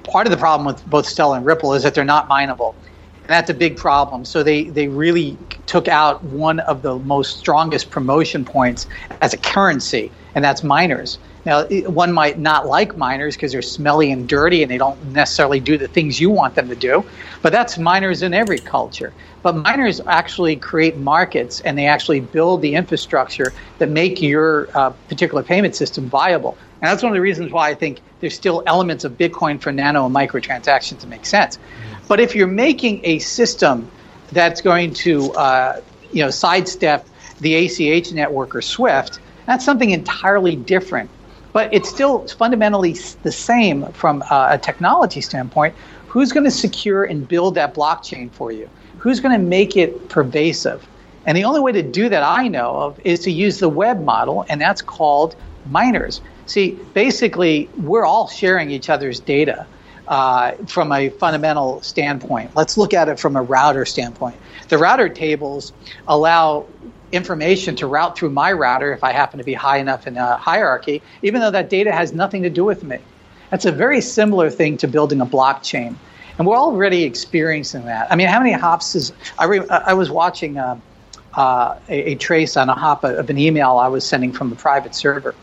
part 0.03 0.27
of 0.27 0.31
the 0.31 0.37
problem 0.37 0.65
with 0.65 0.85
both 0.85 1.05
Stellar 1.05 1.37
and 1.37 1.45
Ripple 1.45 1.73
is 1.73 1.83
that 1.83 1.95
they're 1.95 2.03
not 2.03 2.27
mineable. 2.27 2.75
And 3.23 3.29
that's 3.29 3.49
a 3.49 3.53
big 3.53 3.77
problem. 3.77 4.25
So 4.25 4.43
they, 4.43 4.63
they 4.65 4.87
really 4.87 5.37
took 5.67 5.87
out 5.87 6.23
one 6.23 6.59
of 6.61 6.81
the 6.81 6.97
most 6.99 7.37
strongest 7.37 7.91
promotion 7.91 8.43
points 8.43 8.87
as 9.21 9.33
a 9.33 9.37
currency, 9.37 10.11
and 10.35 10.43
that's 10.43 10.63
miners. 10.63 11.19
Now, 11.45 11.65
one 11.87 12.13
might 12.13 12.37
not 12.37 12.67
like 12.67 12.97
miners 12.97 13.35
because 13.35 13.51
they're 13.51 13.63
smelly 13.63 14.11
and 14.11 14.27
dirty 14.27 14.61
and 14.61 14.71
they 14.71 14.77
don't 14.77 15.03
necessarily 15.05 15.59
do 15.59 15.77
the 15.77 15.87
things 15.87 16.19
you 16.19 16.29
want 16.29 16.53
them 16.53 16.69
to 16.69 16.75
do, 16.75 17.03
but 17.41 17.51
that's 17.51 17.79
miners 17.79 18.21
in 18.21 18.33
every 18.33 18.59
culture. 18.59 19.11
But 19.41 19.55
miners 19.55 20.01
actually 20.05 20.55
create 20.55 20.97
markets 20.97 21.59
and 21.61 21.77
they 21.77 21.87
actually 21.87 22.19
build 22.19 22.61
the 22.61 22.75
infrastructure 22.75 23.53
that 23.79 23.89
make 23.89 24.21
your 24.21 24.69
uh, 24.75 24.91
particular 25.09 25.41
payment 25.41 25.75
system 25.75 26.09
viable. 26.09 26.57
And 26.81 26.89
that's 26.89 27.03
one 27.03 27.11
of 27.11 27.15
the 27.15 27.21
reasons 27.21 27.51
why 27.51 27.69
I 27.69 27.75
think 27.75 28.01
there's 28.21 28.33
still 28.33 28.63
elements 28.65 29.03
of 29.03 29.13
Bitcoin 29.13 29.61
for 29.61 29.71
nano 29.71 30.05
and 30.05 30.13
micro 30.13 30.39
transactions 30.39 31.01
to 31.01 31.07
make 31.07 31.25
sense. 31.25 31.59
But 32.07 32.19
if 32.19 32.35
you're 32.35 32.47
making 32.47 33.01
a 33.03 33.19
system 33.19 33.89
that's 34.31 34.61
going 34.61 34.93
to, 34.95 35.31
uh, 35.33 35.81
you 36.11 36.23
know, 36.23 36.31
sidestep 36.31 37.07
the 37.39 37.55
ACH 37.55 38.11
network 38.13 38.55
or 38.55 38.61
SWIFT, 38.61 39.19
that's 39.45 39.63
something 39.63 39.91
entirely 39.91 40.55
different. 40.55 41.09
But 41.53 41.73
it's 41.73 41.89
still 41.89 42.27
fundamentally 42.27 42.93
the 43.23 43.31
same 43.31 43.85
from 43.91 44.23
uh, 44.29 44.49
a 44.51 44.57
technology 44.57 45.21
standpoint. 45.21 45.75
Who's 46.07 46.31
going 46.31 46.45
to 46.45 46.51
secure 46.51 47.03
and 47.03 47.27
build 47.27 47.55
that 47.55 47.73
blockchain 47.73 48.31
for 48.31 48.51
you? 48.51 48.69
Who's 48.97 49.19
going 49.19 49.39
to 49.39 49.45
make 49.45 49.77
it 49.77 50.09
pervasive? 50.09 50.87
And 51.25 51.37
the 51.37 51.43
only 51.43 51.59
way 51.59 51.71
to 51.73 51.83
do 51.83 52.09
that 52.09 52.23
I 52.23 52.47
know 52.47 52.71
of 52.75 52.99
is 53.03 53.19
to 53.21 53.31
use 53.31 53.59
the 53.59 53.69
web 53.69 54.03
model, 54.03 54.45
and 54.49 54.59
that's 54.59 54.81
called 54.81 55.35
miners. 55.69 56.21
See, 56.51 56.71
basically, 56.93 57.69
we're 57.77 58.03
all 58.03 58.27
sharing 58.27 58.71
each 58.71 58.89
other's 58.89 59.21
data 59.21 59.65
uh, 60.05 60.51
from 60.67 60.91
a 60.91 61.07
fundamental 61.07 61.81
standpoint. 61.81 62.51
Let's 62.57 62.77
look 62.77 62.93
at 62.93 63.07
it 63.07 63.21
from 63.21 63.37
a 63.37 63.41
router 63.41 63.85
standpoint. 63.85 64.35
The 64.67 64.77
router 64.77 65.07
tables 65.07 65.71
allow 66.09 66.65
information 67.13 67.77
to 67.77 67.87
route 67.87 68.17
through 68.17 68.31
my 68.31 68.51
router 68.51 68.91
if 68.91 69.01
I 69.01 69.13
happen 69.13 69.37
to 69.37 69.45
be 69.45 69.53
high 69.53 69.77
enough 69.77 70.07
in 70.07 70.17
a 70.17 70.35
hierarchy, 70.35 71.01
even 71.21 71.39
though 71.39 71.51
that 71.51 71.69
data 71.69 71.93
has 71.93 72.11
nothing 72.11 72.43
to 72.43 72.49
do 72.49 72.65
with 72.65 72.83
me. 72.83 72.97
That's 73.49 73.63
a 73.63 73.71
very 73.71 74.01
similar 74.01 74.49
thing 74.49 74.75
to 74.79 74.89
building 74.89 75.21
a 75.21 75.25
blockchain. 75.25 75.95
And 76.37 76.45
we're 76.45 76.57
already 76.57 77.05
experiencing 77.05 77.85
that. 77.85 78.11
I 78.11 78.17
mean, 78.17 78.27
how 78.27 78.39
many 78.39 78.51
hops 78.51 78.93
is. 78.93 79.13
I, 79.39 79.45
re, 79.45 79.61
I 79.69 79.93
was 79.93 80.11
watching 80.11 80.57
uh, 80.57 80.77
uh, 81.33 81.77
a, 81.87 82.11
a, 82.11 82.15
trace 82.15 82.57
on 82.57 82.67
a 82.67 82.73
hop 82.73 83.05
of 83.05 83.29
an 83.29 83.37
email 83.37 83.77
I 83.77 83.87
was 83.87 84.05
sending 84.05 84.33
from 84.33 84.51
a 84.51 84.55
private 84.55 84.93
server. 84.93 85.33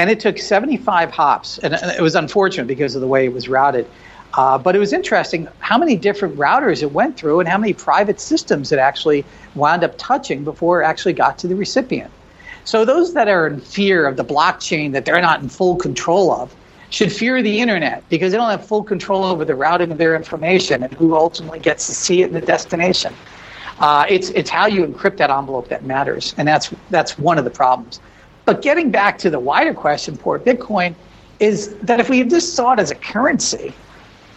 And 0.00 0.08
it 0.08 0.18
took 0.18 0.38
75 0.38 1.10
hops. 1.10 1.58
And 1.58 1.74
it 1.74 2.00
was 2.00 2.14
unfortunate 2.14 2.66
because 2.66 2.94
of 2.94 3.02
the 3.02 3.06
way 3.06 3.26
it 3.26 3.34
was 3.34 3.50
routed. 3.50 3.86
Uh, 4.32 4.56
but 4.56 4.74
it 4.74 4.78
was 4.78 4.94
interesting 4.94 5.46
how 5.58 5.76
many 5.76 5.94
different 5.94 6.38
routers 6.38 6.82
it 6.82 6.92
went 6.92 7.18
through 7.18 7.38
and 7.38 7.46
how 7.46 7.58
many 7.58 7.74
private 7.74 8.18
systems 8.18 8.72
it 8.72 8.78
actually 8.78 9.26
wound 9.54 9.84
up 9.84 9.92
touching 9.98 10.42
before 10.42 10.80
it 10.80 10.86
actually 10.86 11.12
got 11.12 11.36
to 11.40 11.46
the 11.46 11.54
recipient. 11.54 12.10
So 12.64 12.86
those 12.86 13.12
that 13.12 13.28
are 13.28 13.46
in 13.46 13.60
fear 13.60 14.06
of 14.06 14.16
the 14.16 14.24
blockchain 14.24 14.92
that 14.92 15.04
they're 15.04 15.20
not 15.20 15.42
in 15.42 15.50
full 15.50 15.76
control 15.76 16.32
of 16.32 16.54
should 16.88 17.12
fear 17.12 17.42
the 17.42 17.60
internet 17.60 18.02
because 18.08 18.32
they 18.32 18.38
don't 18.38 18.50
have 18.50 18.64
full 18.66 18.82
control 18.82 19.22
over 19.22 19.44
the 19.44 19.54
routing 19.54 19.92
of 19.92 19.98
their 19.98 20.16
information 20.16 20.82
and 20.82 20.94
who 20.94 21.14
ultimately 21.14 21.58
gets 21.58 21.86
to 21.88 21.92
see 21.92 22.22
it 22.22 22.28
in 22.28 22.32
the 22.32 22.40
destination. 22.40 23.12
Uh, 23.80 24.06
it's 24.08 24.30
it's 24.30 24.48
how 24.48 24.64
you 24.64 24.86
encrypt 24.86 25.18
that 25.18 25.28
envelope 25.28 25.68
that 25.68 25.84
matters, 25.84 26.34
and 26.38 26.48
that's 26.48 26.72
that's 26.88 27.18
one 27.18 27.36
of 27.36 27.44
the 27.44 27.50
problems. 27.50 28.00
But 28.44 28.62
getting 28.62 28.90
back 28.90 29.18
to 29.18 29.30
the 29.30 29.38
wider 29.38 29.74
question 29.74 30.16
for 30.16 30.38
Bitcoin 30.38 30.94
is 31.38 31.74
that 31.76 32.00
if 32.00 32.08
we 32.08 32.22
just 32.24 32.54
saw 32.54 32.72
it 32.72 32.80
as 32.80 32.90
a 32.90 32.94
currency, 32.94 33.72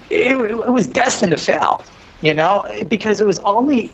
it, 0.09 0.39
it 0.39 0.71
was 0.71 0.87
destined 0.87 1.31
to 1.31 1.37
fail. 1.37 1.83
You 2.21 2.33
know, 2.33 2.65
because 2.87 3.19
it 3.19 3.27
was 3.27 3.39
only 3.39 3.91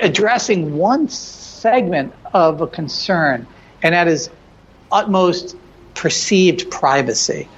addressing 0.00 0.76
one 0.76 1.08
segment 1.08 2.12
of 2.34 2.60
a 2.60 2.66
concern, 2.66 3.46
and 3.82 3.94
that 3.94 4.08
is 4.08 4.28
utmost 4.92 5.56
perceived 5.94 6.70
privacy. 6.70 7.48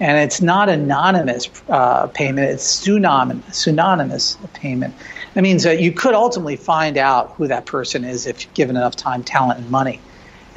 And 0.00 0.18
it's 0.18 0.40
not 0.40 0.68
anonymous 0.68 1.48
uh, 1.68 2.06
payment, 2.08 2.50
it's 2.50 2.62
pseudonymous, 2.62 4.36
payment. 4.52 4.94
That 5.34 5.42
means 5.42 5.64
that 5.64 5.80
you 5.80 5.92
could 5.92 6.14
ultimately 6.14 6.56
find 6.56 6.96
out 6.96 7.32
who 7.32 7.48
that 7.48 7.66
person 7.66 8.04
is 8.04 8.26
if 8.26 8.52
given 8.54 8.76
enough 8.76 8.94
time, 8.94 9.24
talent, 9.24 9.58
and 9.58 9.70
money. 9.70 9.98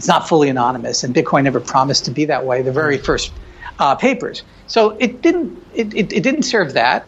It's 0.01 0.07
not 0.07 0.27
fully 0.27 0.49
anonymous, 0.49 1.03
and 1.03 1.13
Bitcoin 1.13 1.43
never 1.43 1.59
promised 1.59 2.05
to 2.05 2.11
be 2.11 2.25
that 2.25 2.43
way. 2.43 2.63
The 2.63 2.71
very 2.71 2.97
first 2.97 3.31
uh, 3.77 3.93
papers, 3.93 4.41
so 4.65 4.97
it 4.99 5.21
didn't 5.21 5.63
it, 5.75 5.93
it, 5.93 6.11
it 6.11 6.23
didn't 6.23 6.41
serve 6.41 6.73
that. 6.73 7.05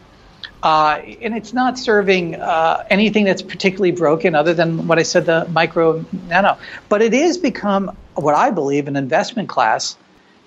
Uh, 0.61 1.01
and 1.19 1.35
it's 1.35 1.53
not 1.53 1.79
serving 1.79 2.35
uh, 2.35 2.85
anything 2.91 3.25
that's 3.25 3.41
particularly 3.41 3.89
broken 3.89 4.35
other 4.35 4.53
than 4.53 4.85
what 4.85 4.99
I 4.99 5.01
said, 5.01 5.25
the 5.25 5.47
micro 5.49 6.05
nano. 6.27 6.55
But 6.87 7.01
it 7.01 7.15
is 7.15 7.35
become 7.35 7.97
what 8.13 8.35
I 8.35 8.51
believe 8.51 8.87
an 8.87 8.95
investment 8.95 9.49
class 9.49 9.97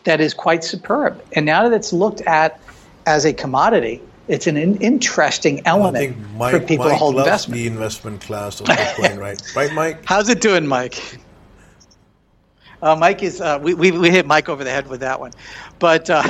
that 0.05 0.21
is 0.21 0.33
quite 0.33 0.63
superb. 0.63 1.21
And 1.33 1.47
now 1.47 1.69
that 1.69 1.75
it's 1.75 1.93
looked 1.93 2.21
at 2.21 2.61
as 3.07 3.25
a 3.25 3.33
commodity, 3.33 4.01
it's 4.29 4.47
an 4.47 4.57
in- 4.57 4.77
interesting 4.77 5.67
element 5.67 6.17
Mike, 6.37 6.53
for 6.53 6.61
people 6.61 6.85
Mike 6.85 6.95
to 6.95 6.99
hold 6.99 7.17
loves 7.17 7.27
investment. 7.27 7.61
the 7.61 7.67
investment 7.67 8.21
class 8.21 8.61
of 8.61 8.67
Bitcoin, 8.67 9.19
right? 9.19 9.43
Right, 9.57 9.73
Mike? 9.73 10.05
How's 10.05 10.29
it 10.29 10.41
doing, 10.41 10.65
Mike? 10.65 11.19
Uh, 12.87 12.95
Mike 12.95 13.23
is 13.25 13.41
uh, 13.41 13.59
we, 13.61 13.75
we, 13.75 13.91
we 13.91 14.11
hit 14.11 14.27
Mike 14.27 14.49
over 14.49 14.63
the 14.63 14.71
head 14.71 14.89
with 14.89 15.01
that 15.01 15.19
one, 15.19 15.33
but 15.81 16.09
uh, 16.09 16.23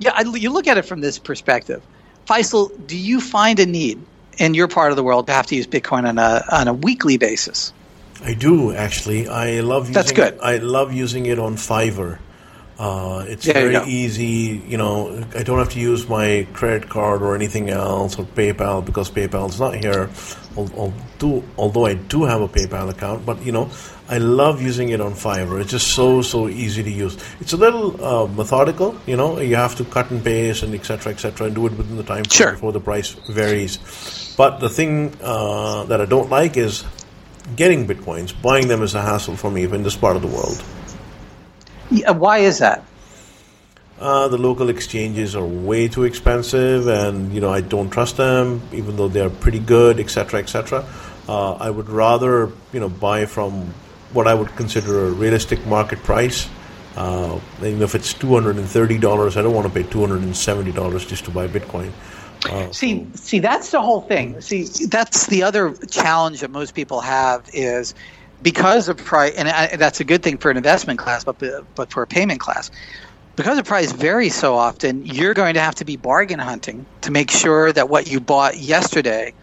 yeah, 0.00 0.10
I, 0.14 0.22
you 0.22 0.50
look 0.50 0.66
at 0.66 0.76
it 0.78 0.84
from 0.84 1.00
this 1.00 1.16
perspective. 1.18 1.80
Faisal, 2.26 2.70
do 2.88 2.96
you 2.98 3.20
find 3.20 3.60
a 3.60 3.66
need 3.66 4.04
in 4.38 4.54
your 4.54 4.66
part 4.66 4.90
of 4.90 4.96
the 4.96 5.04
world 5.04 5.28
to 5.28 5.32
have 5.32 5.46
to 5.46 5.54
use 5.54 5.68
Bitcoin 5.68 6.08
on 6.08 6.18
a 6.18 6.42
on 6.50 6.66
a 6.66 6.74
weekly 6.74 7.18
basis? 7.18 7.72
I 8.24 8.34
do 8.34 8.72
actually. 8.74 9.28
I 9.28 9.60
love 9.60 9.82
using 9.82 9.92
That's 9.94 10.10
good. 10.12 10.34
It, 10.34 10.40
I 10.42 10.56
love 10.56 10.92
using 10.92 11.26
it 11.26 11.38
on 11.38 11.54
Fiverr. 11.54 12.18
Uh, 12.78 13.24
it's 13.28 13.46
There 13.46 13.56
you 13.64 13.72
very 13.72 13.84
go. 13.84 13.90
easy. 13.90 14.60
You 14.66 14.76
know, 14.76 15.24
I 15.36 15.44
don't 15.44 15.58
have 15.58 15.70
to 15.70 15.80
use 15.80 16.08
my 16.08 16.46
credit 16.52 16.88
card 16.88 17.22
or 17.22 17.34
anything 17.36 17.70
else 17.70 18.18
or 18.18 18.24
PayPal 18.24 18.84
because 18.84 19.08
PayPal's 19.10 19.60
not 19.60 19.76
here. 19.76 20.10
Al- 20.58 20.72
al- 20.76 20.94
do- 21.18 21.44
Although 21.56 21.86
I 21.86 21.94
do 21.94 22.24
have 22.24 22.42
a 22.42 22.48
PayPal 22.48 22.90
account, 22.90 23.24
but 23.24 23.40
you 23.46 23.52
know, 23.52 23.70
I 24.08 24.18
love 24.18 24.62
using 24.62 24.90
it 24.90 25.00
on 25.00 25.14
Fiverr. 25.14 25.60
It's 25.60 25.72
just 25.72 25.88
so 25.88 26.22
so 26.22 26.48
easy 26.48 26.82
to 26.82 26.90
use. 26.90 27.16
It's 27.40 27.52
a 27.52 27.56
little 27.56 28.04
uh, 28.04 28.26
methodical. 28.28 28.96
You 29.06 29.16
know, 29.16 29.40
you 29.40 29.56
have 29.56 29.74
to 29.76 29.84
cut 29.84 30.10
and 30.10 30.22
paste 30.22 30.62
and 30.62 30.74
etc. 30.74 31.12
etc. 31.12 31.46
and 31.48 31.54
do 31.56 31.66
it 31.66 31.72
within 31.72 31.96
the 31.96 32.04
time 32.04 32.24
frame 32.24 32.30
Sure. 32.30 32.52
before 32.52 32.72
the 32.72 32.80
price 32.80 33.10
varies. 33.28 34.34
But 34.36 34.60
the 34.60 34.68
thing 34.68 35.12
uh, 35.22 35.84
that 35.84 36.00
I 36.00 36.04
don't 36.04 36.30
like 36.30 36.56
is 36.56 36.84
getting 37.56 37.86
bitcoins. 37.86 38.32
Buying 38.40 38.68
them 38.68 38.82
is 38.82 38.94
a 38.94 39.02
hassle 39.02 39.36
for 39.36 39.50
me 39.50 39.64
in 39.64 39.82
this 39.82 39.96
part 39.96 40.14
of 40.16 40.22
the 40.22 40.28
world. 40.28 40.62
Yeah, 41.90 42.10
why 42.12 42.38
is 42.38 42.58
that? 42.58 42.84
Uh, 43.98 44.28
the 44.28 44.36
local 44.38 44.68
exchanges 44.68 45.34
are 45.34 45.44
way 45.46 45.88
too 45.88 46.04
expensive, 46.04 46.86
and 46.86 47.32
you 47.32 47.40
know 47.40 47.50
I 47.50 47.60
don't 47.62 47.88
trust 47.90 48.18
them, 48.18 48.60
even 48.72 48.96
though 48.96 49.08
they 49.08 49.20
are 49.20 49.30
pretty 49.30 49.58
good, 49.58 49.98
etc., 49.98 50.40
etc. 50.40 50.84
Uh, 51.28 51.54
I 51.54 51.70
would 51.70 51.88
rather 51.88 52.52
you 52.72 52.80
know 52.80 52.88
buy 52.90 53.24
from 53.26 53.72
what 54.16 54.26
I 54.26 54.34
would 54.34 54.48
consider 54.56 55.06
a 55.06 55.10
realistic 55.10 55.64
market 55.66 56.00
price. 56.00 56.48
Uh, 56.96 57.38
even 57.60 57.82
if 57.82 57.94
it's 57.94 58.14
two 58.14 58.32
hundred 58.32 58.56
and 58.56 58.66
thirty 58.66 58.98
dollars, 58.98 59.36
I 59.36 59.42
don't 59.42 59.54
want 59.54 59.66
to 59.66 59.72
pay 59.72 59.88
two 59.88 60.00
hundred 60.00 60.22
and 60.22 60.34
seventy 60.34 60.72
dollars 60.72 61.04
just 61.04 61.26
to 61.26 61.30
buy 61.30 61.46
Bitcoin. 61.46 61.92
Uh, 62.50 62.72
See, 62.72 63.06
see, 63.14 63.38
that's 63.38 63.70
the 63.70 63.82
whole 63.82 64.00
thing. 64.00 64.40
See, 64.40 64.64
that's 64.86 65.26
the 65.26 65.42
other 65.42 65.74
challenge 65.90 66.40
that 66.40 66.50
most 66.50 66.74
people 66.74 67.00
have 67.00 67.48
is 67.52 67.94
because 68.42 68.88
of 68.88 68.96
price, 68.96 69.34
and 69.36 69.48
I, 69.48 69.76
that's 69.76 70.00
a 70.00 70.04
good 70.04 70.22
thing 70.22 70.38
for 70.38 70.50
an 70.50 70.56
investment 70.56 70.98
class, 70.98 71.24
but 71.24 71.38
but 71.74 71.90
for 71.90 72.02
a 72.02 72.06
payment 72.06 72.40
class, 72.40 72.70
because 73.36 73.56
the 73.58 73.64
price 73.64 73.92
varies 73.92 74.34
so 74.34 74.54
often, 74.54 75.04
you're 75.04 75.34
going 75.34 75.54
to 75.54 75.60
have 75.60 75.74
to 75.76 75.84
be 75.84 75.96
bargain 75.96 76.38
hunting 76.38 76.86
to 77.02 77.10
make 77.10 77.30
sure 77.30 77.72
that 77.72 77.90
what 77.90 78.10
you 78.10 78.20
bought 78.20 78.56
yesterday 78.56 79.34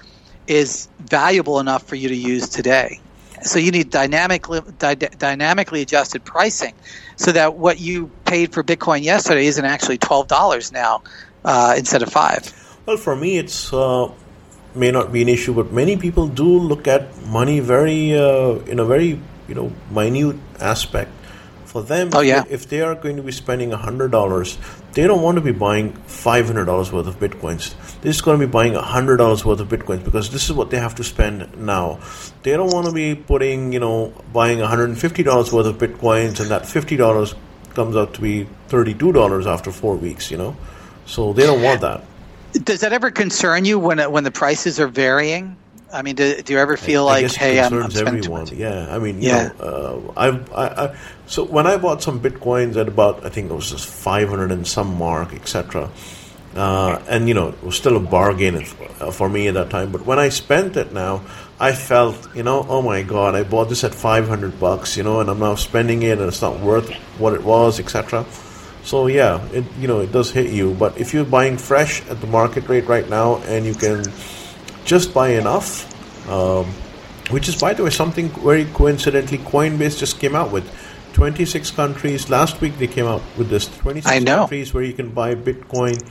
is 0.48 0.88
valuable 1.00 1.60
enough 1.60 1.84
for 1.84 1.96
you 1.96 2.10
to 2.10 2.16
use 2.16 2.50
today. 2.50 3.00
So 3.44 3.60
you 3.60 3.72
need 3.72 3.90
dynamically 3.90 4.62
dy- 4.80 4.96
dynamically 4.96 5.82
adjusted 5.82 6.24
pricing, 6.26 6.74
so 7.16 7.32
that 7.32 7.56
what 7.56 7.80
you 7.80 8.10
paid 8.26 8.54
for 8.54 8.64
Bitcoin 8.64 9.04
yesterday 9.04 9.46
isn't 9.46 9.66
actually 9.66 9.98
twelve 9.98 10.28
dollars 10.28 10.72
now 10.72 11.04
uh, 11.46 11.76
instead 11.78 12.02
of 12.02 12.10
five. 12.10 12.52
Well, 12.86 12.98
for 12.98 13.16
me, 13.16 13.38
it's 13.38 13.72
uh, 13.74 14.12
may 14.76 14.92
not 14.92 15.12
be 15.12 15.22
an 15.22 15.30
issue, 15.30 15.54
but 15.54 15.72
many 15.72 15.98
people 15.98 16.28
do 16.28 16.48
look 16.60 16.88
at 16.88 17.04
money 17.28 17.60
very 17.60 18.18
uh, 18.18 18.56
in 18.68 18.80
a 18.80 18.86
very 18.86 19.20
you 19.48 19.56
know 19.56 19.72
minute 19.92 20.38
aspect. 20.60 21.12
For 21.66 21.82
them, 21.82 22.12
Oh, 22.14 22.22
yeah. 22.22 22.44
if 22.50 22.70
they 22.70 22.82
are 22.82 22.94
going 22.94 23.18
to 23.18 23.24
be 23.24 23.32
spending 23.32 23.72
hundred 23.72 24.12
dollars, 24.12 24.58
they 24.94 25.08
don't 25.08 25.22
want 25.22 25.36
to 25.38 25.42
be 25.42 25.52
buying 25.52 25.94
five 25.94 26.46
hundred 26.46 26.66
dollars 26.66 26.92
worth 26.92 27.08
of 27.08 27.20
bitcoins. 27.20 27.76
They're 28.02 28.12
just 28.12 28.24
going 28.24 28.40
to 28.40 28.46
be 28.46 28.52
buying 28.52 28.76
hundred 28.76 29.18
dollars 29.18 29.44
worth 29.44 29.60
of 29.60 29.68
bitcoins 29.68 30.04
because 30.04 30.30
this 30.30 30.46
is 30.50 30.54
what 30.54 30.70
they 30.70 30.78
have 30.78 30.96
to 30.96 31.04
spend 31.04 31.58
now. 31.58 32.00
They 32.44 32.52
don't 32.52 32.72
want 32.72 32.88
to 32.88 32.94
be 32.94 33.16
putting 33.16 33.74
you 33.74 33.80
know 33.80 34.14
buying 34.32 34.60
one 34.60 34.70
hundred 34.70 34.90
and 34.90 35.00
fifty 35.00 35.24
dollars 35.24 35.52
worth 35.52 35.66
of 35.66 35.78
bitcoins, 35.78 36.40
and 36.40 36.50
that 36.52 36.66
fifty 36.66 36.96
dollars 36.96 37.36
comes 37.74 37.96
out 37.96 38.14
to 38.16 38.22
be 38.22 38.48
thirty 38.68 38.94
two 38.94 39.12
dollars 39.12 39.48
after 39.48 39.72
four 39.72 39.96
weeks. 39.96 40.30
You 40.30 40.38
know, 40.38 40.58
so 41.06 41.34
they 41.34 41.46
don't 41.46 41.62
want 41.62 41.82
that. 41.82 42.04
Does 42.54 42.82
that 42.82 42.94
ever 42.94 43.10
concern 43.10 43.66
you 43.66 43.80
when 43.80 44.00
when 44.12 44.24
the 44.24 44.32
prices 44.32 44.80
are 44.80 44.88
varying? 44.88 45.58
I 45.94 46.02
mean, 46.02 46.16
do, 46.16 46.42
do 46.42 46.54
you 46.54 46.60
ever 46.60 46.78
feel 46.78 47.06
I 47.08 47.16
like, 47.16 47.24
it 47.24 47.36
hey, 47.36 47.60
I'm, 47.62 47.78
I'm 47.82 47.92
concerns 47.92 47.94
spending 47.94 48.22
too 48.22 48.32
everyone. 48.32 48.32
much? 48.32 48.52
Yeah, 48.52 48.88
I 48.94 49.00
mean, 49.00 49.22
you 49.22 49.30
Yeah. 49.30 49.32
know, 49.32 49.56
uh, 49.60 50.14
I've, 50.20 50.52
I, 50.54 50.68
I, 50.68 50.98
so 51.28 51.46
when 51.46 51.68
I 51.68 51.78
bought 51.78 52.02
some 52.04 52.20
bitcoins 52.20 52.76
at 52.78 52.88
about, 52.88 53.26
I 53.26 53.30
think 53.30 53.52
it 53.52 53.54
was 53.54 53.70
just 53.72 53.88
500 53.88 54.52
and 54.52 54.68
some 54.68 54.96
mark, 54.98 55.34
etc. 55.34 55.90
Uh, 56.56 57.02
and 57.08 57.28
you 57.28 57.34
know, 57.34 57.50
it 57.50 57.64
was 57.64 57.76
still 57.78 57.98
a 57.98 58.00
bargain 58.00 58.66
uh, 59.00 59.12
for 59.12 59.30
me 59.30 59.48
at 59.48 59.56
that 59.56 59.70
time. 59.70 59.92
But 59.92 60.06
when 60.06 60.20
I 60.20 60.30
spent 60.30 60.78
it 60.78 60.94
now, 60.94 61.22
I 61.60 61.74
felt, 61.74 62.36
you 62.36 62.44
know, 62.44 62.66
oh 62.70 62.82
my 62.82 63.04
god, 63.04 63.36
I 63.36 63.44
bought 63.44 63.70
this 63.70 63.84
at 63.84 63.94
500 63.96 64.60
bucks, 64.60 64.98
you 64.98 65.04
know, 65.04 65.20
and 65.22 65.30
I'm 65.30 65.40
now 65.40 65.56
spending 65.56 66.04
it, 66.04 66.20
and 66.20 66.28
it's 66.28 66.42
not 66.42 66.60
worth 66.60 66.92
what 67.20 67.34
it 67.34 67.44
was, 67.44 67.80
etc. 67.80 68.26
So 68.84 69.08
yeah, 69.08 69.42
it 69.52 69.64
you 69.80 69.88
know 69.88 70.02
it 70.02 70.12
does 70.12 70.32
hit 70.32 70.52
you. 70.52 70.74
But 70.74 70.98
if 71.00 71.14
you're 71.14 71.26
buying 71.26 71.58
fresh 71.58 72.06
at 72.10 72.20
the 72.22 72.28
market 72.28 72.68
rate 72.68 72.86
right 72.88 73.08
now, 73.10 73.38
and 73.48 73.66
you 73.66 73.74
can 73.76 74.04
just 74.86 75.14
buy 75.14 75.30
enough, 75.30 75.88
um, 76.30 76.66
which 77.30 77.48
is 77.50 77.60
by 77.60 77.74
the 77.74 77.84
way 77.84 77.90
something 77.90 78.30
very 78.30 78.66
coincidentally 78.66 79.38
Coinbase 79.40 79.98
just 80.00 80.20
came 80.20 80.36
out 80.36 80.52
with. 80.52 80.70
26 81.14 81.70
countries. 81.72 82.30
Last 82.30 82.60
week 82.60 82.78
they 82.80 82.88
came 82.88 83.06
out 83.06 83.22
with 83.38 83.48
this 83.50 83.68
26 83.68 84.08
I 84.08 84.18
know. 84.18 84.38
countries 84.38 84.74
where 84.74 84.84
you 84.84 84.94
can 84.94 85.10
buy 85.12 85.36
Bitcoin 85.36 86.04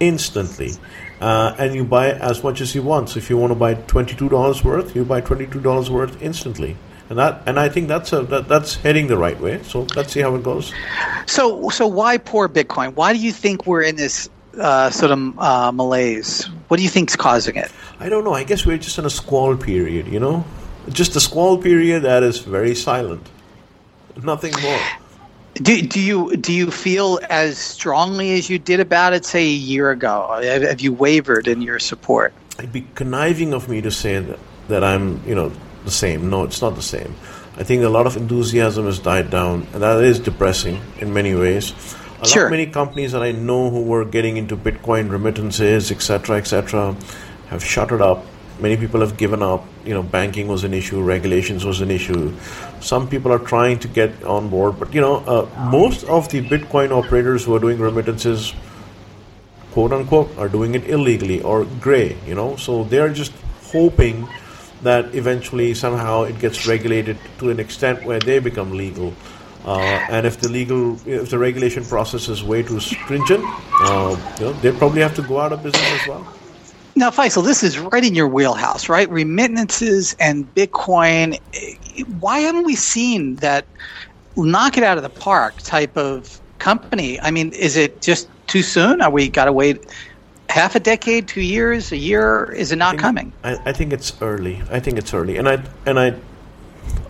instantly. 0.00 0.72
Uh, 1.20 1.54
and 1.58 1.74
you 1.74 1.84
buy 1.84 2.12
as 2.12 2.42
much 2.44 2.60
as 2.60 2.74
you 2.74 2.82
want. 2.82 3.08
So 3.10 3.18
if 3.18 3.30
you 3.30 3.36
want 3.38 3.52
to 3.52 3.54
buy 3.54 3.74
$22 3.74 4.62
worth, 4.64 4.94
you 4.94 5.04
buy 5.04 5.20
$22 5.22 5.88
worth 5.88 6.22
instantly. 6.22 6.76
and 7.10 7.18
that 7.18 7.42
and 7.46 7.58
I 7.58 7.68
think 7.68 7.88
that's 7.88 8.12
a 8.12 8.22
that, 8.22 8.48
that's 8.48 8.76
heading 8.76 9.06
the 9.08 9.16
right 9.18 9.38
way. 9.40 9.62
So 9.62 9.86
let's 9.96 10.12
see 10.12 10.20
how 10.20 10.34
it 10.36 10.42
goes. 10.42 10.72
So 11.26 11.68
so 11.70 11.86
why 11.86 12.18
poor 12.18 12.48
Bitcoin? 12.48 12.94
Why 12.94 13.12
do 13.12 13.18
you 13.18 13.32
think 13.32 13.66
we're 13.66 13.82
in 13.82 13.96
this 13.96 14.28
uh, 14.58 14.90
sort 14.90 15.12
of 15.12 15.38
uh, 15.38 15.72
malaise? 15.72 16.44
What 16.68 16.76
do 16.78 16.82
you 16.82 16.88
think's 16.88 17.16
causing 17.16 17.56
it? 17.56 17.70
I 17.98 18.08
don't 18.08 18.24
know. 18.24 18.34
I 18.34 18.44
guess 18.44 18.64
we're 18.64 18.78
just 18.78 18.98
in 18.98 19.04
a 19.04 19.10
squall 19.10 19.56
period. 19.56 20.08
You 20.08 20.20
know, 20.20 20.44
just 20.88 21.16
a 21.16 21.20
squall 21.20 21.58
period 21.58 22.02
that 22.02 22.22
is 22.22 22.38
very 22.38 22.74
silent. 22.74 23.28
Nothing 24.22 24.52
more. 24.62 24.80
Do, 25.54 25.82
do 25.82 26.00
you 26.00 26.36
do 26.36 26.52
you 26.52 26.70
feel 26.70 27.18
as 27.28 27.58
strongly 27.58 28.34
as 28.34 28.48
you 28.48 28.58
did 28.58 28.80
about 28.80 29.12
it, 29.12 29.24
say 29.24 29.42
a 29.42 29.58
year 29.72 29.90
ago? 29.90 30.40
Have 30.42 30.80
you 30.80 30.92
wavered 30.92 31.48
in 31.48 31.60
your 31.60 31.78
support? 31.78 32.32
It'd 32.58 32.72
be 32.72 32.86
conniving 32.94 33.52
of 33.52 33.68
me 33.68 33.80
to 33.80 33.90
say 33.90 34.20
that, 34.20 34.38
that 34.68 34.84
I'm, 34.84 35.26
you 35.26 35.34
know, 35.34 35.50
the 35.84 35.90
same. 35.90 36.30
No, 36.30 36.44
it's 36.44 36.60
not 36.60 36.76
the 36.76 36.82
same. 36.82 37.14
I 37.56 37.64
think 37.64 37.82
a 37.82 37.88
lot 37.88 38.06
of 38.06 38.16
enthusiasm 38.16 38.86
has 38.86 38.98
died 38.98 39.30
down, 39.30 39.66
and 39.72 39.82
that 39.82 40.02
is 40.04 40.18
depressing 40.18 40.80
in 40.98 41.12
many 41.12 41.34
ways. 41.34 41.74
A 42.22 42.26
sure. 42.28 42.44
lot 42.44 42.50
many 42.50 42.66
companies 42.66 43.12
that 43.12 43.22
I 43.22 43.32
know 43.32 43.70
who 43.70 43.82
were 43.82 44.04
getting 44.04 44.36
into 44.36 44.56
Bitcoin 44.56 45.10
remittances, 45.10 45.90
etc., 45.90 46.36
etc., 46.36 46.94
have 47.48 47.64
shuttered 47.64 48.02
up. 48.02 48.24
Many 48.60 48.76
people 48.76 49.00
have 49.00 49.16
given 49.16 49.42
up. 49.42 49.64
You 49.86 49.94
know, 49.94 50.02
banking 50.02 50.46
was 50.46 50.62
an 50.64 50.74
issue, 50.74 51.00
regulations 51.00 51.64
was 51.64 51.80
an 51.80 51.90
issue. 51.90 52.36
Some 52.80 53.08
people 53.08 53.32
are 53.32 53.38
trying 53.38 53.78
to 53.78 53.88
get 53.88 54.22
on 54.24 54.50
board, 54.50 54.78
but 54.78 54.92
you 54.92 55.00
know, 55.00 55.16
uh, 55.16 55.48
most 55.70 56.04
of 56.04 56.28
the 56.28 56.42
Bitcoin 56.42 56.90
operators 56.90 57.44
who 57.44 57.54
are 57.54 57.58
doing 57.58 57.78
remittances, 57.78 58.52
quote 59.72 59.92
unquote, 59.92 60.36
are 60.36 60.48
doing 60.48 60.74
it 60.74 60.90
illegally 60.90 61.40
or 61.40 61.64
gray. 61.80 62.18
You 62.26 62.34
know, 62.34 62.56
so 62.56 62.84
they 62.84 62.98
are 62.98 63.08
just 63.08 63.32
hoping 63.72 64.28
that 64.82 65.14
eventually 65.14 65.72
somehow 65.72 66.24
it 66.24 66.38
gets 66.38 66.66
regulated 66.66 67.16
to 67.38 67.50
an 67.50 67.60
extent 67.60 68.04
where 68.04 68.18
they 68.18 68.38
become 68.38 68.72
legal. 68.72 69.14
Uh, 69.64 69.78
and 70.10 70.26
if 70.26 70.38
the 70.40 70.48
legal, 70.48 70.98
if 71.06 71.30
the 71.30 71.38
regulation 71.38 71.84
process 71.84 72.28
is 72.28 72.42
way 72.42 72.62
too 72.62 72.80
stringent, 72.80 73.44
uh, 73.82 74.16
you 74.38 74.46
know, 74.46 74.52
they 74.54 74.72
probably 74.72 75.02
have 75.02 75.14
to 75.14 75.22
go 75.22 75.38
out 75.38 75.52
of 75.52 75.62
business 75.62 76.00
as 76.00 76.08
well. 76.08 76.26
Now, 76.96 77.10
Faisal, 77.10 77.44
this 77.44 77.62
is 77.62 77.78
right 77.78 78.04
in 78.04 78.14
your 78.14 78.28
wheelhouse, 78.28 78.88
right? 78.88 79.08
Remittances 79.08 80.16
and 80.18 80.52
Bitcoin. 80.54 81.38
Why 82.20 82.40
haven't 82.40 82.64
we 82.64 82.74
seen 82.74 83.36
that 83.36 83.64
knock 84.36 84.76
it 84.76 84.82
out 84.82 84.96
of 84.96 85.02
the 85.02 85.10
park 85.10 85.56
type 85.58 85.96
of 85.96 86.40
company? 86.58 87.20
I 87.20 87.30
mean, 87.30 87.52
is 87.52 87.76
it 87.76 88.02
just 88.02 88.28
too 88.48 88.62
soon? 88.62 89.00
Are 89.00 89.10
we 89.10 89.28
got 89.28 89.44
to 89.44 89.52
wait 89.52 89.86
half 90.48 90.74
a 90.74 90.80
decade, 90.80 91.28
two 91.28 91.42
years, 91.42 91.92
a 91.92 91.96
year? 91.96 92.52
Is 92.52 92.72
it 92.72 92.76
not 92.76 92.88
I 92.88 92.90
think, 92.90 93.00
coming? 93.00 93.32
I, 93.44 93.58
I, 93.66 93.72
think 93.72 93.92
it's 93.92 94.20
early. 94.20 94.60
I 94.70 94.80
think 94.80 94.98
it's 94.98 95.14
early, 95.14 95.36
and 95.36 95.48
I 95.48 95.62
and 95.86 95.98
I, 95.98 96.14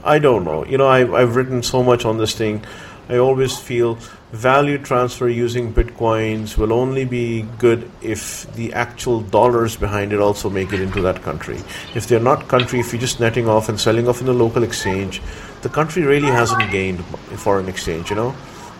I 0.04 0.18
don't 0.18 0.44
know. 0.44 0.64
You 0.64 0.78
know, 0.78 0.86
I, 0.86 1.00
I've 1.20 1.36
written 1.36 1.62
so 1.62 1.82
much 1.82 2.04
on 2.04 2.18
this 2.18 2.34
thing. 2.34 2.64
I 3.08 3.18
always 3.18 3.58
feel 3.58 3.98
value 4.32 4.78
transfer 4.78 5.28
using 5.28 5.74
bitcoins 5.74 6.56
will 6.56 6.72
only 6.72 7.04
be 7.04 7.42
good 7.58 7.90
if 8.00 8.50
the 8.54 8.72
actual 8.72 9.20
dollars 9.20 9.76
behind 9.76 10.12
it 10.12 10.20
also 10.20 10.48
make 10.48 10.72
it 10.72 10.80
into 10.80 11.02
that 11.02 11.20
country. 11.22 11.58
If 11.94 12.06
they're 12.06 12.20
not 12.20 12.46
country, 12.46 12.78
if 12.78 12.92
you're 12.92 13.00
just 13.00 13.18
netting 13.18 13.48
off 13.48 13.68
and 13.68 13.80
selling 13.80 14.06
off 14.06 14.20
in 14.20 14.26
the 14.26 14.32
local 14.32 14.62
exchange, 14.62 15.20
the 15.62 15.68
country 15.68 16.02
really 16.02 16.28
hasn't 16.28 16.70
gained 16.70 17.04
foreign 17.36 17.68
exchange. 17.68 18.10
You 18.10 18.16
know. 18.16 18.34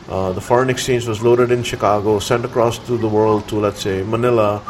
Uh, 0.08 0.32
the 0.32 0.40
foreign 0.40 0.70
exchange 0.70 1.06
was 1.06 1.22
loaded 1.22 1.52
in 1.52 1.62
Chicago, 1.62 2.18
sent 2.18 2.44
across 2.44 2.78
to 2.78 2.98
the 2.98 3.06
world 3.06 3.48
to, 3.48 3.56
let's 3.60 3.80
say, 3.80 4.02
Manila. 4.02 4.60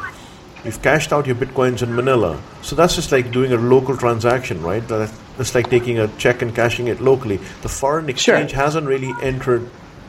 You've 0.64 0.82
cashed 0.82 1.12
out 1.12 1.26
your 1.26 1.36
bitcoins 1.36 1.82
in 1.82 1.94
Manila. 1.94 2.40
So 2.62 2.76
that's 2.76 2.94
just 2.94 3.12
like 3.12 3.32
doing 3.32 3.52
a 3.52 3.56
local 3.56 3.96
transaction, 3.96 4.62
right? 4.62 4.86
That's 4.86 5.54
like 5.54 5.70
taking 5.70 5.98
a 5.98 6.08
check 6.18 6.42
and 6.42 6.54
cashing 6.54 6.88
it 6.88 7.00
locally. 7.00 7.38
The 7.62 7.68
foreign 7.68 8.08
exchange 8.08 8.50
sure. 8.50 8.58
hasn't 8.58 8.86
really 8.86 9.12
entered, 9.22 9.68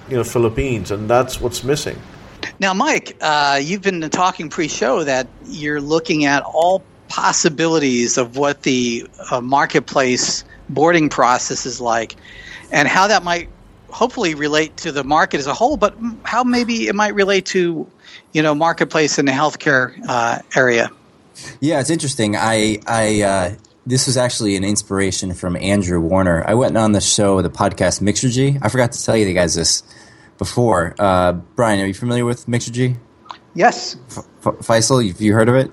you 0.10 0.18
know, 0.18 0.24
Philippines, 0.24 0.91
and 0.91 1.10
that's 1.10 1.39
what's 1.39 1.64
missing. 1.64 1.97
Now, 2.60 2.74
Mike, 2.74 3.16
uh, 3.22 3.60
you've 3.62 3.82
been 3.82 4.02
talking 4.10 4.49
pre-show 4.49 5.04
that 5.04 5.28
you're 5.45 5.82
looking 5.82 6.26
at 6.26 6.43
all 6.43 6.84
possibilities 7.08 8.18
of 8.18 8.36
what 8.38 8.64
the 8.64 9.08
uh, 9.32 9.41
marketplace 9.41 10.43
boarding 10.70 11.10
process 11.10 11.66
is 11.66 11.80
like, 11.80 12.16
and 12.72 12.88
how 12.88 13.08
that 13.08 13.24
might 13.24 13.49
hopefully 13.92 14.36
relate 14.36 14.78
to 14.78 14.92
the 14.92 15.04
market 15.04 15.39
as 15.39 15.48
a 15.48 15.54
whole, 15.54 15.78
but 15.78 15.96
how 16.24 16.44
maybe 16.44 16.88
it 16.88 16.96
might 16.96 17.14
relate 17.14 17.46
to, 17.48 17.88
you 18.34 18.42
know, 18.42 18.56
marketplace 18.56 19.20
in 19.20 19.26
the 19.26 19.32
healthcare 19.32 19.94
uh, 20.08 20.39
area. 20.56 20.89
Yeah, 21.60 21.80
it's 21.80 21.89
interesting. 21.89 22.36
I, 22.36 22.80
I, 22.88 23.22
uh, 23.22 23.56
this 23.86 24.08
was 24.08 24.18
actually 24.18 24.56
an 24.56 24.64
inspiration 24.64 25.34
from 25.34 25.56
Andrew 25.56 26.00
Warner. 26.00 26.44
I 26.48 26.54
went 26.54 26.78
on 26.78 26.92
the 26.92 27.02
show, 27.02 27.42
the 27.42 27.50
podcast 27.50 28.02
Mixergy. 28.02 28.60
I 28.62 28.70
forgot 28.70 28.92
to 28.92 29.04
tell 29.04 29.18
you 29.18 29.32
guys 29.34 29.56
this 29.56 29.84
before. 30.38 30.96
Uh, 31.00 31.34
Brian, 31.34 31.80
are 31.80 31.86
you 31.86 31.94
familiar 31.94 32.26
with 32.26 32.48
Mixergy? 32.48 32.98
Yes. 33.54 33.98
F- 34.10 34.26
Faisal, 34.60 35.08
have 35.08 35.22
you 35.22 35.34
heard 35.34 35.50
of 35.50 35.56
it? 35.56 35.72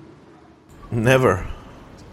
Never. 0.91 1.47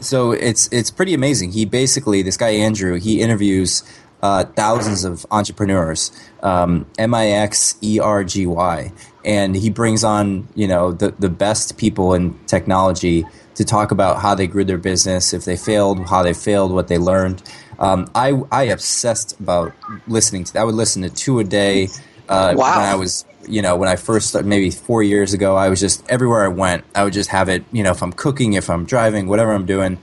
So 0.01 0.33
it's 0.33 0.69
it's 0.73 0.91
pretty 0.91 1.15
amazing. 1.15 1.53
He 1.53 1.65
basically 1.65 2.23
this 2.23 2.37
guy 2.37 2.51
Andrew 2.51 3.01
he 3.01 3.21
interviews 3.21 3.83
uh, 4.23 4.45
thousands 4.45 5.05
of 5.05 5.27
entrepreneurs, 5.31 6.11
um, 6.43 6.87
M 6.99 7.15
I 7.15 7.29
X 7.29 7.77
E 7.83 7.99
R 8.01 8.25
G 8.25 8.47
Y, 8.47 8.93
and 9.25 9.55
he 9.55 9.71
brings 9.71 10.05
on 10.05 10.49
you 10.55 10.67
know 10.67 10.93
the 10.93 11.13
the 11.19 11.29
best 11.29 11.77
people 11.79 12.15
in 12.15 12.39
technology 12.47 13.25
to 13.57 13.65
talk 13.65 13.91
about 13.91 14.21
how 14.21 14.35
they 14.35 14.47
grew 14.47 14.65
their 14.65 14.79
business, 14.79 15.33
if 15.33 15.45
they 15.45 15.57
failed, 15.57 16.09
how 16.09 16.23
they 16.23 16.35
failed, 16.35 16.73
what 16.73 16.89
they 16.89 16.99
learned. 16.99 17.43
Um, 17.79 18.11
I 18.15 18.41
I 18.51 18.65
obsessed 18.65 19.39
about 19.41 19.75
listening 20.07 20.45
to. 20.45 20.53
That. 20.55 20.61
I 20.61 20.65
would 20.65 20.75
listen 20.75 21.03
to 21.03 21.11
two 21.11 21.39
a 21.39 21.45
day. 21.45 21.89
Uh, 22.29 22.55
wow. 22.57 22.79
When 22.79 22.87
I 22.87 22.95
was 22.95 23.25
you 23.47 23.63
know 23.63 23.77
when 23.77 23.89
I 23.89 23.97
first 23.97 24.29
started, 24.29 24.49
maybe 24.49 24.71
four 24.71 25.03
years 25.03 25.35
ago, 25.35 25.57
I 25.57 25.69
was 25.69 25.81
just 25.81 26.09
everywhere 26.09 26.45
I 26.45 26.49
went. 26.49 26.85
I 26.95 27.05
would 27.05 27.13
just 27.13 27.31
have 27.31 27.49
it. 27.49 27.65
You 27.73 27.83
know, 27.83 27.91
if 27.91 28.03
I'm 28.03 28.13
cooking, 28.13 28.55
if 28.55 28.71
I'm 28.71 28.85
driving, 28.85 29.27
whatever 29.27 29.53
I'm 29.53 29.67
doing. 29.67 29.99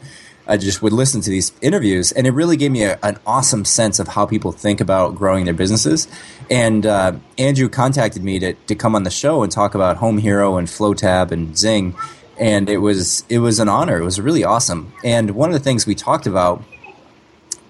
I 0.45 0.57
just 0.57 0.81
would 0.81 0.93
listen 0.93 1.21
to 1.21 1.29
these 1.29 1.53
interviews, 1.61 2.11
and 2.11 2.27
it 2.27 2.31
really 2.31 2.57
gave 2.57 2.71
me 2.71 2.83
a, 2.83 2.99
an 3.01 3.17
awesome 3.25 3.63
sense 3.63 3.99
of 3.99 4.09
how 4.09 4.25
people 4.25 4.51
think 4.51 4.81
about 4.81 5.15
growing 5.15 5.45
their 5.45 5.53
businesses. 5.53 6.07
And 6.49 6.85
uh, 6.85 7.13
Andrew 7.37 7.69
contacted 7.69 8.23
me 8.23 8.39
to, 8.39 8.53
to 8.53 8.75
come 8.75 8.95
on 8.95 9.03
the 9.03 9.09
show 9.09 9.43
and 9.43 9.51
talk 9.51 9.73
about 9.73 9.97
Home 9.97 10.17
Hero 10.17 10.57
and 10.57 10.67
FlowTab 10.67 11.31
and 11.31 11.57
Zing, 11.57 11.95
and 12.37 12.69
it 12.69 12.77
was 12.77 13.23
it 13.29 13.39
was 13.39 13.59
an 13.59 13.69
honor. 13.69 13.97
It 13.97 14.03
was 14.03 14.19
really 14.19 14.43
awesome. 14.43 14.93
And 15.03 15.31
one 15.31 15.49
of 15.49 15.53
the 15.53 15.63
things 15.63 15.85
we 15.85 15.95
talked 15.95 16.27
about 16.27 16.63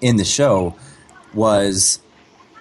in 0.00 0.16
the 0.16 0.24
show 0.24 0.74
was 1.32 2.00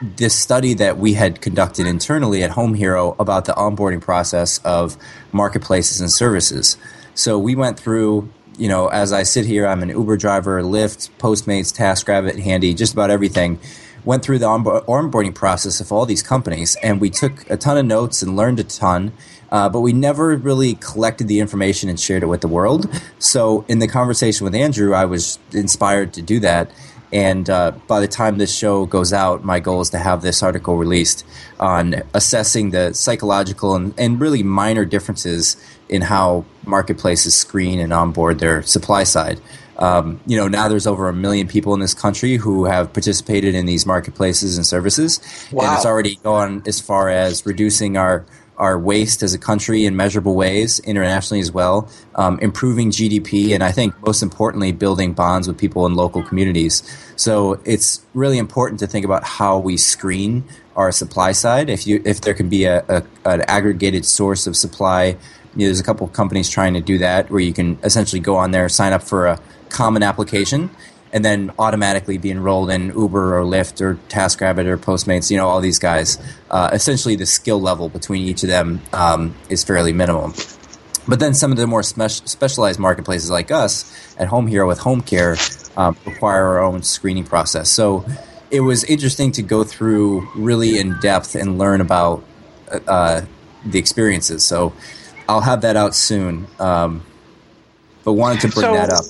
this 0.02 0.36
study 0.36 0.74
that 0.76 0.98
we 0.98 1.14
had 1.14 1.42
conducted 1.42 1.88
internally 1.88 2.44
at 2.44 2.52
Home 2.52 2.74
Hero 2.74 3.16
about 3.20 3.46
the 3.46 3.54
onboarding 3.54 4.02
process 4.02 4.60
of 4.60 4.98
marketplaces 5.32 6.02
and 6.02 6.12
services. 6.12 6.78
So 7.16 7.40
we 7.40 7.56
went 7.56 7.80
through 7.80 8.30
you 8.58 8.68
know, 8.68 8.88
as 8.88 9.12
I 9.12 9.24
sit 9.24 9.46
here, 9.46 9.68
I'm 9.68 9.82
an 9.84 9.90
Uber 9.90 10.18
driver, 10.18 10.62
Lyft, 10.62 11.10
Postmates, 11.20 11.74
TaskRabbit, 11.76 12.40
Handy, 12.40 12.74
just 12.74 12.94
about 12.94 13.10
everything. 13.10 13.60
Went 14.06 14.24
through 14.24 14.40
the 14.40 14.48
onboarding 14.48 15.34
process 15.34 15.80
of 15.80 15.92
all 15.92 16.06
these 16.06 16.22
companies, 16.22 16.76
and 16.84 17.00
we 17.00 17.10
took 17.10 17.50
a 17.50 17.56
ton 17.56 17.78
of 17.78 17.86
notes 17.86 18.22
and 18.22 18.36
learned 18.36 18.60
a 18.60 18.64
ton. 18.64 19.14
Uh, 19.50 19.70
but 19.70 19.82
we 19.82 19.94
never 19.94 20.36
really 20.36 20.74
collected 20.76 21.28
the 21.28 21.40
information 21.40 21.88
and 21.88 22.00
shared 22.00 22.24
it 22.24 22.26
with 22.26 22.42
the 22.42 22.48
world. 22.48 22.90
So, 23.20 23.66
in 23.68 23.80
the 23.80 23.88
conversation 23.88 24.44
with 24.46 24.56
Andrew, 24.56 24.94
I 24.94 25.06
was 25.06 25.38
inspired 25.52 26.14
to 26.14 26.22
do 26.22 26.40
that. 26.40 26.72
And 27.14 27.48
uh, 27.48 27.74
by 27.88 28.00
the 28.00 28.08
time 28.08 28.40
this 28.40 28.54
show 28.54 28.88
goes 28.88 29.14
out, 29.14 29.46
my 29.46 29.60
goal 29.60 29.82
is 29.82 29.92
to 29.92 30.00
have 30.00 30.24
this 30.24 30.42
article 30.42 30.78
released 30.78 31.24
on 31.60 32.02
assessing 32.16 32.72
the 32.72 32.92
psychological 32.94 33.76
and, 33.76 33.94
and 34.00 34.20
really 34.20 34.42
minor 34.42 34.84
differences 34.84 35.56
in 35.88 36.02
how 36.02 36.44
marketplaces 36.66 37.36
screen 37.36 37.80
and 37.80 37.94
onboard 37.94 38.40
their 38.40 38.64
supply 38.64 39.04
side. 39.04 39.40
Um, 39.78 40.20
you 40.26 40.36
know, 40.36 40.48
now 40.48 40.68
there's 40.68 40.88
over 40.88 41.08
a 41.08 41.14
million 41.14 41.48
people 41.48 41.74
in 41.76 41.80
this 41.80 41.94
country 41.94 42.38
who 42.38 42.66
have 42.66 42.92
participated 42.94 43.54
in 43.54 43.68
these 43.68 43.86
marketplaces 43.86 44.58
and 44.58 44.66
services, 44.66 45.20
wow. 45.52 45.66
and 45.66 45.76
it's 45.76 45.86
already 45.86 46.16
gone 46.18 46.64
as 46.66 46.80
far 46.80 47.10
as 47.10 47.46
reducing 47.46 47.96
our 47.98 48.26
our 48.64 48.80
waste 48.80 49.22
as 49.24 49.34
a 49.34 49.38
country 49.38 49.86
in 49.86 49.94
measurable 49.98 50.36
ways 50.36 50.80
internationally 50.80 51.42
as 51.42 51.52
well, 51.52 51.90
um, 52.16 52.40
improving 52.40 52.92
GDP, 52.92 53.54
and 53.54 53.62
I 53.62 53.74
think 53.74 53.94
most 54.06 54.24
importantly, 54.24 54.72
building 54.72 55.12
bonds 55.12 55.50
with 55.50 55.58
people 55.58 55.86
in 55.86 55.96
local 55.96 56.24
communities. 56.24 56.82
So 57.18 57.60
it's 57.66 58.02
really 58.14 58.38
important 58.38 58.80
to 58.80 58.88
think 58.88 59.04
about 59.04 59.26
how 59.26 59.60
we 59.60 59.76
screen 59.76 60.46
our 60.78 60.94
supply 60.94 61.34
side. 61.34 61.70
If 61.70 61.86
you 61.86 62.02
if 62.06 62.22
there 62.22 62.34
can 62.34 62.48
be 62.48 62.64
a, 62.64 62.86
a 62.88 63.04
an 63.26 63.42
aggregated 63.50 64.06
source 64.06 64.48
of 64.48 64.56
supply 64.56 65.18
you 65.56 65.60
know, 65.60 65.66
there's 65.66 65.82
a 65.82 65.84
couple 65.84 66.08
of 66.08 66.14
companies 66.14 66.50
trying 66.50 66.74
to 66.74 66.82
do 66.82 66.98
that 67.00 67.30
where 67.30 67.42
you 67.42 67.54
can 67.54 67.78
essentially 67.84 68.22
go 68.22 68.38
on 68.38 68.52
there, 68.52 68.70
sign 68.70 68.94
up 68.94 69.04
for 69.04 69.28
a 69.28 69.40
common 69.70 70.04
application, 70.04 70.70
and 71.14 71.24
then 71.24 71.54
automatically 71.60 72.18
be 72.18 72.32
enrolled 72.32 72.72
in 72.72 72.88
Uber 72.88 73.38
or 73.38 73.44
Lyft 73.44 73.80
or 73.80 74.00
TaskRabbit 74.10 74.66
or 74.66 74.78
Postmates. 74.78 75.30
You 75.30 75.38
know, 75.38 75.48
all 75.48 75.62
these 75.62 75.80
guys. 75.80 76.18
Uh, 76.50 76.72
essentially, 76.74 77.16
the 77.16 77.28
skill 77.28 77.62
level 77.62 77.88
between 77.88 78.28
each 78.28 78.44
of 78.44 78.50
them 78.50 78.82
um, 78.92 79.36
is 79.48 79.64
fairly 79.64 79.94
minimum. 79.94 80.34
But 81.08 81.20
then 81.20 81.34
some 81.34 81.52
of 81.52 81.58
the 81.58 81.68
more 81.68 81.84
spe- 81.84 82.28
specialized 82.28 82.80
marketplaces 82.80 83.30
like 83.30 83.52
us 83.52 84.16
at 84.18 84.28
Home 84.28 84.48
Hero 84.48 84.68
with 84.68 84.80
Home 84.80 85.02
Care 85.02 85.38
um, 85.78 85.96
require 86.06 86.46
our 86.46 86.64
own 86.64 86.82
screening 86.82 87.26
process. 87.26 87.70
So 87.70 88.06
it 88.50 88.62
was 88.62 88.84
interesting 88.84 89.32
to 89.34 89.42
go 89.42 89.64
through 89.64 90.28
really 90.36 90.80
in 90.80 91.00
depth 91.00 91.36
and 91.36 91.58
learn 91.58 91.82
about 91.82 92.24
uh, 92.88 93.22
the 93.66 93.80
experiences. 93.80 94.44
So 94.44 94.74
I'll 95.28 95.42
have 95.42 95.62
that 95.62 95.76
out 95.76 95.94
soon. 95.94 96.48
Um, 96.60 97.04
but 98.04 98.14
wanted 98.14 98.42
to 98.42 98.48
bring 98.50 98.66
so, 98.66 98.74
that 98.74 98.90
up. 98.90 99.06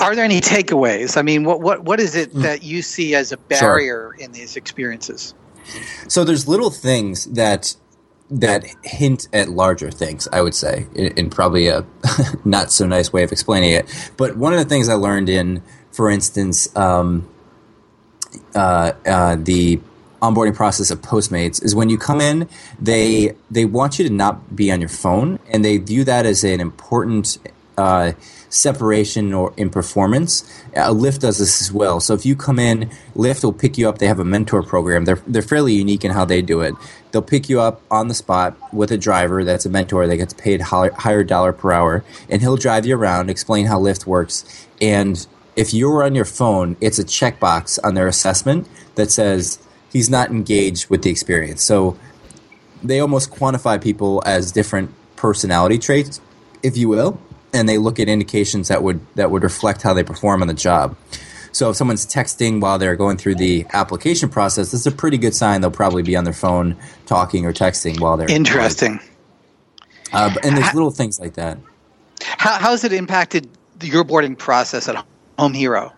Are 0.00 0.14
there 0.14 0.24
any 0.24 0.40
takeaways? 0.40 1.16
I 1.16 1.22
mean, 1.22 1.44
what 1.44 1.60
what 1.60 1.84
what 1.84 2.00
is 2.00 2.14
it 2.14 2.32
mm. 2.32 2.42
that 2.42 2.62
you 2.62 2.82
see 2.82 3.14
as 3.14 3.32
a 3.32 3.36
barrier 3.36 4.14
sure. 4.16 4.24
in 4.24 4.32
these 4.32 4.56
experiences? 4.56 5.34
So 6.08 6.24
there's 6.24 6.48
little 6.48 6.70
things 6.70 7.26
that 7.26 7.76
that 8.30 8.64
hint 8.84 9.28
at 9.32 9.48
larger 9.50 9.90
things. 9.90 10.28
I 10.32 10.40
would 10.40 10.54
say, 10.54 10.86
in, 10.94 11.08
in 11.18 11.30
probably 11.30 11.68
a 11.68 11.84
not 12.44 12.70
so 12.70 12.86
nice 12.86 13.12
way 13.12 13.22
of 13.22 13.32
explaining 13.32 13.72
it. 13.72 14.12
But 14.16 14.36
one 14.36 14.52
of 14.52 14.58
the 14.58 14.64
things 14.64 14.88
I 14.88 14.94
learned 14.94 15.28
in, 15.28 15.62
for 15.90 16.10
instance, 16.10 16.74
um, 16.76 17.28
uh, 18.54 18.92
uh, 19.04 19.36
the 19.36 19.80
onboarding 20.22 20.54
process 20.54 20.90
of 20.90 21.00
Postmates 21.00 21.62
is 21.64 21.74
when 21.74 21.88
you 21.88 21.98
come 21.98 22.20
in, 22.20 22.48
they 22.80 23.34
they 23.50 23.64
want 23.64 23.98
you 23.98 24.08
to 24.08 24.14
not 24.14 24.54
be 24.54 24.70
on 24.70 24.80
your 24.80 24.88
phone, 24.88 25.38
and 25.48 25.64
they 25.64 25.78
view 25.78 26.04
that 26.04 26.26
as 26.26 26.44
an 26.44 26.60
important 26.60 27.38
uh, 27.80 28.12
separation 28.50 29.32
or 29.32 29.54
in 29.56 29.70
performance. 29.70 30.42
Uh, 30.76 30.90
Lyft 30.90 31.20
does 31.20 31.38
this 31.38 31.60
as 31.60 31.72
well. 31.72 32.00
So 32.00 32.14
if 32.14 32.26
you 32.26 32.36
come 32.36 32.58
in, 32.58 32.90
Lyft 33.14 33.42
will 33.44 33.52
pick 33.52 33.78
you 33.78 33.88
up. 33.88 33.98
They 33.98 34.06
have 34.06 34.18
a 34.20 34.24
mentor 34.24 34.62
program. 34.62 35.04
They're 35.04 35.22
they're 35.26 35.42
fairly 35.42 35.74
unique 35.74 36.04
in 36.04 36.10
how 36.10 36.24
they 36.24 36.42
do 36.42 36.60
it. 36.60 36.74
They'll 37.10 37.22
pick 37.22 37.48
you 37.48 37.60
up 37.60 37.80
on 37.90 38.08
the 38.08 38.14
spot 38.14 38.56
with 38.72 38.92
a 38.92 38.98
driver 38.98 39.42
that's 39.44 39.66
a 39.66 39.70
mentor 39.70 40.06
that 40.06 40.16
gets 40.16 40.34
paid 40.34 40.60
higher 40.60 41.24
dollar 41.24 41.52
per 41.52 41.72
hour, 41.72 42.04
and 42.28 42.40
he'll 42.42 42.56
drive 42.56 42.86
you 42.86 42.96
around, 42.96 43.30
explain 43.30 43.66
how 43.66 43.80
Lyft 43.80 44.06
works, 44.06 44.66
and 44.80 45.26
if 45.56 45.74
you're 45.74 46.02
on 46.04 46.14
your 46.14 46.24
phone, 46.24 46.76
it's 46.80 46.98
a 46.98 47.04
checkbox 47.04 47.78
on 47.82 47.94
their 47.94 48.06
assessment 48.06 48.68
that 48.94 49.10
says 49.10 49.58
he's 49.92 50.08
not 50.08 50.30
engaged 50.30 50.88
with 50.88 51.02
the 51.02 51.10
experience. 51.10 51.62
So 51.62 51.98
they 52.82 53.00
almost 53.00 53.30
quantify 53.30 53.82
people 53.82 54.22
as 54.24 54.52
different 54.52 54.94
personality 55.16 55.78
traits, 55.78 56.20
if 56.62 56.76
you 56.76 56.88
will, 56.88 57.20
and 57.52 57.68
they 57.68 57.78
look 57.78 57.98
at 57.98 58.08
indications 58.08 58.68
that 58.68 58.82
would 58.82 59.00
that 59.14 59.30
would 59.30 59.42
reflect 59.42 59.82
how 59.82 59.94
they 59.94 60.02
perform 60.02 60.42
on 60.42 60.48
the 60.48 60.54
job. 60.54 60.96
So 61.52 61.70
if 61.70 61.76
someone's 61.76 62.06
texting 62.06 62.60
while 62.60 62.78
they're 62.78 62.96
going 62.96 63.16
through 63.16 63.34
the 63.34 63.66
application 63.72 64.28
process, 64.28 64.70
that's 64.70 64.86
a 64.86 64.92
pretty 64.92 65.18
good 65.18 65.34
sign 65.34 65.60
they'll 65.60 65.70
probably 65.70 66.02
be 66.02 66.14
on 66.14 66.24
their 66.24 66.32
phone 66.32 66.76
talking 67.06 67.44
or 67.44 67.52
texting 67.52 68.00
while 68.00 68.16
they're 68.16 68.30
interesting. 68.30 69.00
Uh, 70.12 70.34
and 70.42 70.56
there's 70.56 70.74
little 70.74 70.90
things 70.90 71.18
like 71.18 71.34
that. 71.34 71.58
How, 72.22 72.58
how 72.58 72.70
has 72.70 72.84
it 72.84 72.92
impacted 72.92 73.48
your 73.82 74.04
boarding 74.04 74.36
process 74.36 74.88
at 74.88 75.04
Home 75.38 75.54
Hero? 75.54 75.92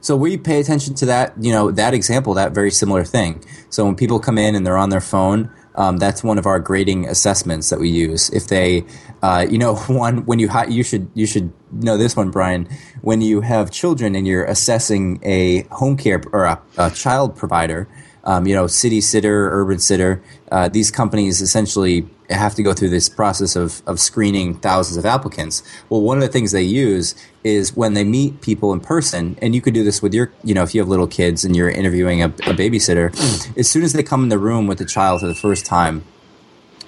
So 0.00 0.16
we 0.16 0.36
pay 0.36 0.60
attention 0.60 0.94
to 0.96 1.06
that, 1.06 1.34
you 1.40 1.52
know, 1.52 1.70
that 1.72 1.92
example, 1.94 2.34
that 2.34 2.52
very 2.52 2.70
similar 2.70 3.04
thing. 3.04 3.44
So 3.70 3.84
when 3.84 3.96
people 3.96 4.20
come 4.20 4.38
in 4.38 4.54
and 4.54 4.64
they're 4.64 4.76
on 4.78 4.90
their 4.90 5.00
phone, 5.00 5.50
um, 5.78 5.96
that's 5.96 6.24
one 6.24 6.38
of 6.38 6.44
our 6.44 6.58
grading 6.58 7.06
assessments 7.06 7.70
that 7.70 7.78
we 7.78 7.88
use. 7.88 8.28
If 8.30 8.48
they, 8.48 8.84
uh, 9.22 9.46
you 9.48 9.56
know, 9.56 9.76
one 9.86 10.26
when 10.26 10.38
you 10.40 10.50
you 10.68 10.82
should 10.82 11.08
you 11.14 11.26
should 11.26 11.52
know 11.72 11.96
this 11.96 12.16
one, 12.16 12.30
Brian. 12.30 12.68
When 13.00 13.22
you 13.22 13.40
have 13.40 13.70
children 13.70 14.14
and 14.14 14.26
you're 14.26 14.44
assessing 14.44 15.20
a 15.22 15.62
home 15.70 15.96
care 15.96 16.20
or 16.32 16.44
a, 16.44 16.60
a 16.76 16.90
child 16.90 17.36
provider, 17.36 17.88
um, 18.24 18.46
you 18.46 18.54
know, 18.54 18.66
city 18.66 19.00
sitter, 19.00 19.50
urban 19.52 19.78
sitter, 19.78 20.22
uh, 20.50 20.68
these 20.68 20.90
companies 20.90 21.40
essentially 21.40 22.06
have 22.28 22.54
to 22.56 22.62
go 22.62 22.74
through 22.74 22.90
this 22.90 23.08
process 23.08 23.56
of, 23.56 23.80
of 23.86 23.98
screening 23.98 24.54
thousands 24.54 24.96
of 24.98 25.06
applicants. 25.06 25.62
Well, 25.88 26.02
one 26.02 26.18
of 26.18 26.22
the 26.22 26.28
things 26.28 26.52
they 26.52 26.62
use 26.62 27.14
is 27.48 27.76
when 27.76 27.94
they 27.94 28.04
meet 28.04 28.40
people 28.40 28.72
in 28.72 28.80
person, 28.80 29.36
and 29.42 29.54
you 29.54 29.60
could 29.60 29.74
do 29.74 29.84
this 29.84 30.02
with 30.02 30.14
your, 30.14 30.32
you 30.44 30.54
know, 30.54 30.62
if 30.62 30.74
you 30.74 30.80
have 30.80 30.88
little 30.88 31.06
kids 31.06 31.44
and 31.44 31.56
you're 31.56 31.70
interviewing 31.70 32.22
a, 32.22 32.26
a 32.26 32.54
babysitter, 32.54 33.08
as 33.56 33.68
soon 33.68 33.82
as 33.82 33.92
they 33.92 34.02
come 34.02 34.22
in 34.22 34.28
the 34.28 34.38
room 34.38 34.66
with 34.66 34.78
the 34.78 34.84
child 34.84 35.20
for 35.20 35.26
the 35.26 35.34
first 35.34 35.66
time, 35.66 36.04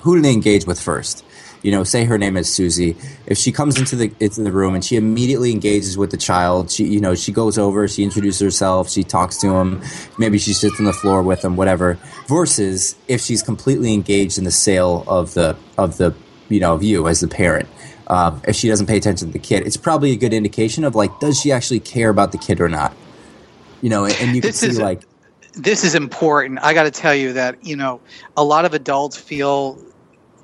who 0.01 0.17
do 0.17 0.23
they 0.23 0.33
engage 0.33 0.67
with 0.67 0.81
first? 0.81 1.25
you 1.63 1.71
know, 1.71 1.85
say 1.85 2.05
her 2.05 2.17
name 2.17 2.37
is 2.37 2.53
Susie. 2.53 2.97
If 3.27 3.37
she 3.37 3.53
comes 3.53 3.79
into 3.79 3.97
the 3.97 4.13
into 4.21 4.43
the 4.43 4.53
room 4.53 4.75
and 4.75 4.85
she 4.85 4.97
immediately 4.97 5.53
engages 5.53 5.97
with 5.99 6.11
the 6.11 6.17
child, 6.17 6.71
she 6.71 6.85
you 6.85 7.01
know 7.01 7.15
she 7.15 7.33
goes 7.33 7.59
over, 7.59 7.87
she 7.87 8.03
introduces 8.03 8.41
herself, 8.41 8.89
she 8.89 9.05
talks 9.05 9.37
to 9.39 9.55
him, 9.55 9.83
maybe 10.19 10.39
she 10.39 10.53
sits 10.53 10.79
on 10.79 10.87
the 10.87 10.93
floor 10.93 11.23
with 11.23 11.45
him, 11.45 11.57
whatever. 11.57 11.99
Versus 12.29 12.97
if 13.09 13.21
she's 13.21 13.43
completely 13.43 13.93
engaged 13.93 14.39
in 14.39 14.45
the 14.45 14.51
sale 14.51 15.05
of 15.07 15.35
the 15.35 15.57
of 15.77 15.99
the 15.99 16.15
you 16.49 16.61
know 16.61 16.75
of 16.75 16.83
you 16.83 17.07
as 17.09 17.21
the 17.21 17.29
parent. 17.29 17.69
Uh, 18.11 18.37
if 18.49 18.57
she 18.57 18.67
doesn't 18.67 18.89
pay 18.89 18.97
attention 18.97 19.29
to 19.29 19.33
the 19.33 19.39
kid, 19.39 19.65
it's 19.65 19.77
probably 19.77 20.11
a 20.11 20.17
good 20.17 20.35
indication 20.35 20.83
of 20.83 20.97
like, 20.97 21.21
does 21.21 21.41
she 21.41 21.53
actually 21.53 21.79
care 21.79 22.11
about 22.11 22.33
the 22.33 22.39
kid 22.39 22.61
or 22.61 22.69
not? 22.69 22.93
You 23.83 23.89
know, 23.89 24.05
and, 24.05 24.15
and 24.21 24.35
you 24.35 24.43
can 24.43 24.53
see 24.53 24.73
like 24.73 25.03
this 25.53 25.85
is 25.85 25.95
important. 25.95 26.59
I 26.61 26.75
got 26.75 26.83
to 26.83 26.91
tell 26.91 27.15
you 27.15 27.33
that 27.35 27.65
you 27.65 27.77
know 27.77 28.01
a 28.37 28.43
lot 28.43 28.65
of 28.65 28.75
adults 28.75 29.17
feel 29.17 29.79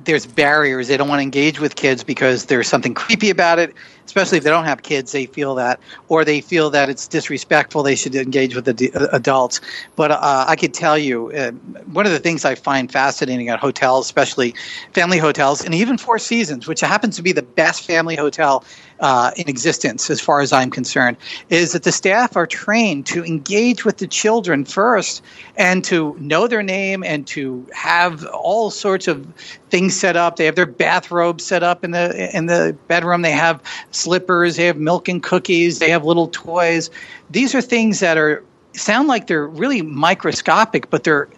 there's 0.04 0.26
barriers. 0.26 0.88
They 0.88 0.96
don't 0.96 1.08
want 1.08 1.18
to 1.18 1.22
engage 1.22 1.60
with 1.60 1.76
kids 1.76 2.04
because 2.04 2.46
there's 2.46 2.68
something 2.68 2.94
creepy 2.94 3.30
about 3.30 3.58
it, 3.58 3.74
especially 4.04 4.38
if 4.38 4.44
they 4.44 4.50
don't 4.50 4.64
have 4.64 4.82
kids. 4.82 5.12
They 5.12 5.26
feel 5.26 5.54
that, 5.56 5.80
or 6.08 6.24
they 6.24 6.40
feel 6.40 6.70
that 6.70 6.88
it's 6.88 7.08
disrespectful. 7.08 7.82
They 7.82 7.96
should 7.96 8.14
engage 8.14 8.54
with 8.54 8.64
the 8.64 8.92
uh, 8.92 9.08
adults. 9.12 9.60
But 9.96 10.12
uh, 10.12 10.44
I 10.46 10.56
could 10.56 10.74
tell 10.74 10.96
you, 10.96 11.32
uh, 11.32 11.52
one 11.92 12.06
of 12.06 12.12
the 12.12 12.18
things 12.18 12.44
I 12.44 12.54
find 12.54 12.90
fascinating 12.90 13.48
at 13.48 13.58
hotels, 13.58 14.06
especially 14.06 14.54
family 14.92 15.18
hotels, 15.18 15.64
and 15.64 15.74
even 15.74 15.98
Four 15.98 16.18
Seasons, 16.18 16.66
which 16.66 16.80
happens 16.80 17.16
to 17.16 17.22
be 17.22 17.32
the 17.32 17.42
best 17.42 17.84
family 17.86 18.16
hotel 18.16 18.64
uh, 19.00 19.30
in 19.36 19.48
existence, 19.48 20.10
as 20.10 20.20
far 20.20 20.40
as 20.40 20.52
I'm 20.52 20.70
concerned, 20.70 21.16
is 21.50 21.72
that 21.72 21.82
the 21.82 21.92
staff 21.92 22.36
are 22.36 22.46
trained 22.46 23.06
to 23.06 23.24
engage 23.24 23.84
with 23.84 23.98
the 23.98 24.06
children 24.06 24.64
first 24.64 25.22
and 25.56 25.84
to 25.84 26.16
know 26.18 26.46
their 26.46 26.62
name 26.62 27.04
and 27.04 27.26
to 27.28 27.66
have 27.72 28.24
all 28.26 28.70
sorts 28.70 29.08
of 29.08 29.26
things 29.70 29.94
set 29.94 30.16
up. 30.16 30.36
They 30.36 30.46
have 30.46 30.56
their 30.56 30.66
bathrobe 30.66 31.40
set 31.40 31.62
up 31.62 31.84
in 31.84 31.90
the 31.90 32.36
in 32.36 32.46
the 32.46 32.76
bedroom. 32.88 33.22
They 33.22 33.32
have 33.32 33.62
slippers. 33.90 34.56
They 34.56 34.66
have 34.66 34.78
milk 34.78 35.08
and 35.08 35.22
cookies. 35.22 35.78
They 35.78 35.90
have 35.90 36.04
little 36.04 36.28
toys. 36.28 36.90
These 37.30 37.54
are 37.54 37.60
things 37.60 38.00
that 38.00 38.16
are 38.16 38.42
sound 38.72 39.08
like 39.08 39.26
they're 39.26 39.46
really 39.46 39.82
microscopic, 39.82 40.90
but 40.90 41.04
they're 41.04 41.28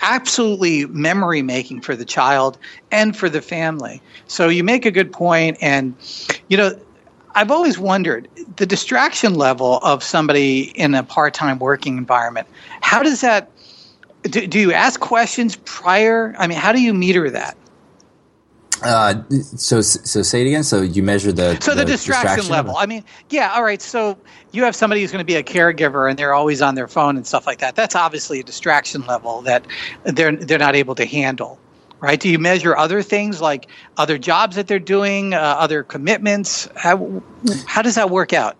absolutely 0.00 0.86
memory 0.86 1.42
making 1.42 1.80
for 1.80 1.96
the 1.96 2.04
child 2.04 2.58
and 2.90 3.16
for 3.16 3.28
the 3.28 3.42
family. 3.42 4.00
So 4.26 4.48
you 4.48 4.64
make 4.64 4.86
a 4.86 4.90
good 4.90 5.12
point, 5.12 5.56
and 5.60 5.94
you 6.48 6.56
know. 6.56 6.78
I've 7.36 7.52
always 7.52 7.78
wondered 7.78 8.28
the 8.56 8.66
distraction 8.66 9.34
level 9.34 9.78
of 9.84 10.02
somebody 10.02 10.72
in 10.74 10.96
a 10.96 11.04
part-time 11.04 11.60
working 11.60 11.96
environment. 11.96 12.48
How 12.80 13.04
does 13.04 13.20
that? 13.20 13.48
Do, 14.22 14.48
do 14.48 14.58
you 14.58 14.72
ask 14.72 14.98
questions 14.98 15.54
prior? 15.64 16.34
I 16.40 16.48
mean, 16.48 16.58
how 16.58 16.72
do 16.72 16.82
you 16.82 16.92
meter 16.92 17.30
that? 17.30 17.56
Uh, 18.82 19.22
so 19.30 19.80
so 19.80 20.22
say 20.22 20.42
it 20.42 20.46
again. 20.46 20.62
So 20.62 20.80
you 20.80 21.02
measure 21.02 21.32
the 21.32 21.60
so 21.60 21.72
the, 21.72 21.80
the 21.80 21.92
distraction, 21.92 22.36
distraction, 22.36 22.50
level. 22.50 22.76
I 22.76 22.86
mean, 22.86 23.04
yeah, 23.28 23.52
all 23.54 23.62
right. 23.62 23.80
So 23.80 24.16
you 24.52 24.64
have 24.64 24.74
somebody 24.74 25.02
who's 25.02 25.12
going 25.12 25.20
to 25.20 25.26
be 25.26 25.36
a 25.36 25.42
caregiver 25.42 26.08
and 26.08 26.18
they're 26.18 26.34
always 26.34 26.62
on 26.62 26.74
their 26.74 26.88
phone 26.88 27.16
and 27.16 27.26
stuff 27.26 27.46
like 27.46 27.58
that. 27.58 27.76
That's 27.76 27.94
obviously 27.94 28.40
a 28.40 28.42
distraction 28.42 29.02
level 29.06 29.42
that 29.42 29.66
they're 30.04 30.34
they're 30.34 30.58
not 30.58 30.76
able 30.76 30.94
to 30.94 31.04
handle, 31.04 31.58
right? 32.00 32.18
Do 32.18 32.30
you 32.30 32.38
measure 32.38 32.76
other 32.76 33.02
things 33.02 33.40
like 33.40 33.68
other 33.96 34.16
jobs 34.16 34.56
that 34.56 34.66
they're 34.66 34.78
doing, 34.78 35.34
uh, 35.34 35.38
other 35.38 35.82
commitments? 35.82 36.68
How 36.74 37.22
how 37.66 37.82
does 37.82 37.96
that 37.96 38.08
work 38.08 38.32
out? 38.32 38.56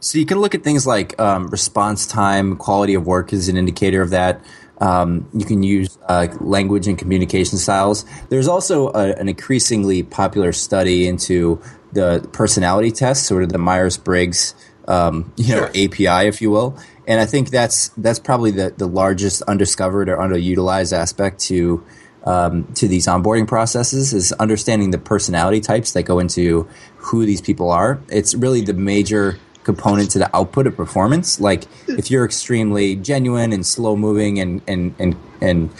So 0.00 0.18
you 0.18 0.26
can 0.26 0.38
look 0.38 0.54
at 0.54 0.62
things 0.62 0.86
like 0.86 1.18
um, 1.18 1.48
response 1.48 2.06
time, 2.06 2.56
quality 2.56 2.92
of 2.92 3.06
work 3.06 3.32
is 3.32 3.48
an 3.48 3.56
indicator 3.56 4.02
of 4.02 4.10
that. 4.10 4.44
Um, 4.80 5.28
you 5.32 5.44
can 5.44 5.62
use 5.62 5.98
uh, 6.08 6.28
language 6.40 6.88
and 6.88 6.98
communication 6.98 7.58
styles. 7.58 8.04
There's 8.28 8.48
also 8.48 8.88
a, 8.88 9.14
an 9.14 9.28
increasingly 9.28 10.02
popular 10.02 10.52
study 10.52 11.06
into 11.06 11.60
the 11.92 12.28
personality 12.32 12.90
test, 12.90 13.26
sort 13.26 13.44
of 13.44 13.50
the 13.50 13.58
Myers 13.58 13.96
Briggs, 13.96 14.54
um, 14.88 15.32
you 15.36 15.44
sure. 15.44 15.60
know, 15.60 15.66
API, 15.68 16.28
if 16.28 16.42
you 16.42 16.50
will. 16.50 16.76
And 17.06 17.20
I 17.20 17.26
think 17.26 17.50
that's 17.50 17.88
that's 17.96 18.18
probably 18.18 18.50
the, 18.50 18.74
the 18.76 18.88
largest 18.88 19.42
undiscovered 19.42 20.08
or 20.08 20.16
underutilized 20.16 20.92
aspect 20.92 21.40
to 21.42 21.84
um, 22.24 22.64
to 22.74 22.88
these 22.88 23.06
onboarding 23.06 23.46
processes 23.46 24.14
is 24.14 24.32
understanding 24.32 24.90
the 24.90 24.98
personality 24.98 25.60
types 25.60 25.92
that 25.92 26.04
go 26.04 26.18
into 26.18 26.66
who 26.96 27.26
these 27.26 27.42
people 27.42 27.70
are. 27.70 28.00
It's 28.08 28.34
really 28.34 28.62
the 28.62 28.72
major 28.72 29.38
component 29.64 30.10
to 30.12 30.18
the 30.18 30.34
output 30.36 30.66
of 30.66 30.76
performance. 30.76 31.40
Like 31.40 31.64
if 31.88 32.10
you're 32.10 32.24
extremely 32.24 32.96
genuine 32.96 33.52
and 33.52 33.66
slow 33.66 33.96
moving 33.96 34.38
and 34.38 34.62
and 34.68 34.94
and 34.98 35.16
and 35.40 35.70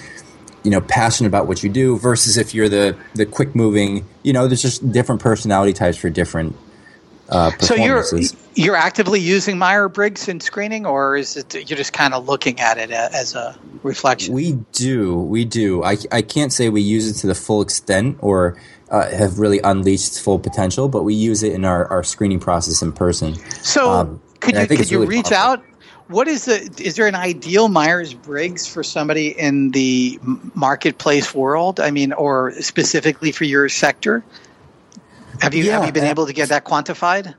you 0.65 0.71
know 0.71 0.81
passionate 0.81 1.29
about 1.29 1.47
what 1.47 1.63
you 1.63 1.69
do 1.69 1.99
versus 1.99 2.37
if 2.37 2.55
you're 2.55 2.69
the 2.69 2.97
the 3.15 3.27
quick 3.27 3.55
moving, 3.55 4.05
you 4.23 4.33
know, 4.33 4.49
there's 4.49 4.63
just 4.63 4.91
different 4.91 5.21
personality 5.21 5.73
types 5.73 5.97
for 5.97 6.11
different 6.11 6.57
uh, 7.29 7.51
so 7.59 7.75
you're 7.75 8.05
you're 8.55 8.77
actively 8.77 9.19
using 9.19 9.57
Meyer 9.57 9.89
Briggs 9.89 10.29
in 10.29 10.41
screening, 10.41 10.85
or 10.85 11.17
is 11.17 11.37
it 11.37 11.55
you're 11.55 11.77
just 11.77 11.93
kind 11.93 12.13
of 12.13 12.29
looking 12.29 12.61
at 12.61 12.77
it 12.77 12.91
as 12.91 13.35
a 13.35 13.59
reflection? 13.83 14.35
We 14.35 14.53
do, 14.73 15.17
we 15.17 15.47
do. 15.47 15.83
I, 15.83 15.97
I 16.13 16.21
can't 16.21 16.53
say 16.53 16.69
we 16.69 16.83
use 16.83 17.09
it 17.09 17.21
to 17.21 17.27
the 17.27 17.35
full 17.35 17.63
extent, 17.63 18.19
or 18.21 18.61
uh, 18.95 19.11
have 19.11 19.39
really 19.39 19.59
unleashed 19.61 20.21
full 20.21 20.39
potential. 20.39 20.89
But 20.89 21.03
we 21.03 21.15
use 21.15 21.43
it 21.43 21.53
in 21.53 21.65
our, 21.65 21.87
our 21.89 22.05
screening 22.05 22.41
process 22.41 22.81
in 22.83 22.93
person. 22.93 23.35
So 23.63 23.91
Um, 23.91 24.23
could 24.41 24.55
you 24.55 24.67
could 24.67 24.91
you 24.91 25.01
really 25.01 25.17
reach 25.17 25.31
powerful. 25.31 25.65
out? 25.65 25.65
What 26.09 26.29
is 26.29 26.45
the 26.45 26.71
is 26.79 26.97
there 26.97 27.07
an 27.07 27.15
ideal 27.15 27.69
Myers 27.69 28.13
Briggs 28.15 28.67
for 28.67 28.83
somebody 28.85 29.29
in 29.29 29.71
the 29.71 30.19
marketplace 30.55 31.35
world? 31.35 31.81
I 31.81 31.91
mean, 31.91 32.13
or 32.13 32.53
specifically 32.61 33.33
for 33.33 33.45
your 33.45 33.69
sector? 33.69 34.23
Have 35.41 35.55
you 35.55 35.71
have 35.71 35.87
you 35.87 35.93
been 35.93 36.05
uh, 36.05 36.11
able 36.11 36.27
to 36.27 36.33
get 36.33 36.51
that 36.51 36.65
quantified? 36.65 37.35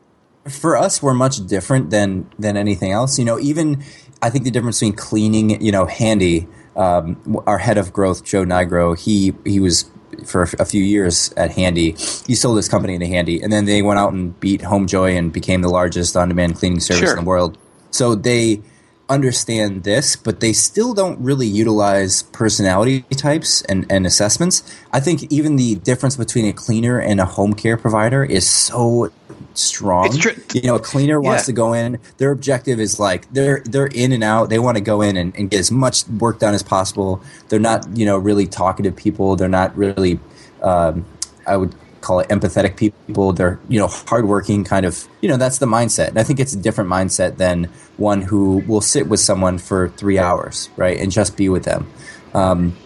for 0.49 0.77
us 0.77 1.01
we're 1.01 1.13
much 1.13 1.45
different 1.47 1.89
than 1.89 2.29
than 2.37 2.55
anything 2.55 2.91
else 2.91 3.17
you 3.17 3.25
know 3.25 3.39
even 3.39 3.83
i 4.21 4.29
think 4.29 4.43
the 4.43 4.51
difference 4.51 4.79
between 4.79 4.95
cleaning 4.95 5.61
you 5.61 5.71
know 5.71 5.85
handy 5.85 6.47
um, 6.75 7.41
our 7.47 7.57
head 7.57 7.77
of 7.77 7.91
growth 7.91 8.23
joe 8.23 8.43
nigro 8.45 8.97
he 8.97 9.33
he 9.43 9.59
was 9.59 9.89
for 10.25 10.43
a 10.59 10.65
few 10.65 10.83
years 10.83 11.33
at 11.37 11.51
handy 11.51 11.91
he 12.27 12.35
sold 12.35 12.57
his 12.57 12.67
company 12.69 12.93
into 12.93 13.05
handy 13.07 13.41
and 13.41 13.51
then 13.51 13.65
they 13.65 13.81
went 13.81 13.99
out 13.99 14.13
and 14.13 14.39
beat 14.39 14.61
homejoy 14.61 15.17
and 15.17 15.33
became 15.33 15.61
the 15.61 15.69
largest 15.69 16.15
on-demand 16.15 16.55
cleaning 16.55 16.79
service 16.79 17.01
Sure. 17.09 17.17
in 17.17 17.23
the 17.23 17.27
world 17.27 17.57
so 17.91 18.15
they 18.15 18.61
understand 19.09 19.83
this 19.83 20.15
but 20.15 20.39
they 20.39 20.51
still 20.51 20.93
don't 20.93 21.19
really 21.19 21.45
utilize 21.45 22.23
personality 22.23 23.01
types 23.17 23.61
and, 23.63 23.85
and 23.89 24.05
assessments 24.05 24.63
i 24.93 24.99
think 24.99 25.23
even 25.31 25.57
the 25.57 25.75
difference 25.75 26.15
between 26.15 26.45
a 26.45 26.53
cleaner 26.53 26.97
and 26.99 27.19
a 27.21 27.25
home 27.25 27.53
care 27.53 27.77
provider 27.77 28.23
is 28.23 28.49
so 28.49 29.11
strong 29.53 30.07
It's 30.07 30.17
true. 30.17 30.33
you 30.53 30.63
know, 30.63 30.75
a 30.75 30.79
cleaner 30.79 31.21
wants 31.21 31.43
Yeah. 31.43 31.45
to 31.45 31.53
go 31.53 31.73
in. 31.73 31.99
Their 32.17 32.31
objective 32.31 32.79
is 32.79 32.99
like 32.99 33.31
they're 33.31 33.61
they're 33.65 33.87
in 33.87 34.11
and 34.11 34.23
out. 34.23 34.49
They 34.49 34.59
want 34.59 34.75
to 34.77 34.81
go 34.81 35.01
in 35.01 35.15
and, 35.15 35.33
and 35.37 35.49
get 35.49 35.59
as 35.61 35.71
much 35.71 36.05
work 36.09 36.39
done 36.39 36.53
as 36.53 36.61
possible. 36.63 37.21
They're 37.47 37.59
not 37.59 37.87
you 37.95 38.05
know 38.05 38.17
really 38.17 38.47
talkative 38.47 38.95
people. 38.97 39.35
They're 39.37 39.47
not 39.47 39.75
really 39.77 40.19
um, 40.61 41.05
I 41.47 41.55
would 41.57 41.73
call 42.05 42.19
it 42.19 42.29
empathetic 42.29 42.77
people. 42.77 43.33
They're 43.33 43.59
you 43.67 43.79
know 43.79 43.87
hardworking 43.87 44.63
kind 44.63 44.85
of 44.85 45.07
you 45.21 45.29
know 45.29 45.37
that's 45.37 45.57
the 45.57 45.65
mindset. 45.65 46.09
And 46.09 46.19
I 46.19 46.23
think 46.23 46.39
it's 46.39 46.53
a 46.53 46.57
different 46.57 46.89
mindset 46.89 47.37
than 47.37 47.65
one 47.97 48.21
who 48.21 48.63
will 48.67 48.81
sit 48.81 49.07
with 49.07 49.19
someone 49.19 49.57
for 49.57 49.89
three 49.89 50.19
hours 50.19 50.69
right 50.77 50.97
and 50.97 51.11
just 51.11 51.35
be 51.35 51.49
with 51.49 51.63
them. 51.63 51.87
Um, 52.33 52.77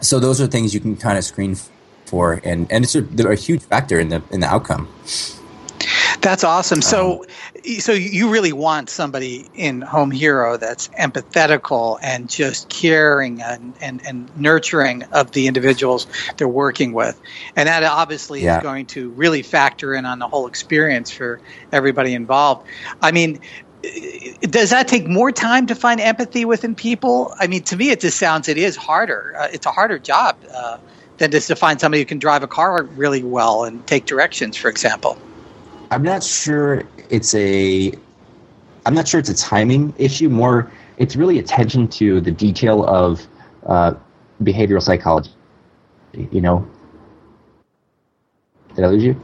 so 0.00 0.20
those 0.20 0.40
are 0.40 0.46
things 0.46 0.74
you 0.74 0.80
can 0.80 0.96
kind 0.96 1.16
of 1.16 1.24
screen 1.24 1.56
for, 2.04 2.40
and 2.44 2.70
and 2.70 2.84
it's 2.84 2.94
a, 2.94 3.04
a 3.28 3.34
huge 3.34 3.62
factor 3.62 3.98
in 3.98 4.10
the 4.10 4.22
in 4.30 4.40
the 4.40 4.46
outcome. 4.46 4.88
That's 6.26 6.42
awesome. 6.42 6.82
So, 6.82 7.22
Um, 7.22 7.78
so 7.78 7.92
you 7.92 8.28
really 8.30 8.52
want 8.52 8.90
somebody 8.90 9.48
in 9.54 9.80
Home 9.80 10.10
Hero 10.10 10.56
that's 10.56 10.88
empathetical 10.98 12.00
and 12.02 12.28
just 12.28 12.68
caring 12.68 13.40
and, 13.40 13.76
and, 13.80 14.04
and 14.04 14.28
nurturing 14.36 15.04
of 15.12 15.30
the 15.30 15.46
individuals 15.46 16.08
they're 16.36 16.48
working 16.48 16.92
with, 16.92 17.20
and 17.54 17.68
that 17.68 17.84
obviously 17.84 18.42
Yeah. 18.42 18.56
is 18.56 18.62
going 18.64 18.86
to 18.86 19.10
really 19.10 19.42
factor 19.42 19.94
in 19.94 20.04
on 20.04 20.18
the 20.18 20.26
whole 20.26 20.48
experience 20.48 21.12
for 21.12 21.38
everybody 21.70 22.12
involved. 22.12 22.66
I 23.00 23.12
mean. 23.12 23.38
Does 24.40 24.70
that 24.70 24.88
take 24.88 25.06
more 25.06 25.30
time 25.30 25.68
to 25.68 25.76
find 25.76 26.00
empathy 26.00 26.44
within 26.44 26.74
people? 26.74 27.32
I 27.38 27.46
mean, 27.46 27.62
to 27.64 27.76
me, 27.76 27.90
it 27.90 28.00
just 28.00 28.18
sounds 28.18 28.48
it 28.48 28.58
is 28.58 28.74
harder. 28.74 29.32
Uh, 29.38 29.46
it's 29.52 29.64
a 29.64 29.70
harder 29.70 30.00
job 30.00 30.34
uh, 30.52 30.78
than 31.18 31.30
just 31.30 31.46
to 31.48 31.54
find 31.54 31.80
somebody 31.80 32.00
who 32.02 32.06
can 32.06 32.18
drive 32.18 32.42
a 32.42 32.48
car 32.48 32.82
really 32.82 33.22
well 33.22 33.62
and 33.62 33.86
take 33.86 34.06
directions, 34.06 34.56
for 34.56 34.68
example. 34.68 35.16
I'm 35.90 36.02
not 36.02 36.22
sure 36.22 36.82
it's 37.10 37.34
a 37.34 37.92
I'm 38.86 38.94
not 38.94 39.08
sure 39.08 39.18
it's 39.18 39.28
a 39.28 39.34
timing 39.34 39.92
issue. 39.98 40.28
More, 40.28 40.70
it's 40.96 41.16
really 41.16 41.38
attention 41.38 41.88
to 41.88 42.20
the 42.20 42.30
detail 42.30 42.84
of 42.84 43.26
uh, 43.66 43.94
behavioral 44.42 44.82
psychology. 44.82 45.30
You 46.12 46.40
know, 46.40 46.66
did 48.74 48.84
I 48.84 48.88
lose 48.88 49.04
you? 49.04 49.20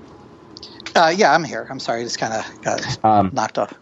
Uh, 0.94 1.14
yeah, 1.16 1.32
I'm 1.32 1.44
here. 1.44 1.66
I'm 1.70 1.78
sorry, 1.78 2.00
I 2.00 2.04
just 2.04 2.18
kind 2.18 2.34
of 2.34 2.62
got 2.62 3.04
Um, 3.04 3.30
knocked 3.32 3.56
off. 3.58 3.72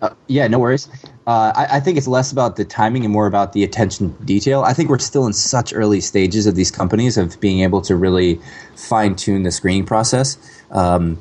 Uh, 0.00 0.10
yeah, 0.28 0.46
no 0.48 0.58
worries. 0.58 0.88
Uh, 1.26 1.52
I, 1.54 1.76
I 1.76 1.80
think 1.80 1.98
it's 1.98 2.08
less 2.08 2.32
about 2.32 2.56
the 2.56 2.64
timing 2.64 3.04
and 3.04 3.12
more 3.12 3.26
about 3.26 3.52
the 3.52 3.64
attention 3.64 4.16
detail. 4.24 4.62
I 4.62 4.72
think 4.72 4.88
we're 4.88 4.98
still 4.98 5.26
in 5.26 5.32
such 5.32 5.74
early 5.74 6.00
stages 6.00 6.46
of 6.46 6.54
these 6.54 6.70
companies 6.70 7.18
of 7.18 7.38
being 7.40 7.60
able 7.60 7.82
to 7.82 7.96
really 7.96 8.40
fine 8.76 9.14
tune 9.14 9.42
the 9.42 9.50
screening 9.50 9.84
process. 9.84 10.38
Um, 10.70 11.20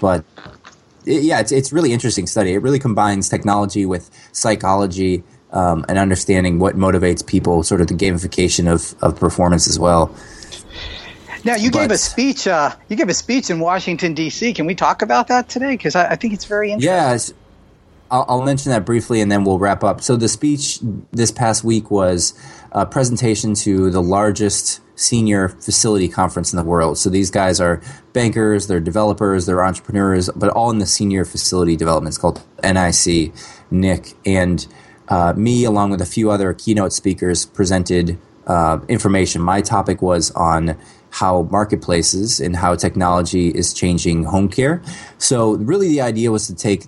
but 0.00 0.24
it, 1.06 1.22
yeah, 1.22 1.40
it's 1.40 1.52
it's 1.52 1.72
really 1.72 1.92
interesting 1.92 2.26
study. 2.26 2.52
It 2.54 2.62
really 2.62 2.78
combines 2.78 3.28
technology 3.28 3.86
with 3.86 4.10
psychology 4.32 5.24
um, 5.52 5.84
and 5.88 5.98
understanding 5.98 6.58
what 6.58 6.76
motivates 6.76 7.24
people, 7.24 7.62
sort 7.62 7.80
of 7.80 7.86
the 7.86 7.94
gamification 7.94 8.72
of, 8.72 8.94
of 9.02 9.18
performance 9.18 9.68
as 9.68 9.78
well. 9.78 10.14
Now, 11.44 11.56
you 11.56 11.70
gave 11.70 11.90
a 11.90 11.98
speech. 11.98 12.46
Uh, 12.46 12.74
you 12.88 12.96
gave 12.96 13.08
a 13.08 13.14
speech 13.14 13.50
in 13.50 13.58
Washington 13.58 14.14
D.C. 14.14 14.54
Can 14.54 14.66
we 14.66 14.74
talk 14.74 15.02
about 15.02 15.28
that 15.28 15.48
today? 15.48 15.72
Because 15.72 15.96
I, 15.96 16.10
I 16.10 16.16
think 16.16 16.34
it's 16.34 16.44
very 16.44 16.70
interesting. 16.70 16.94
Yes. 16.94 17.34
I'll, 18.12 18.26
I'll 18.28 18.42
mention 18.42 18.70
that 18.70 18.84
briefly 18.84 19.20
and 19.20 19.32
then 19.32 19.42
we'll 19.42 19.58
wrap 19.58 19.82
up. 19.82 20.02
So, 20.02 20.16
the 20.16 20.28
speech 20.28 20.78
this 21.10 21.32
past 21.32 21.64
week 21.64 21.90
was 21.90 22.34
a 22.70 22.86
presentation 22.86 23.54
to 23.54 23.90
the 23.90 24.02
largest 24.02 24.80
senior 24.94 25.48
facility 25.48 26.08
conference 26.08 26.52
in 26.52 26.58
the 26.58 26.64
world. 26.64 26.98
So, 26.98 27.08
these 27.08 27.30
guys 27.30 27.58
are 27.58 27.80
bankers, 28.12 28.66
they're 28.66 28.80
developers, 28.80 29.46
they're 29.46 29.64
entrepreneurs, 29.64 30.28
but 30.36 30.50
all 30.50 30.70
in 30.70 30.78
the 30.78 30.86
senior 30.86 31.24
facility 31.24 31.74
development. 31.74 32.12
It's 32.12 32.18
called 32.18 32.42
NIC, 32.62 33.32
Nick. 33.70 34.12
And 34.26 34.66
uh, 35.08 35.32
me, 35.34 35.64
along 35.64 35.90
with 35.90 36.02
a 36.02 36.06
few 36.06 36.30
other 36.30 36.52
keynote 36.52 36.92
speakers, 36.92 37.46
presented 37.46 38.18
uh, 38.46 38.80
information. 38.88 39.40
My 39.40 39.62
topic 39.62 40.02
was 40.02 40.30
on 40.32 40.76
how 41.10 41.42
marketplaces 41.50 42.40
and 42.40 42.56
how 42.56 42.74
technology 42.74 43.48
is 43.48 43.72
changing 43.72 44.24
home 44.24 44.48
care. 44.48 44.82
So, 45.16 45.54
really, 45.54 45.88
the 45.88 46.02
idea 46.02 46.30
was 46.30 46.46
to 46.48 46.54
take 46.54 46.86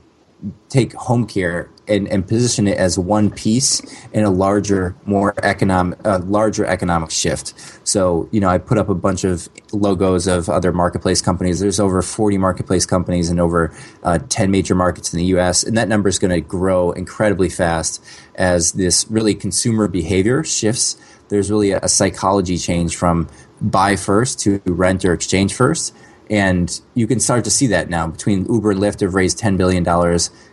take 0.69 0.93
home 0.95 1.27
care 1.27 1.71
and, 1.87 2.09
and 2.09 2.27
position 2.27 2.67
it 2.67 2.79
as 2.79 2.99
one 2.99 3.31
piece 3.31 3.81
in 4.13 4.25
a 4.25 4.31
larger, 4.31 4.97
more 5.05 5.35
economic, 5.45 5.99
uh, 6.05 6.19
larger 6.25 6.65
economic 6.65 7.11
shift. 7.11 7.55
So, 7.87 8.29
you 8.33 8.41
know, 8.41 8.49
I 8.49 8.59
put 8.59 8.79
up 8.79 8.89
a 8.89 8.95
bunch 8.95 9.25
of 9.25 9.49
logos 9.73 10.27
of 10.27 10.49
other 10.49 10.73
marketplace 10.73 11.21
companies. 11.21 11.61
There's 11.61 11.81
over 11.81 12.01
40 12.03 12.39
marketplace 12.39 12.87
companies 12.87 13.31
in 13.31 13.39
over 13.39 13.75
uh, 14.03 14.19
10 14.29 14.51
major 14.51 14.75
markets 14.75 15.13
in 15.13 15.19
the 15.19 15.27
U.S., 15.27 15.63
and 15.63 15.77
that 15.77 15.89
number 15.89 16.09
is 16.09 16.19
going 16.19 16.33
to 16.33 16.41
grow 16.41 16.93
incredibly 16.93 17.49
fast 17.49 18.03
as 18.35 18.73
this 18.73 19.07
really 19.11 19.35
consumer 19.35 19.89
behavior 19.89 20.43
shifts. 20.43 20.97
There's 21.29 21.51
really 21.51 21.73
a, 21.73 21.81
a 21.81 21.89
psychology 21.89 22.59
change 22.59 22.97
from 22.97 23.29
buy 23.61 23.97
first 23.97 24.41
to 24.41 24.61
rent 24.67 25.05
or 25.05 25.13
exchange 25.13 25.55
first. 25.55 25.95
And 26.31 26.81
you 26.95 27.07
can 27.07 27.21
start 27.21 27.45
to 27.45 27.51
see 27.51 27.67
that 27.69 27.91
now 27.91 28.07
between 28.07 28.47
Uber 28.47 28.73
and 28.73 28.81
Lyft 28.81 29.01
have 29.01 29.15
raised 29.15 29.39
$10 29.39 29.57
billion. 29.57 29.87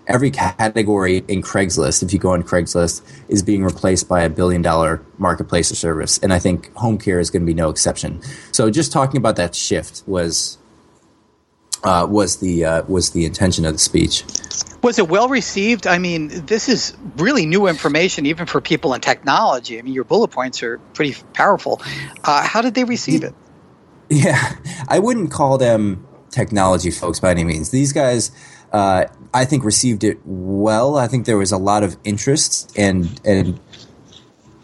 Every 0.07 0.29
category 0.31 1.23
in 1.27 1.41
Craigslist, 1.41 2.03
if 2.03 2.11
you 2.11 2.19
go 2.19 2.31
on 2.31 2.43
Craigslist, 2.43 3.01
is 3.29 3.41
being 3.41 3.63
replaced 3.63 4.09
by 4.09 4.21
a 4.21 4.29
billion 4.29 4.61
dollar 4.61 5.01
marketplace 5.17 5.71
or 5.71 5.75
service. 5.75 6.17
And 6.17 6.33
I 6.33 6.39
think 6.39 6.73
home 6.75 6.97
care 6.97 7.19
is 7.19 7.29
going 7.29 7.43
to 7.43 7.45
be 7.45 7.53
no 7.53 7.69
exception. 7.69 8.21
So 8.51 8.69
just 8.69 8.91
talking 8.91 9.17
about 9.17 9.37
that 9.37 9.55
shift 9.55 10.03
was. 10.07 10.57
Uh, 11.83 12.05
was 12.07 12.37
the 12.37 12.63
uh, 12.63 12.83
was 12.83 13.09
the 13.09 13.25
intention 13.25 13.65
of 13.65 13.73
the 13.73 13.79
speech? 13.79 14.23
Was 14.83 14.99
it 14.99 15.07
well 15.07 15.29
received? 15.29 15.87
I 15.87 15.97
mean, 15.97 16.27
this 16.45 16.69
is 16.69 16.95
really 17.17 17.47
new 17.47 17.65
information, 17.65 18.27
even 18.27 18.45
for 18.45 18.61
people 18.61 18.93
in 18.93 19.01
technology. 19.01 19.79
I 19.79 19.81
mean, 19.81 19.95
your 19.95 20.03
bullet 20.03 20.27
points 20.27 20.61
are 20.61 20.77
pretty 20.93 21.15
powerful. 21.33 21.81
Uh, 22.23 22.45
how 22.45 22.61
did 22.61 22.75
they 22.75 22.83
receive 22.83 23.23
it? 23.23 23.33
Yeah, 24.11 24.57
I 24.89 24.99
wouldn't 24.99 25.31
call 25.31 25.57
them 25.57 26.05
technology 26.31 26.91
folks 26.91 27.21
by 27.21 27.31
any 27.31 27.45
means. 27.45 27.69
These 27.69 27.93
guys, 27.93 28.29
uh, 28.73 29.05
I 29.33 29.45
think, 29.45 29.63
received 29.63 30.03
it 30.03 30.19
well. 30.25 30.97
I 30.97 31.07
think 31.07 31.25
there 31.25 31.37
was 31.37 31.53
a 31.53 31.57
lot 31.57 31.81
of 31.81 31.95
interest 32.03 32.77
and 32.77 33.21
and 33.23 33.57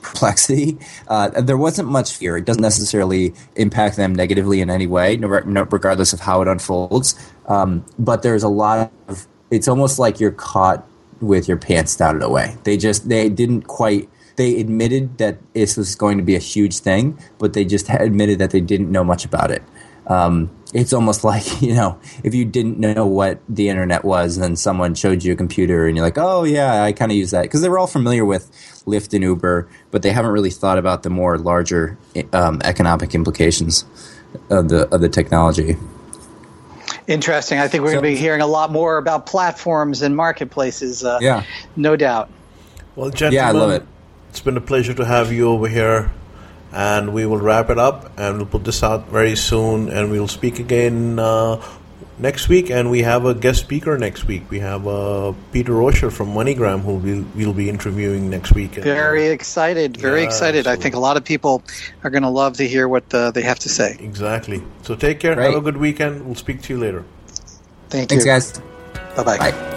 perplexity. 0.02 0.78
Uh, 1.08 1.30
there 1.42 1.58
wasn't 1.58 1.88
much 1.88 2.14
fear. 2.14 2.36
It 2.36 2.44
doesn't 2.44 2.62
necessarily 2.62 3.34
impact 3.56 3.96
them 3.96 4.14
negatively 4.14 4.60
in 4.60 4.70
any 4.70 4.86
way, 4.86 5.16
regardless 5.16 6.12
of 6.12 6.20
how 6.20 6.42
it 6.42 6.50
unfolds. 6.50 7.16
Um, 7.46 7.86
but 7.98 8.24
there's 8.24 8.44
a 8.44 8.50
lot 8.50 8.92
of. 9.08 9.28
It's 9.50 9.70
almost 9.70 9.98
like 9.98 10.20
you're 10.20 10.32
caught 10.32 10.86
with 11.22 11.48
your 11.48 11.56
pants 11.56 11.96
down 11.96 12.18
in 12.18 12.22
a 12.22 12.30
way. 12.30 12.58
They 12.66 12.76
just 12.76 13.08
they 13.08 13.30
didn't 13.30 13.62
quite. 13.64 14.10
They 14.38 14.60
admitted 14.60 15.18
that 15.18 15.40
this 15.54 15.76
was 15.78 15.96
going 15.96 16.18
to 16.18 16.24
be 16.24 16.36
a 16.36 16.40
huge 16.40 16.80
thing, 16.80 17.20
but 17.40 17.54
they 17.54 17.66
just 17.66 17.90
admitted 17.90 18.40
that 18.40 18.52
they 18.52 18.62
didn't 18.62 18.92
know 18.92 19.04
much 19.04 19.26
about 19.26 19.52
it. 19.52 19.64
Um, 20.08 20.50
it's 20.74 20.94
almost 20.94 21.24
like 21.32 21.62
you 21.62 21.74
know 21.74 22.00
if 22.24 22.34
you 22.34 22.46
didn't 22.46 22.78
know 22.80 23.06
what 23.06 23.40
the 23.50 23.68
internet 23.70 24.04
was 24.06 24.38
and 24.38 24.44
then 24.44 24.56
someone 24.56 24.96
showed 24.96 25.24
you 25.24 25.34
a 25.34 25.36
computer 25.36 25.88
and 25.88 25.96
you're 25.98 26.06
like 26.06 26.18
oh 26.18 26.44
yeah 26.44 26.84
i 26.84 26.92
kind 26.92 27.12
of 27.12 27.18
use 27.18 27.32
that 27.32 27.44
because 27.44 27.62
they 27.62 27.70
were 27.70 27.80
all 27.80 27.88
familiar 27.88 28.26
with 28.26 28.50
lyft 28.86 29.14
and 29.14 29.24
uber 29.24 29.68
but 29.92 30.02
they 30.04 30.12
haven't 30.12 30.32
really 30.32 30.50
thought 30.50 30.78
about 30.78 31.04
the 31.04 31.10
more 31.10 31.38
larger 31.38 31.98
um, 32.34 32.62
economic 32.64 33.16
implications 33.16 33.86
of 34.50 34.70
the 34.70 34.88
of 34.94 35.02
the 35.02 35.10
technology 35.10 35.76
Interesting. 37.08 37.58
I 37.60 37.70
think 37.70 37.84
we're 37.84 37.92
So- 37.92 38.02
going 38.02 38.14
to 38.16 38.18
be 38.18 38.22
hearing 38.22 38.42
a 38.42 38.48
lot 38.48 38.70
more 38.70 38.98
about 38.98 39.26
platforms 39.26 40.02
and 40.02 40.16
marketplaces. 40.16 41.06
Uh, 41.06 41.20
yeah 41.22 41.44
no 41.76 41.96
doubt. 41.96 42.30
Well, 42.96 43.10
gentlemen, 43.10 43.34
yeah 43.36 43.48
i 43.48 43.52
love 43.52 43.72
it 43.72 43.86
It's 44.38 44.46
been 44.46 44.56
a 44.56 44.62
pleasure 44.62 44.94
to 44.94 45.04
have 45.04 45.34
you 45.34 45.50
over 45.50 45.68
here. 45.68 46.12
and 46.72 47.12
we 47.12 47.26
will 47.26 47.40
wrap 47.40 47.72
it 47.72 47.80
up 47.80 48.12
and 48.20 48.38
we'll 48.38 48.46
put 48.46 48.66
this 48.66 48.84
out 48.84 49.08
very 49.08 49.36
soon 49.36 49.90
and 49.90 50.12
we'll 50.12 50.28
speak 50.28 50.60
again 50.60 51.18
uh, 51.18 51.60
next 52.20 52.48
week 52.48 52.70
and 52.70 52.92
we 52.92 53.02
have 53.02 53.26
a 53.26 53.34
guest 53.34 53.62
speaker 53.62 53.98
next 53.98 54.28
week. 54.28 54.44
We 54.52 54.60
have 54.60 54.86
uh, 54.86 55.34
peter 55.52 55.72
Roscher 55.72 56.12
from 56.12 56.36
moneygram 56.36 56.82
who 56.82 56.94
we'll, 57.06 57.26
we'll 57.36 57.54
be 57.54 57.68
interviewing 57.68 58.30
next 58.30 58.54
week. 58.54 58.76
Very 58.76 59.26
excited 59.30 59.98
very 59.98 60.22
yeah, 60.22 60.28
excited. 60.28 60.68
Absolutely. 60.68 60.80
i 60.80 60.84
think 60.84 60.94
a 60.94 61.00
lot 61.00 61.18
of 61.18 61.26
people 61.26 61.64
are 62.04 62.12
going 62.12 62.28
to 62.30 62.30
love 62.30 62.58
to 62.58 62.68
hear 62.68 62.88
what 62.88 63.12
uh, 63.16 63.32
they 63.32 63.42
have 63.42 63.58
to 63.66 63.70
say. 63.70 63.98
Exactly. 64.00 64.62
So 64.84 64.94
take 64.94 65.20
care. 65.20 65.34
Have 65.42 65.56
a 65.56 65.62
good 65.62 65.78
weekend. 65.78 66.24
We'll 66.28 66.36
speak 66.46 66.62
to 66.62 66.74
you 66.76 66.80
later. 66.80 67.04
Thank 67.90 68.10
thanks 68.10 68.24
you. 68.24 68.32
guys. 68.32 68.62
Bye-bye. 69.16 69.40
Bye. 69.40 69.52
With 69.52 69.77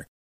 manner 0.00 0.10